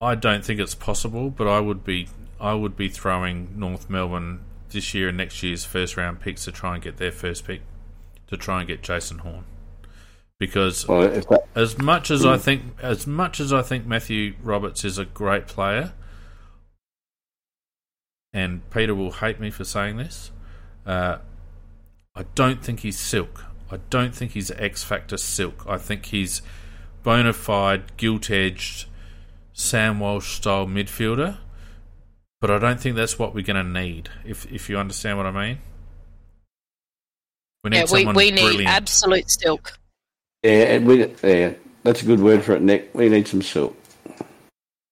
[0.00, 2.08] I don't think it's possible, but I would be
[2.40, 6.52] I would be throwing North Melbourne this year and next year's first round picks to
[6.52, 7.62] try and get their first pick
[8.28, 9.44] to try and get Jason Horne
[10.38, 14.84] because well, that, as much as I think as much as I think Matthew Roberts
[14.84, 15.92] is a great player,
[18.34, 20.32] and Peter will hate me for saying this,
[20.84, 21.18] uh,
[22.14, 23.44] I don't think he's silk.
[23.70, 25.64] I don't think he's X Factor silk.
[25.66, 26.42] I think he's
[27.02, 28.86] bona fide, gilt edged,
[29.52, 31.38] Sam Walsh style midfielder.
[32.40, 34.10] But I don't think that's what we're going to need.
[34.24, 35.58] If if you understand what I mean.
[37.62, 38.68] We need yeah, we, we need brilliant.
[38.68, 39.78] absolute silk.
[40.42, 42.90] Yeah, we, yeah, that's a good word for it, Nick.
[42.92, 43.74] We need some silk.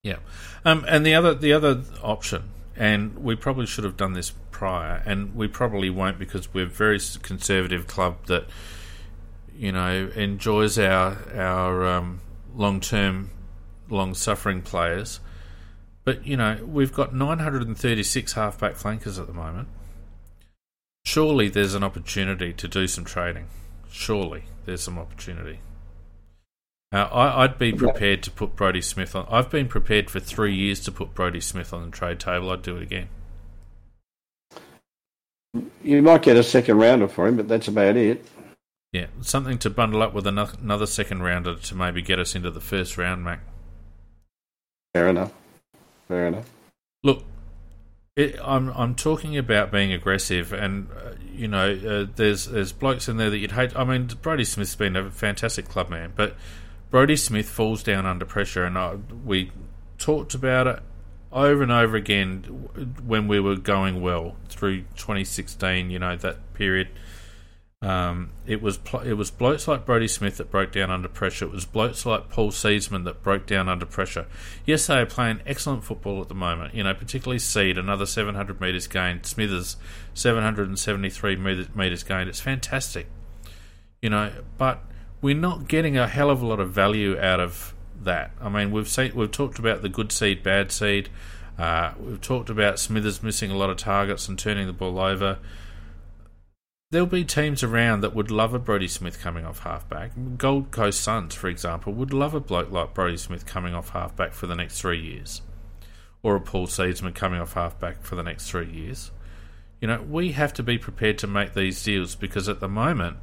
[0.03, 0.17] Yeah,
[0.65, 2.45] um, and the other the other option,
[2.77, 6.69] and we probably should have done this prior, and we probably won't because we're a
[6.69, 8.47] very conservative club that
[9.55, 12.21] you know enjoys our our um,
[12.55, 13.31] long term,
[13.89, 15.21] long suffering players.
[16.05, 19.69] But you know we've got 936 halfback flankers at the moment.
[21.05, 23.49] Surely there's an opportunity to do some trading.
[23.91, 25.61] Surely there's some opportunity.
[26.93, 29.27] Uh, I, would be prepared to put Brodie Smith on.
[29.31, 32.51] I've been prepared for three years to put Brodie Smith on the trade table.
[32.51, 33.09] I'd do it again.
[35.83, 38.27] You might get a second rounder for him, but that's about it.
[38.93, 42.61] Yeah, something to bundle up with another second rounder to maybe get us into the
[42.61, 43.41] first round, Mac.
[44.93, 45.33] Fair enough.
[46.09, 46.51] Fair enough.
[47.03, 47.25] Look,
[48.17, 53.09] it, I'm I'm talking about being aggressive, and uh, you know, uh, there's there's blokes
[53.09, 53.75] in there that you'd hate.
[53.75, 56.37] I mean, Brodie Smith's been a fantastic club man, but
[56.93, 59.51] Brodie Smith falls down under pressure, and I, we
[59.99, 60.79] talked about it
[61.33, 62.43] over and over again
[63.05, 65.91] when we were going well through 2016.
[65.91, 66.89] You know that period
[67.83, 71.47] um, it was pl- it was blokes like Brodie Smith that broke down under pressure.
[71.47, 74.27] It was blokes like Paul Seedsman that broke down under pressure.
[74.65, 76.75] Yes, they are playing excellent football at the moment.
[76.75, 79.27] You know, particularly Seed, another 700 metres gained.
[79.27, 79.77] Smithers,
[80.15, 81.37] 773
[81.75, 82.29] metres gained.
[82.29, 83.09] It's fantastic.
[84.01, 84.85] You know, but
[85.23, 88.33] we're not getting a hell of a lot of value out of that.
[88.41, 91.09] I mean, we've we've talked about the good seed, bad seed.
[91.59, 95.39] Uh, we've talked about Smithers missing a lot of targets and turning the ball over
[96.93, 100.13] there'll be teams around that would love a Brodie Smith coming off halfback.
[100.37, 104.35] Gold Coast Suns, for example, would love a bloke like Brodie Smith coming off halfback
[104.35, 105.41] for the next three years,
[106.23, 109.11] or a Paul Seedsman coming off halfback for the next three years.
[109.81, 113.17] You know, we have to be prepared to make these deals because at the moment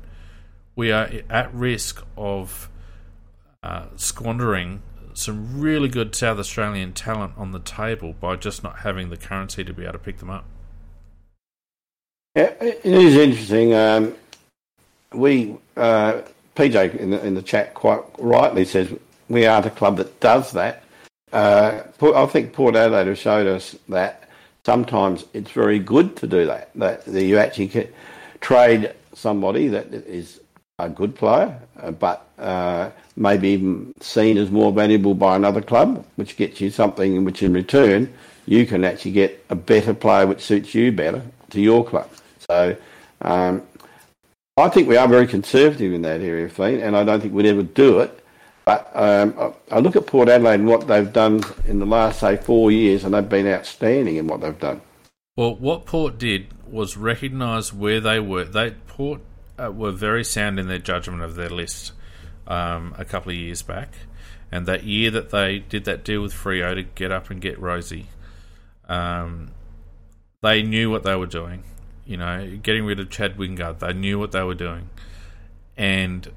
[0.79, 2.69] we are at risk of
[3.61, 4.81] uh, squandering
[5.13, 9.61] some really good South Australian talent on the table by just not having the currency
[9.65, 10.45] to be able to pick them up.
[12.33, 13.73] Yeah, It is interesting.
[13.73, 14.15] Um,
[15.11, 16.21] we uh,
[16.55, 18.89] PJ in the, in the chat quite rightly says
[19.27, 20.83] we are the club that does that.
[21.33, 24.29] Uh, I think Port Adelaide have showed us that
[24.65, 26.69] sometimes it's very good to do that.
[26.75, 27.89] That, you actually
[28.39, 30.39] trade somebody that is
[30.85, 36.05] a good player, uh, but uh, maybe even seen as more valuable by another club,
[36.15, 38.11] which gets you something in which in return
[38.45, 42.09] you can actually get a better player which suits you better to your club.
[42.49, 42.75] So
[43.21, 43.61] um,
[44.57, 47.45] I think we are very conservative in that area, Fleet, and I don't think we'd
[47.45, 48.15] ever do it.
[48.65, 52.37] But um, I look at Port Adelaide and what they've done in the last, say,
[52.37, 54.81] four years, and they've been outstanding in what they've done.
[55.35, 58.43] Well, what Port did was recognise where they were.
[58.43, 59.21] They Port
[59.59, 61.93] uh, were very sound in their judgment of their list
[62.47, 63.93] um, a couple of years back,
[64.51, 67.59] and that year that they did that deal with Freo to get up and get
[67.59, 68.05] Rozee,
[68.87, 69.51] um,
[70.41, 71.63] they knew what they were doing
[72.09, 73.79] you know, getting rid of Chad Wingard.
[73.79, 74.89] They knew what they were doing.
[75.77, 76.27] And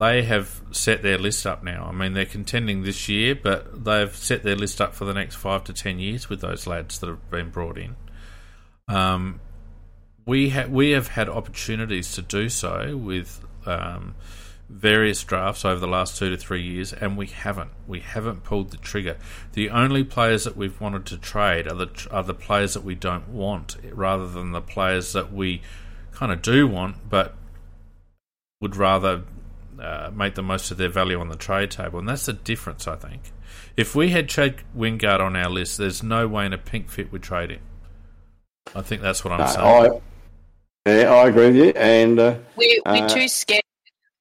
[0.00, 1.84] they have set their list up now.
[1.84, 5.36] I mean, they're contending this year, but they've set their list up for the next
[5.36, 7.94] five to ten years with those lads that have been brought in.
[8.88, 9.40] Um,
[10.30, 14.14] we ha- we have had opportunities to do so with um,
[14.68, 17.72] various drafts over the last two to three years, and we haven't.
[17.88, 19.16] We haven't pulled the trigger.
[19.54, 22.94] The only players that we've wanted to trade are the are the players that we
[22.94, 25.62] don't want, rather than the players that we
[26.12, 27.34] kind of do want, but
[28.60, 29.24] would rather
[29.80, 32.86] uh, make the most of their value on the trade table, and that's the difference,
[32.86, 33.32] I think.
[33.76, 37.10] If we had Chad Wingard on our list, there's no way in a pink fit
[37.10, 37.62] we'd trade him.
[38.76, 40.02] I think that's what I'm No, saying.
[40.86, 41.70] I, yeah, I agree with you.
[41.76, 43.62] And uh, We, we're Uh, too scared,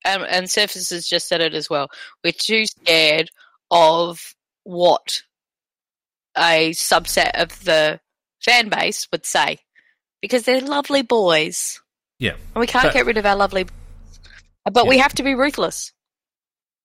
[0.06, 1.88] um, and Surface has just said it as well.
[2.23, 3.30] We're too scared
[3.72, 4.34] of
[4.64, 5.22] what
[6.38, 7.99] a subset of the
[8.41, 9.60] fan base would say
[10.22, 11.81] because they're lovely boys,
[12.19, 12.31] yeah.
[12.53, 13.68] and we can't But- get rid of our lovely.
[14.72, 15.94] But we have to be ruthless.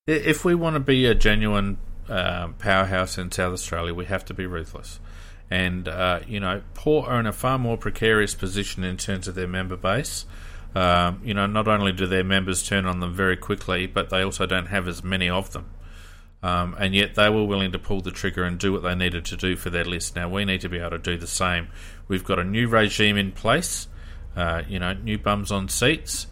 [0.07, 1.79] If we want to be a genuine
[2.09, 5.01] um, powerhouse in South Australia, we have to be ruthless.
[5.51, 9.35] And, uh, you know, Port are in a far more precarious position in terms of
[9.35, 10.27] their member base.
[10.75, 14.23] Um, you know, not only do their members turn on them very quickly, but they
[14.23, 15.66] also don't have as many of them.
[16.43, 19.25] Um, and yet they were willing to pull the trigger and do what they needed
[19.27, 20.15] to do for their list.
[20.15, 21.69] Now we need to be able to do the same.
[22.07, 23.89] We've got a new regime in place,
[24.37, 26.27] uh, you know, new bums on seats.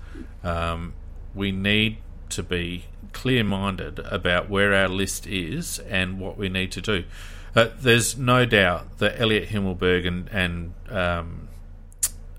[0.45, 0.93] Um,
[1.35, 1.99] we need
[2.31, 7.05] to be clear minded about where our list is and what we need to do.
[7.55, 11.49] Uh, there's no doubt that Elliott Himmelberg and, and um,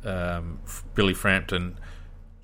[0.03, 0.60] um,
[0.95, 1.77] Billy Frampton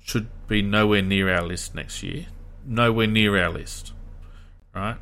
[0.02, 2.26] should be nowhere near our list next year.
[2.64, 3.92] Nowhere near our list,
[4.74, 4.96] right?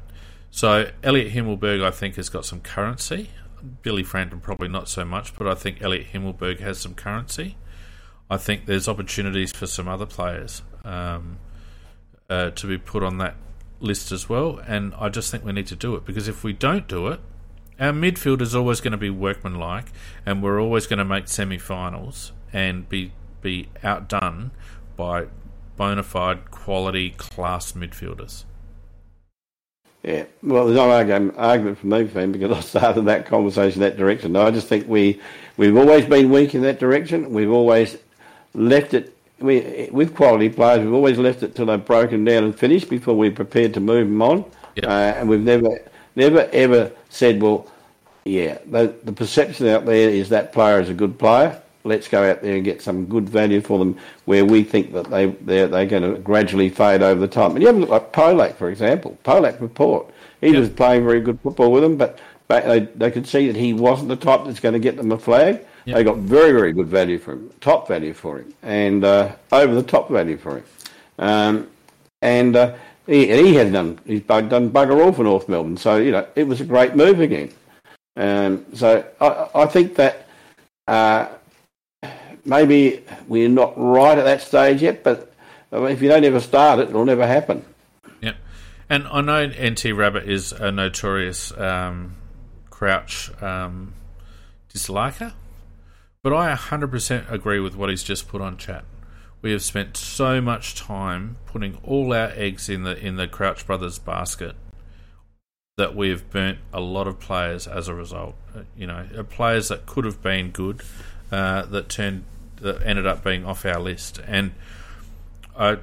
[0.50, 3.30] So Elliott Himmelberg, I think, has got some currency.
[3.82, 7.56] Billy Frampton probably not so much, but I think Elliott Himmelberg has some currency.
[8.30, 11.38] I think there's opportunities for some other players um,
[12.30, 13.36] uh, to be put on that
[13.80, 16.52] list as well, and I just think we need to do it because if we
[16.52, 17.20] don't do it,
[17.78, 19.86] our midfield is always going to be workmanlike,
[20.26, 24.50] and we're always going to make semi-finals and be be outdone
[24.96, 25.26] by
[25.76, 28.44] bona fide quality class midfielders.
[30.02, 33.96] Yeah, well, there's no argument, argument for me, Finn, because I started that conversation that
[33.96, 34.32] direction.
[34.32, 35.20] No, I just think we
[35.56, 37.32] we've always been weak in that direction.
[37.32, 37.96] We've always
[38.55, 40.80] left it we, with quality players.
[40.80, 44.09] We've always left it till they've broken down and finished before we're prepared to move
[44.09, 44.44] them on.
[44.76, 44.84] Yep.
[44.84, 45.78] Uh, and we've never
[46.18, 47.66] never ever said, well,
[48.24, 51.62] yeah, the, the perception out there is that player is a good player.
[51.84, 53.96] Let's go out there and get some good value for them
[54.26, 57.52] where we think that they, they're, they're going to gradually fade over the time.
[57.52, 59.16] And you have a look like Polec, for example.
[59.24, 60.06] Polec with Port.
[60.42, 60.60] He Yep.
[60.60, 62.18] was playing very good football with them, but
[62.48, 65.12] but they, they could see that he wasn't the type that's going to get them
[65.12, 65.66] a flag.
[65.84, 65.96] Yep.
[65.96, 69.74] They got very, very good value for him, top value for him, and uh, over
[69.74, 70.64] the top value for him.
[71.18, 71.68] Um,
[72.22, 72.74] and uh,
[73.09, 76.47] he, he had done he's done bugger all for North Melbourne, so you know it
[76.47, 77.51] was a great move again.
[78.16, 80.28] Um, so I, I think that
[80.86, 81.28] uh,
[82.44, 85.32] maybe we're not right at that stage yet, but
[85.72, 87.64] if you don't ever start it, it'll never happen.
[88.20, 88.36] Yep.
[88.90, 92.16] And I know NT Rabbit is a notorious um,
[92.70, 93.94] Crouch um,
[94.72, 95.32] disliker,
[96.22, 98.85] but I 100% agree with what he's just put on chat.
[99.40, 103.66] We have spent so much time putting all our eggs in the in the Crouch
[103.66, 104.56] Brothers basket
[105.77, 108.35] that we have burnt a lot of players as a result.
[108.55, 110.82] Uh, You know, uh, players that could have been good
[111.31, 112.24] uh, that turned
[112.60, 114.52] that ended up being off our list, and
[115.56, 115.78] I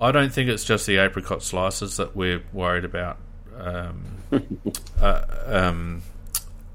[0.00, 3.18] I don't think it's just the apricot slices that we're worried about
[3.58, 4.04] um,
[5.00, 6.02] uh, um,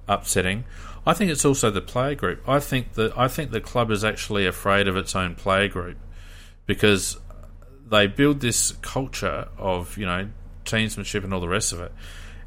[0.08, 0.66] upsetting.
[1.06, 2.48] I think it's also the player group.
[2.48, 5.98] I think that I think the club is actually afraid of its own player group
[6.66, 7.18] because
[7.90, 10.30] they build this culture of you know
[10.66, 11.92] teamsmanship and all the rest of it.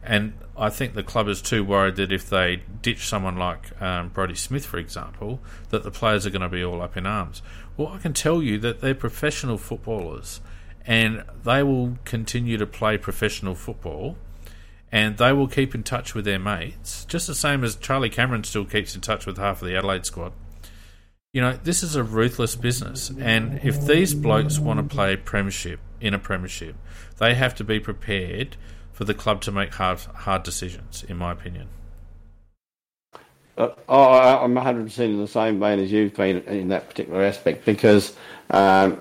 [0.03, 4.11] And I think the club is too worried that if they ditch someone like um,
[4.11, 7.43] Brodie Smith, for example, that the players are going to be all up in arms.
[7.77, 10.41] Well, I can tell you that they're professional footballers,
[10.87, 14.17] and they will continue to play professional football,
[14.93, 18.45] and they will keep in touch with their mates, just the same as Charlie Cameron
[18.45, 20.33] still keeps in touch with half of the Adelaide squad.
[21.33, 25.81] You know, this is a ruthless business, and if these blokes want to play premiership
[26.01, 26.77] in a premiership,
[27.19, 28.57] they have to be prepared
[28.93, 31.05] for the club to make hard hard decisions.
[31.07, 31.69] In my opinion,
[33.59, 37.65] Uh, I, I'm 100% in the same vein as you've been in that particular aspect
[37.65, 38.15] because
[38.51, 39.01] um,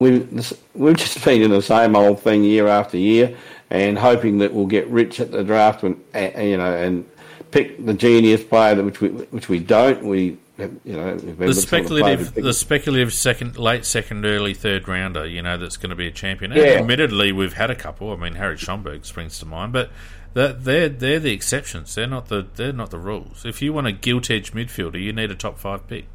[0.00, 3.36] we've, we've just been in the same old thing year after year
[3.70, 7.08] and hoping that we'll get rich at the draft and, you know and
[7.50, 10.04] pick the genius player that which we which we don't.
[10.04, 15.42] We you know the speculative, played- the speculative second, late second, early third rounder, you
[15.42, 16.52] know, that's going to be a champion.
[16.52, 16.78] And Yeah.
[16.78, 18.10] admittedly, we've had a couple.
[18.10, 19.90] I mean, Harry Schoenberg springs to mind, but
[20.32, 21.94] that they're they're the exceptions.
[21.94, 23.44] They're not the they're not the rules.
[23.44, 26.06] If you want a gilt edge midfielder, you need a top five pick.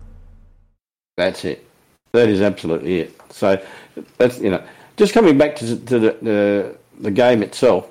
[1.18, 1.65] That's it.
[2.14, 3.22] That is absolutely it.
[3.32, 3.61] So
[4.18, 4.64] that's you know,
[4.98, 7.88] just coming back to, to the, the, the game itself,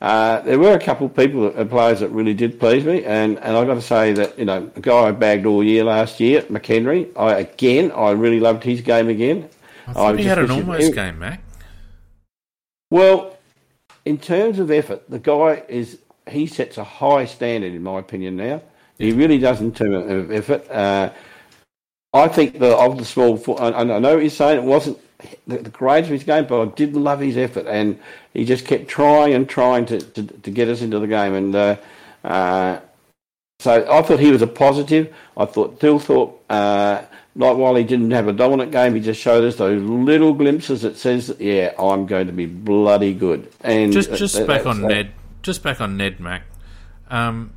[0.00, 3.38] uh, there were a couple of people, uh, players that really did please me, and,
[3.40, 6.20] and I've got to say that you know a guy I bagged all year last
[6.20, 7.10] year, McHenry.
[7.16, 9.48] I again, I really loved his game again.
[9.86, 11.42] I thought he had an almost game, Mac.
[12.90, 13.36] Well,
[14.04, 15.98] in terms of effort, the guy is
[16.28, 18.36] he sets a high standard in my opinion.
[18.36, 18.62] Now
[18.98, 20.70] he really does in terms of effort.
[20.70, 21.10] Uh,
[22.12, 23.60] I think the of the small foot.
[23.60, 24.98] I, I know what he's saying it wasn't
[25.46, 27.98] the, the grades of his game, but I did love his effort, and
[28.32, 31.34] he just kept trying and trying to, to, to get us into the game.
[31.34, 31.76] And uh,
[32.24, 32.80] uh,
[33.58, 35.14] so I thought he was a positive.
[35.36, 37.02] I thought Thilthorpe, uh,
[37.36, 40.82] like while he didn't have a dominant game, he just showed us those little glimpses
[40.82, 44.82] that says, "Yeah, I'm going to be bloody good." And just just that, back on
[44.82, 46.42] Ned, just back on Ned Mac.
[47.08, 47.52] Um,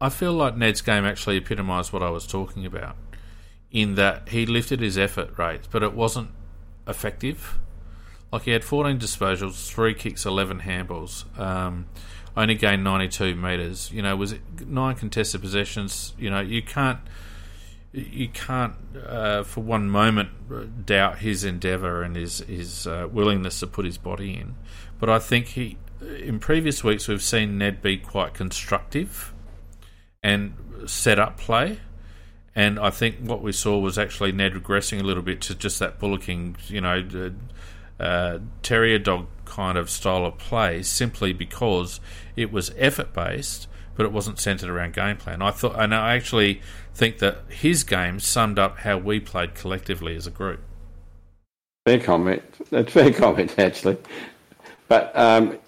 [0.00, 2.96] I feel like Ned's game actually epitomised what I was talking about
[3.70, 6.30] in that he lifted his effort rates, but it wasn't
[6.86, 7.58] effective.
[8.32, 11.38] Like he had 14 disposals, three kicks, 11 handballs.
[11.38, 11.86] Um,
[12.36, 13.90] only gained 92 meters.
[13.92, 14.34] You know, was
[14.66, 16.14] nine contested possessions?
[16.18, 17.00] You know, you can't
[17.92, 18.74] you can't
[19.06, 23.96] uh, for one moment doubt his endeavour and his his uh, willingness to put his
[23.96, 24.54] body in.
[24.98, 29.32] But I think he in previous weeks we've seen Ned be quite constructive
[30.22, 31.80] and set up play.
[32.56, 35.78] And I think what we saw was actually Ned regressing a little bit to just
[35.78, 37.32] that bullocking, you know,
[38.00, 42.00] uh, terrier dog kind of style of play, simply because
[42.34, 45.42] it was effort based, but it wasn't centered around game plan.
[45.42, 46.62] I thought, and I actually
[46.94, 50.60] think that his game summed up how we played collectively as a group.
[51.84, 52.42] Fair comment.
[52.70, 53.98] That's fair comment, actually.
[54.88, 55.58] But um,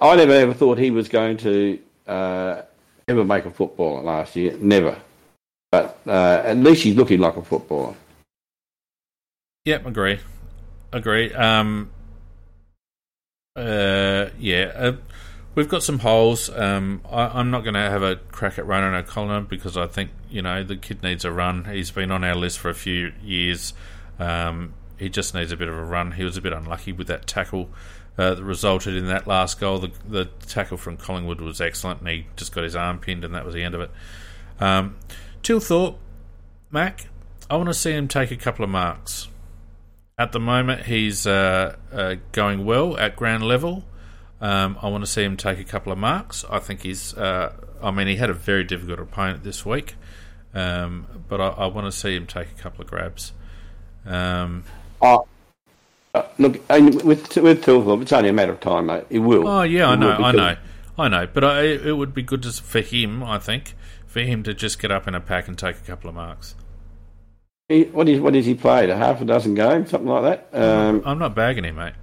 [0.00, 1.78] I never ever thought he was going to
[2.08, 2.62] uh,
[3.06, 4.56] ever make a footballer last year.
[4.58, 4.96] Never.
[5.72, 7.94] But uh, at least he's looking like a footballer.
[9.64, 10.20] Yep, agree.
[10.92, 11.32] Agree.
[11.32, 11.90] Um,
[13.56, 14.96] uh, yeah, uh,
[15.54, 16.50] we've got some holes.
[16.50, 20.10] Um, I, am not going to have a crack at Ronin O'Connor because I think
[20.28, 21.64] you know the kid needs a run.
[21.64, 23.72] He's been on our list for a few years.
[24.18, 26.12] Um, he just needs a bit of a run.
[26.12, 27.70] He was a bit unlucky with that tackle
[28.18, 29.78] uh, that resulted in that last goal.
[29.78, 33.34] The, the, tackle from Collingwood was excellent, and he just got his arm pinned, and
[33.34, 33.90] that was the end of it.
[34.60, 34.96] Um,
[35.42, 35.96] Thilthorpe,
[36.70, 37.08] Mac,
[37.50, 39.28] I want to see him take a couple of marks.
[40.18, 43.84] At the moment, he's uh, uh, going well at ground level.
[44.40, 46.44] Um, I want to see him take a couple of marks.
[46.48, 47.14] I think he's.
[47.14, 47.52] Uh,
[47.82, 49.94] I mean, he had a very difficult opponent this week,
[50.54, 53.32] um, but I, I, want to see him take a couple of grabs.
[54.06, 54.64] Um,
[55.00, 55.26] oh,
[56.14, 59.04] uh, look, with with Thilthorpe, it's only a matter of time, mate.
[59.08, 59.46] He will.
[59.46, 60.56] Oh yeah, I know, I know,
[60.98, 61.26] I know.
[61.32, 63.74] But I, it would be good to, for him, I think,
[64.12, 66.54] for him to just get up in a pack and take a couple of marks.
[67.68, 68.90] He, what is what is he played?
[68.90, 70.60] A half a dozen games, something like that.
[70.60, 71.94] Um, I'm not bagging him, mate.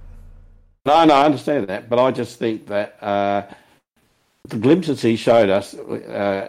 [0.84, 3.42] No, no, I understand that, but I just think that uh,
[4.48, 6.48] the glimpses he showed us, uh,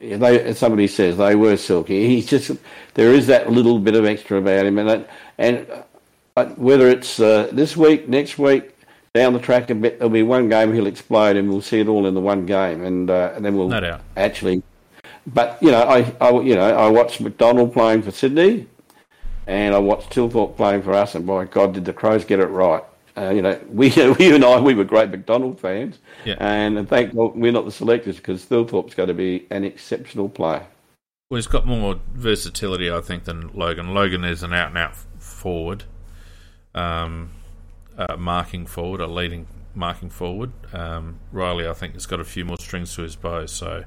[0.00, 2.06] they, as somebody says, they were silky.
[2.06, 2.50] He's just
[2.94, 5.06] there is that little bit of extra about him, and
[5.38, 5.66] and
[6.36, 8.76] uh, whether it's uh, this week, next week,
[9.14, 11.88] down the track a bit, there'll be one game he'll explode, and we'll see it
[11.88, 14.62] all in the one game, and uh, and then we'll no actually
[15.34, 18.66] but you know, I, I you know I watched McDonald playing for Sydney,
[19.46, 22.46] and I watched Thilthorpe playing for us, and by God, did the Crows get it
[22.46, 22.82] right?
[23.16, 26.36] Uh, you know, we we and I we were great McDonald fans, yeah.
[26.38, 30.66] and thank God we're not the selectors because Thilthorpe's going to be an exceptional player.
[31.30, 33.92] Well, he's got more versatility, I think, than Logan.
[33.92, 35.84] Logan is an out and out forward,
[36.74, 37.32] um,
[37.98, 40.52] uh, marking forward, a leading marking forward.
[40.72, 43.84] Um, Riley, I think, has got a few more strings to his bow, so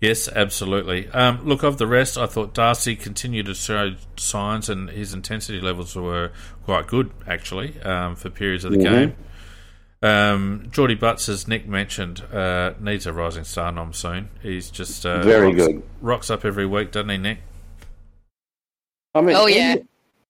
[0.00, 1.08] Yes, absolutely.
[1.08, 5.60] Um, look, of the rest, I thought Darcy continued to show signs, and his intensity
[5.60, 6.32] levels were
[6.64, 8.94] quite good, actually, um, for periods of the mm-hmm.
[8.94, 9.16] game.
[10.04, 14.28] Um, Jordie Butts, as Nick mentioned, uh, needs a rising star nom soon.
[14.42, 15.82] He's just uh, very rocks, good.
[16.02, 17.38] Rocks up every week, doesn't he, Nick?
[19.14, 19.76] I mean, oh yeah.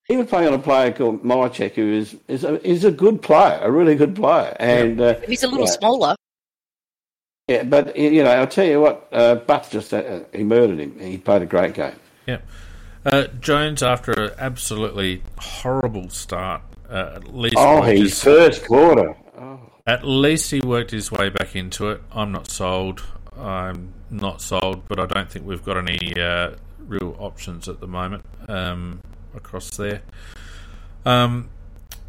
[0.07, 3.23] He, was playing on a player called Mihocek, who is is a, is a good
[3.23, 5.73] player, a really good player, and uh, he's a little yeah.
[5.73, 6.17] smaller.
[7.49, 10.99] Yeah, but you know, I'll tell you what, uh, Butts just uh, he murdered him.
[10.99, 11.95] He played a great game.
[12.27, 12.39] Yeah,
[13.05, 17.57] uh, Jones after an absolutely horrible start, uh, at least.
[17.59, 19.15] Oh, his, his first quarter.
[19.39, 19.61] Oh.
[19.87, 22.01] At least he worked his way back into it.
[22.11, 23.03] I'm not sold.
[23.37, 27.87] I'm not sold, but I don't think we've got any uh, real options at the
[27.87, 29.03] moment um,
[29.35, 30.01] across there.
[31.05, 31.51] Um,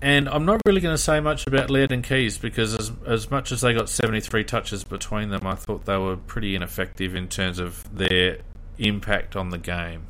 [0.06, 3.32] and I'm not really going to say much about Laird and Keays because, as, as
[3.32, 7.28] much as they got 73 touches between them, I thought they were pretty ineffective in
[7.28, 8.38] terms of their
[8.78, 10.04] impact on the game.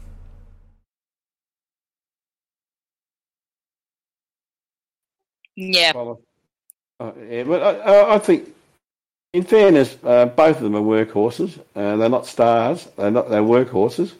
[5.55, 5.93] Yeah.
[5.95, 6.19] Well,
[6.99, 8.53] uh, yeah, but I, I think,
[9.31, 11.57] in fairness, uh, both of them are workhorses.
[11.73, 12.85] Uh, they're not stars.
[12.97, 13.29] They're not.
[13.29, 14.11] They're workhorses.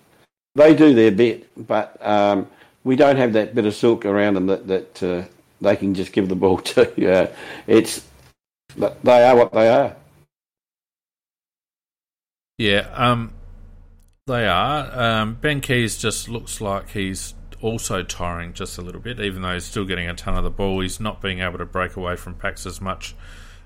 [0.56, 2.48] They do their bit, but um,
[2.86, 5.24] we don't have that bit of silk around them that that uh,
[5.62, 7.12] they can just give the ball to.
[7.12, 7.28] Uh,
[7.68, 8.06] it's
[8.76, 9.96] they are what they are.
[12.58, 13.34] Yeah, um,
[14.28, 15.00] they are.
[15.00, 19.54] Um, ben Keays just looks like he's also tiring just a little bit, even though
[19.54, 20.82] he's still getting a ton of the ball.
[20.82, 23.16] He's not being able to break away from packs as much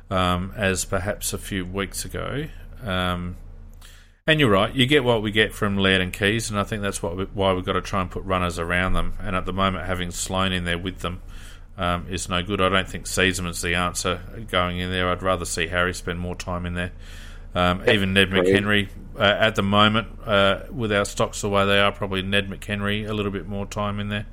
[0.10, 2.48] um, as perhaps a few weeks ago.
[2.84, 3.38] Um,
[4.26, 6.82] and you're right, you get what we get from Laird and Keays, and I think
[6.82, 9.14] that's what we, why we've got to try and put runners around them.
[9.20, 11.22] And at the moment, having Sloane in there with them
[11.80, 12.60] um, is no good.
[12.60, 15.10] I don't think Seaman's the answer going in there.
[15.10, 16.92] I'd rather see Harry spend more time in there.
[17.56, 17.90] Um, yep.
[17.96, 21.92] Even Ned McHenry uh, at the moment, uh, with our stocks the way they are,
[21.92, 24.26] probably Ned McHenry a little bit more time in there.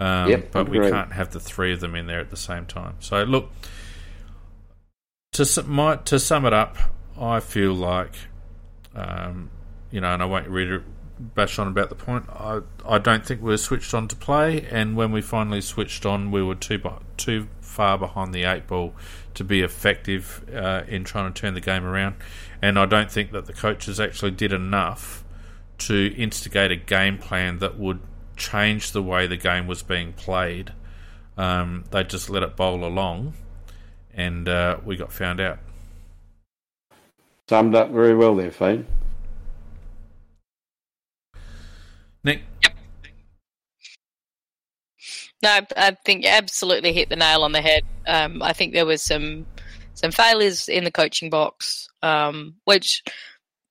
[0.00, 2.66] Um, yep, but we can't have the three of them in there at the same
[2.66, 2.96] time.
[2.98, 3.50] So look,
[5.32, 6.76] to my, to sum it up,
[7.18, 8.14] I feel like,
[8.94, 9.50] um,
[9.90, 10.82] you know, and I won't read it,
[11.18, 12.28] bash on about the point.
[12.30, 16.06] I I don't think we were switched on to play, and when we finally switched
[16.06, 16.80] on, we were too
[17.16, 18.94] too far behind the eight ball
[19.34, 22.16] to be effective uh, in trying to turn the game around.
[22.62, 25.24] And I don't think that the coaches actually did enough
[25.78, 28.00] to instigate a game plan that would
[28.36, 30.72] change the way the game was being played.
[31.36, 33.34] Um, they just let it bowl along,
[34.14, 35.58] and uh, we got found out.
[37.48, 38.86] Summed up very well there, Fane.
[42.26, 42.42] Nick?
[45.42, 47.84] No, I think you absolutely hit the nail on the head.
[48.06, 49.46] Um, I think there was some
[49.94, 53.02] some failures in the coaching box, um, which,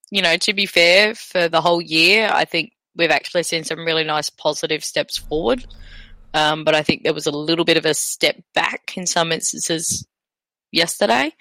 [0.10, 3.86] you know, to be fair, for the whole year, I think we've actually seen some
[3.86, 5.66] really nice positive steps forward.
[6.34, 9.32] Um, but I think there was a little bit of a step back in some
[9.32, 10.08] instances
[10.72, 11.34] yesterday.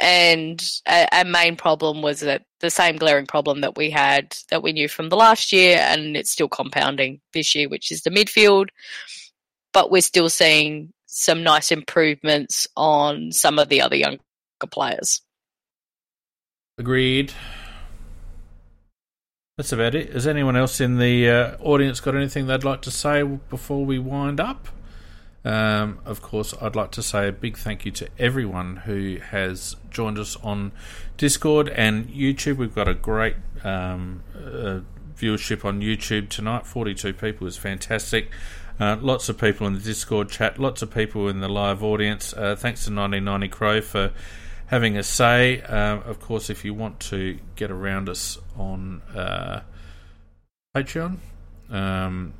[0.00, 4.72] And a main problem was that the same glaring problem that we had that we
[4.72, 8.68] knew from the last year, and it's still compounding this year, which is the midfield.
[9.72, 14.20] But we're still seeing some nice improvements on some of the other younger
[14.70, 15.20] players.
[16.78, 17.32] Agreed.
[19.56, 20.12] That's about it.
[20.12, 23.98] Has anyone else in the uh, audience got anything they'd like to say before we
[23.98, 24.68] wind up?
[25.48, 29.76] Um, of course, I'd like to say a big thank you to everyone who has
[29.88, 30.72] joined us on
[31.16, 32.58] Discord and YouTube.
[32.58, 34.80] We've got a great um, uh,
[35.16, 36.66] viewership on YouTube tonight.
[36.66, 38.30] 42 people is fantastic.
[38.78, 42.34] Uh, lots of people in the Discord chat, lots of people in the live audience.
[42.34, 44.12] Uh, thanks to 1990 Crow for
[44.66, 45.62] having a say.
[45.62, 49.62] Uh, of course, if you want to get around us on uh,
[50.76, 51.16] Patreon,
[51.70, 52.34] um,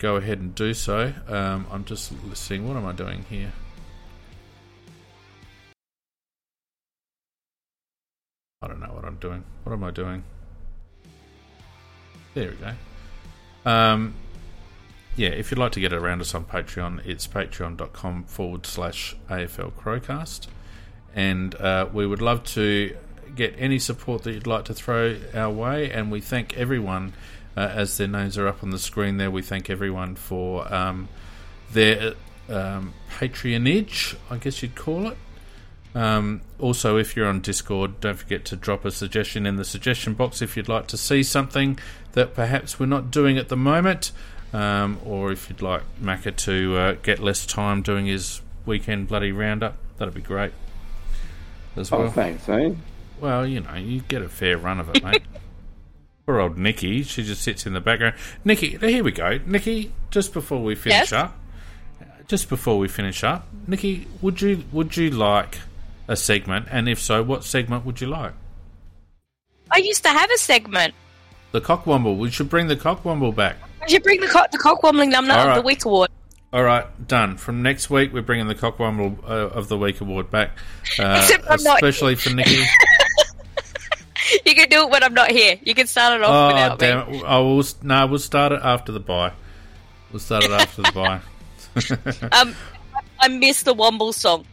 [0.00, 1.12] go ahead and do so.
[1.28, 3.52] Um, I'm just seeing what am I doing here.
[8.62, 9.44] I don't know what I'm doing.
[9.62, 10.24] What am I doing?
[12.34, 13.70] There we go.
[13.70, 14.14] Um,
[15.16, 19.72] yeah, if you'd like to get around us on Patreon, it's patreon.com forward slash AFL
[19.72, 20.46] Crowcast.
[21.14, 22.96] And uh, we would love to
[23.34, 25.90] get any support that you'd like to throw our way.
[25.90, 27.12] And we thank everyone,
[27.56, 31.08] uh, as their names are up on the screen there, we thank everyone for um,
[31.72, 32.14] their
[32.48, 35.16] um, patronage, I guess you'd call it.
[35.94, 40.14] Um, also, if you're on Discord, don't forget to drop a suggestion in the suggestion
[40.14, 41.78] box if you'd like to see something
[42.12, 44.12] that perhaps we're not doing at the moment,
[44.52, 49.32] um, or if you'd like Macca to uh, get less time doing his weekend bloody
[49.32, 49.76] roundup.
[49.98, 50.52] That'd be great
[51.76, 52.02] as well.
[52.02, 52.72] Oh, thanks, eh?
[53.20, 55.22] Well, you know, you get a fair run of it, mate.
[56.30, 58.14] Poor old Nikki, she just sits in the background.
[58.44, 59.40] Nikki, here we go.
[59.46, 61.12] Nikki, just before we finish yes?
[61.12, 61.36] up,
[62.28, 65.58] just before we finish up, Nikki, would you would you like
[66.06, 66.68] a segment?
[66.70, 68.32] And if so, what segment would you like?
[69.72, 70.94] I used to have a segment.
[71.50, 72.16] The cockwomble.
[72.16, 73.56] We should bring the cockwomble back.
[73.82, 75.48] We should bring the cock the cockwombling number right.
[75.48, 76.10] of the week award.
[76.52, 77.38] All right, done.
[77.38, 80.56] From next week, we're bringing the cockwomble uh, of the week award back,
[81.00, 82.62] uh, especially for Nikki.
[84.46, 85.58] you can do it when I'm not here.
[85.62, 87.18] You can start it off oh, without damn me.
[87.18, 87.24] It.
[87.24, 87.64] I will.
[87.82, 89.32] No, we'll start it after the bye.
[90.12, 91.20] We'll start it after the bye.
[92.40, 92.54] um,
[93.20, 94.46] I missed the Womble song.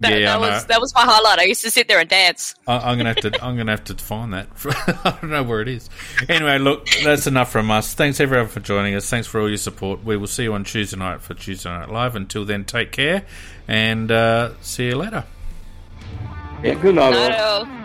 [0.00, 1.38] That, yeah, that was that was my highlight.
[1.38, 2.54] I used to sit there and dance.
[2.66, 4.48] I, am gonna have to I'm gonna have to find that.
[5.04, 5.88] I don't know where it is.
[6.28, 7.94] Anyway, look, that's enough from us.
[7.94, 9.08] Thanks everyone for joining us.
[9.08, 10.04] Thanks for all your support.
[10.04, 12.14] We will see you on Tuesday night for Tuesday Night Live.
[12.14, 13.24] Until then, take care
[13.66, 15.24] and uh, see you later.
[16.62, 17.82] Yeah, good night.